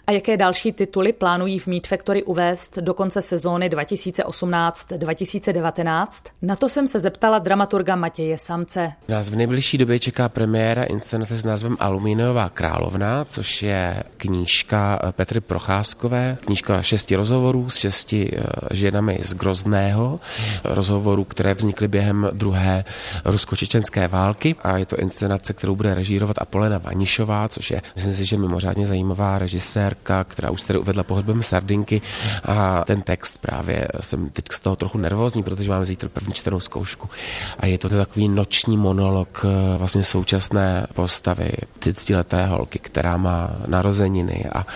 A 0.06 0.12
jaké 0.12 0.36
další 0.36 0.72
tituly 0.72 1.12
plánují 1.12 1.58
v 1.58 1.66
Meat 1.66 1.86
Factory 1.86 2.22
uvést 2.22 2.78
do 2.78 2.94
konce 2.94 3.22
sezóny 3.22 3.68
2018-2019? 3.68 6.06
Na 6.42 6.56
to 6.56 6.68
jsem 6.68 6.86
se 6.86 7.00
zeptala 7.00 7.38
dramaturga 7.38 7.96
Matěje 7.96 8.38
Samce. 8.38 8.92
Nás 9.08 9.28
v 9.28 9.36
nejbližší 9.36 9.78
době 9.78 9.98
čeká 9.98 10.28
premiéra 10.28 10.84
inscenace 10.84 11.38
s 11.38 11.44
názvem 11.44 11.76
Alumíniová 11.80 12.48
královna, 12.48 13.24
což 13.24 13.62
je 13.62 14.02
knížka 14.16 14.98
Petry 15.10 15.40
Procházkové, 15.40 16.38
knížka 16.40 16.82
šesti 16.82 17.16
rozhovorů 17.16 17.70
s 17.70 17.76
šesti 17.76 18.30
eh, 18.32 18.42
ženami 18.70 19.18
z 19.22 19.34
Grozného, 19.34 20.20
rozhovorů, 20.64 21.24
které 21.24 21.54
vznikly 21.54 21.88
během 21.88 22.28
druhé 22.32 22.84
rusko-čečenské 23.24 24.08
války 24.08 24.56
a 24.62 24.78
je 24.78 24.86
to 24.86 24.96
inscenace, 24.96 25.52
kterou 25.52 25.76
bude 25.76 25.94
režírovat 25.94 26.36
Apolena 26.38 26.78
Vanišová, 26.78 27.48
což 27.48 27.70
je, 27.70 27.82
myslím 27.94 28.14
si, 28.14 28.26
že 28.26 28.36
mimořádně 28.36 28.86
zajímavá 28.86 29.38
režisérka 29.38 29.65
režisérka, 29.66 30.24
pohřbem 30.24 30.50
už 30.50 30.62
tady 30.62 30.78
uvedla 30.78 31.02
pohledbem 31.02 31.42
sardinky 31.42 32.00
a 32.44 32.84
ten 32.84 33.02
text 33.02 33.38
právě 33.38 33.88
jsem 34.00 34.28
teď 34.28 34.44
z 34.52 34.60
toho 34.60 34.76
trochu 34.76 34.98
nervózní, 34.98 35.42
protože 35.42 35.70
máme 35.70 35.84
zítra 35.84 36.08
první 36.08 36.32
čtenou 36.32 36.60
zkoušku 36.60 37.08
a 37.58 37.66
je 37.66 37.78
to 37.78 37.88
takový 37.88 38.28
noční 38.28 38.76
monolog 38.76 39.44
eh, 39.44 39.78
vlastně 39.78 40.04
současné 40.04 40.86
postavy 40.94 41.52
30 41.78 42.32
holky, 42.32 42.78
která 42.78 43.16
má 43.16 43.50
narozeniny 43.66 44.46
a 44.54 44.66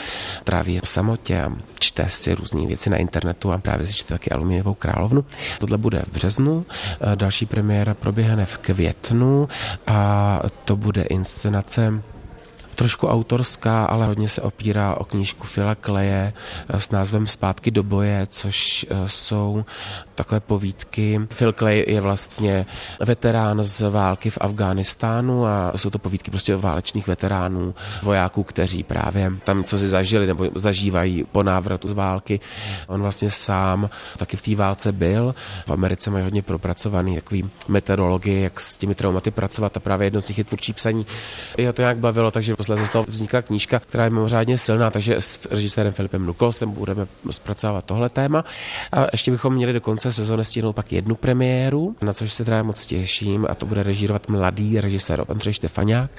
tráví 0.45 0.81
samotě 0.85 1.43
a 1.43 1.53
čte 1.79 2.09
si 2.09 2.35
různé 2.35 2.67
věci 2.67 2.91
na 2.91 2.97
internetu 2.97 3.53
a 3.53 3.59
právě 3.59 3.87
si 3.87 3.95
čte 3.95 4.15
taky 4.15 4.31
Aluminiovou 4.31 4.75
královnu. 4.75 5.25
Tohle 5.59 5.79
bude 5.79 6.03
v 6.03 6.13
březnu, 6.13 6.67
eh, 6.67 7.17
další 7.17 7.47
premiéra 7.47 7.95
proběhne 7.95 8.47
v 8.47 8.59
květnu 8.59 9.49
a 9.87 10.41
to 10.65 10.77
bude 10.77 11.03
inscenace 11.03 12.03
trošku 12.81 13.09
autorská, 13.09 13.85
ale 13.85 14.07
hodně 14.07 14.29
se 14.29 14.43
opírá 14.43 14.95
o 14.95 15.05
knížku 15.05 15.47
Fila 15.47 15.75
Kleje 15.75 16.33
eh, 16.69 16.81
s 16.81 16.91
názvem 16.91 17.27
Zpátky 17.27 17.71
do 17.71 17.83
boje, 17.83 18.27
což 18.31 18.87
eh, 18.91 19.09
jsou 19.09 19.65
takové 20.15 20.41
povídky. 20.41 21.21
Phil 21.37 21.53
Clay 21.53 21.85
je 21.89 22.01
vlastně 22.01 22.67
veterán 23.01 23.65
z 23.65 23.91
války 23.91 24.31
v 24.31 24.39
Afghánistánu 24.41 25.47
a 25.47 25.73
jsou 25.77 25.91
to 25.91 25.99
povídky 25.99 26.31
prostě 26.31 26.55
o 26.57 26.61
válečných 26.61 27.07
veteránů, 27.07 27.75
vojáků, 28.03 28.43
kteří 28.43 28.83
právě 28.83 29.33
tam 29.45 29.65
co 29.65 29.79
si 29.79 29.89
zažili 29.89 30.27
nebo 30.27 30.49
zažívají 30.55 31.25
po 31.33 31.43
návratu 31.43 31.89
z 31.89 31.93
války. 31.93 32.41
On 32.87 33.03
vlastně 33.03 33.31
sám 33.31 33.91
taky 34.17 34.37
v 34.37 34.43
té 34.43 34.55
válce 34.55 34.93
byl. 34.93 35.35
V 35.67 35.71
Americe 35.71 36.11
mají 36.11 36.25
hodně 36.25 36.43
propracovaný 36.43 37.15
takový 37.15 37.51
metodologie, 37.69 38.41
jak 38.41 38.61
s 38.61 38.77
těmi 38.77 38.95
traumaty 38.95 39.31
pracovat 39.31 39.77
a 39.77 39.81
právě 39.81 40.07
jedno 40.07 40.21
z 40.21 40.29
nich 40.29 40.39
je 40.39 40.45
tvůrčí 40.45 40.73
psaní. 40.73 41.07
Je 41.59 41.73
to 41.73 41.83
nějak 41.83 41.99
bavilo, 41.99 42.31
takže 42.31 42.55
posledně 42.71 42.87
z 42.87 42.91
toho 42.91 43.05
vznikla 43.09 43.43
knížka, 43.43 43.79
která 43.79 44.05
je 44.05 44.11
mimořádně 44.11 44.59
silná, 44.59 44.91
takže 44.91 45.17
s 45.17 45.49
režisérem 45.51 45.93
Filipem 45.93 46.27
Nukolsem 46.27 46.71
budeme 46.71 47.07
zpracovat 47.31 47.85
tohle 47.85 48.09
téma. 48.09 48.45
A 48.93 49.07
ještě 49.13 49.31
bychom 49.31 49.55
měli 49.55 49.73
do 49.73 49.81
konce 49.81 50.13
sezóny 50.13 50.45
stihnout 50.45 50.77
pak 50.77 50.93
jednu 50.93 51.15
premiéru, 51.15 51.97
na 52.03 52.13
což 52.13 52.33
se 52.33 52.45
teda 52.45 52.63
moc 52.63 52.87
těším. 52.87 53.47
A 53.51 53.55
to 53.55 53.67
bude 53.67 53.83
režírovat 53.83 54.29
mladý 54.29 54.81
režisér 54.81 55.25
Andřej 55.29 55.53
Štefaňák. 55.53 56.11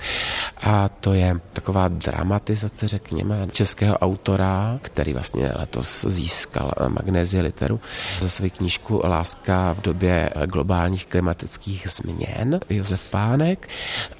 A 0.62 0.90
to 0.90 1.14
je 1.14 1.40
taková 1.54 1.88
dramatizace, 1.88 2.88
řekněme, 2.88 3.48
českého 3.52 3.98
autora, 3.98 4.80
který 4.82 5.14
vlastně 5.14 5.52
letos 5.56 6.06
získal 6.08 6.72
magnézie 6.88 7.44
literu 7.44 7.80
za 8.22 8.30
svou 8.30 8.50
knížku 8.50 9.02
Láska 9.04 9.74
v 9.74 9.82
době 9.82 10.30
globálních 10.46 11.06
klimatických 11.06 11.88
změn 11.90 12.60
Josef 12.70 13.10
Pánek. 13.10 13.70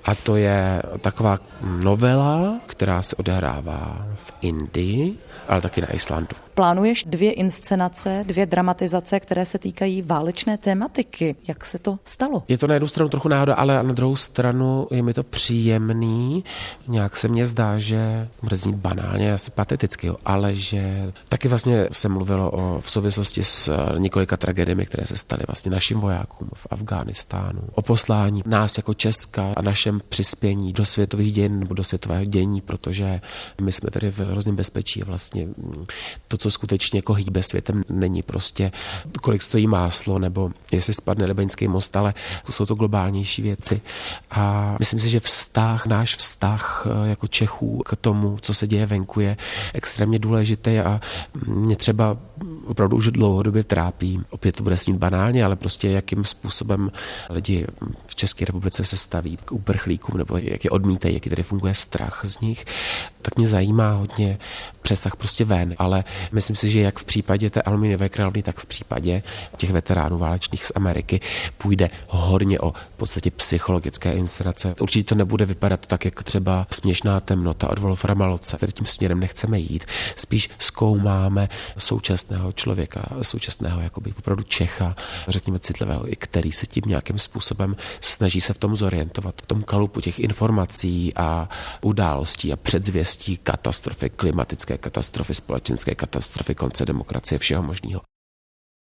A 0.04 0.16
to 0.16 0.36
je 0.36 0.82
taková 1.02 1.40
novela, 1.62 2.21
která 2.68 3.02
se 3.02 3.16
odehrává 3.16 4.06
v 4.16 4.32
Indii, 4.42 5.18
ale 5.48 5.62
taky 5.62 5.82
na 5.82 5.94
Islandu. 5.94 6.36
Plánuješ 6.62 7.04
dvě 7.04 7.32
inscenace, 7.32 8.24
dvě 8.28 8.46
dramatizace, 8.46 9.20
které 9.20 9.46
se 9.46 9.60
týkají 9.60 10.02
válečné 10.02 10.58
tématiky. 10.58 11.36
Jak 11.48 11.66
se 11.66 11.80
to 11.80 12.00
stalo? 12.06 12.44
Je 12.48 12.58
to 12.58 12.68
na 12.68 12.74
jednu 12.74 12.88
stranu 12.88 13.10
trochu 13.10 13.28
náhoda, 13.28 13.56
ale 13.56 13.84
na 13.84 13.94
druhou 13.94 14.16
stranu 14.16 14.88
je 14.92 15.02
mi 15.02 15.14
to 15.14 15.24
příjemný. 15.24 16.44
Nějak 16.88 17.18
se 17.18 17.28
mně 17.28 17.46
zdá, 17.46 17.80
že 17.80 18.28
mrzí 18.42 18.72
banálně, 18.72 19.34
asi 19.34 19.52
pateticky, 19.52 20.08
jo, 20.08 20.16
ale 20.26 20.56
že 20.56 21.14
taky 21.30 21.48
vlastně 21.48 21.88
se 21.92 22.10
mluvilo 22.10 22.52
o, 22.52 22.82
v 22.82 22.92
souvislosti 22.92 23.44
s 23.44 23.72
několika 23.98 24.38
tragédiemi, 24.38 24.86
které 24.86 25.06
se 25.06 25.16
staly 25.16 25.42
vlastně 25.48 25.72
našim 25.72 26.00
vojákům 26.00 26.50
v 26.54 26.68
Afghánistánu. 26.70 27.62
O 27.74 27.82
poslání 27.82 28.44
nás 28.46 28.78
jako 28.78 28.94
Česka 28.94 29.54
a 29.58 29.62
našem 29.62 30.02
přispění 30.10 30.74
do 30.74 30.86
světových 30.86 31.34
dějin 31.34 31.60
nebo 31.60 31.74
do 31.74 31.84
světového 31.84 32.26
dění, 32.26 32.62
protože 32.62 33.22
my 33.62 33.72
jsme 33.72 33.92
tady 33.92 34.12
v 34.12 34.20
hrozném 34.20 34.56
bezpečí 34.56 35.02
vlastně 35.02 35.48
to, 36.28 36.38
co 36.38 36.51
skutečně 36.52 36.98
jako 36.98 37.14
hýbe 37.14 37.44
světem, 37.44 37.84
není 37.90 38.24
prostě 38.24 38.72
kolik 39.22 39.42
stojí 39.42 39.68
máslo 39.68 40.20
nebo 40.20 40.52
jestli 40.72 40.94
spadne 40.94 41.26
Lebeňský 41.26 41.68
most, 41.68 41.96
ale 41.96 42.14
jsou 42.50 42.66
to 42.66 42.76
globálnější 42.76 43.42
věci. 43.42 43.82
A 44.32 44.76
myslím 44.80 45.00
si, 45.00 45.10
že 45.10 45.20
vztah, 45.20 45.86
náš 45.86 46.16
vztah 46.16 46.88
eh, 46.88 47.10
jako 47.10 47.28
Čechů 47.28 47.82
k 47.86 47.96
tomu, 47.96 48.38
co 48.42 48.54
se 48.54 48.68
děje 48.68 48.86
venku, 48.86 49.20
je 49.20 49.38
extrémně 49.74 50.20
důležitý 50.20 50.80
a 50.80 51.02
mě 51.46 51.76
třeba 51.76 52.18
opravdu 52.66 52.98
už 52.98 53.08
dlouhodobě 53.08 53.64
trápí. 53.64 54.22
Opět 54.30 54.56
to 54.56 54.64
bude 54.64 54.78
snít 54.78 54.98
banálně, 54.98 55.46
ale 55.46 55.56
prostě 55.56 55.90
jakým 55.90 56.26
způsobem 56.26 56.92
lidi 57.30 57.68
v 58.08 58.16
České 58.16 58.46
republice 58.46 58.86
se 58.86 58.98
staví 58.98 59.38
k 59.46 59.52
uprchlíkům 59.52 60.18
nebo 60.18 60.38
jak 60.38 60.64
je 60.64 60.70
odmítají, 60.70 61.14
jaký 61.14 61.30
tady 61.30 61.44
funguje 61.44 61.74
strach 61.74 62.22
z 62.24 62.40
nich, 62.40 62.66
tak 63.22 63.38
mě 63.38 63.48
zajímá 63.48 63.92
hodně 63.92 64.38
přesah 64.82 65.16
prostě 65.16 65.46
ven. 65.46 65.76
Ale 65.78 66.04
myslím 66.32 66.56
si, 66.56 66.70
že 66.70 66.80
jak 66.80 67.00
v 67.00 67.04
případě 67.04 67.50
té 67.50 67.62
aluminiové 67.62 68.10
královny, 68.10 68.44
tak 68.44 68.60
v 68.60 68.66
případě 68.66 69.24
těch 69.58 69.72
veteránů 69.72 70.18
válečných 70.18 70.66
z 70.66 70.72
Ameriky 70.76 71.20
půjde 71.58 71.90
hodně 72.08 72.60
o 72.60 72.72
v 72.72 72.98
podstatě 72.98 73.32
psychologické 73.32 74.14
inscenace. 74.14 74.76
Určitě 74.80 75.10
to 75.10 75.16
nebude 75.16 75.46
vypadat 75.46 75.86
tak, 75.86 76.06
jak 76.06 76.24
třeba 76.24 76.68
směšná 76.72 77.20
temnota 77.20 77.70
od 77.70 77.80
Wolframa 77.80 78.26
Loce, 78.26 78.58
který 78.58 78.72
tím 78.72 78.86
směrem 78.86 79.20
nechceme 79.20 79.60
jít. 79.60 79.86
Spíš 80.16 80.50
zkoumáme 80.58 81.50
současného 82.32 82.52
člověka, 82.52 83.02
současného 83.22 83.82
jakoby 83.82 84.14
opravdu 84.18 84.44
Čecha, 84.44 84.96
řekněme 85.28 85.60
citlivého, 85.60 86.12
i 86.12 86.16
který 86.16 86.52
se 86.52 86.66
tím 86.66 86.84
nějakým 86.88 87.18
způsobem 87.18 87.76
snaží 88.02 88.42
se 88.42 88.54
v 88.54 88.58
tom 88.58 88.76
zorientovat, 88.76 89.42
v 89.44 89.46
tom 89.46 89.62
kalupu 89.62 90.02
těch 90.02 90.20
informací 90.20 91.14
a 91.16 91.50
událostí 91.82 92.54
a 92.54 92.56
předzvěstí 92.56 93.38
katastrofy, 93.38 94.10
klimatické 94.10 94.78
katastrofy, 94.78 95.34
společenské 95.34 95.96
katastrofy, 95.96 96.56
konce 96.56 96.86
demokracie, 96.86 97.40
všeho 97.40 97.64
možného. 97.64 98.11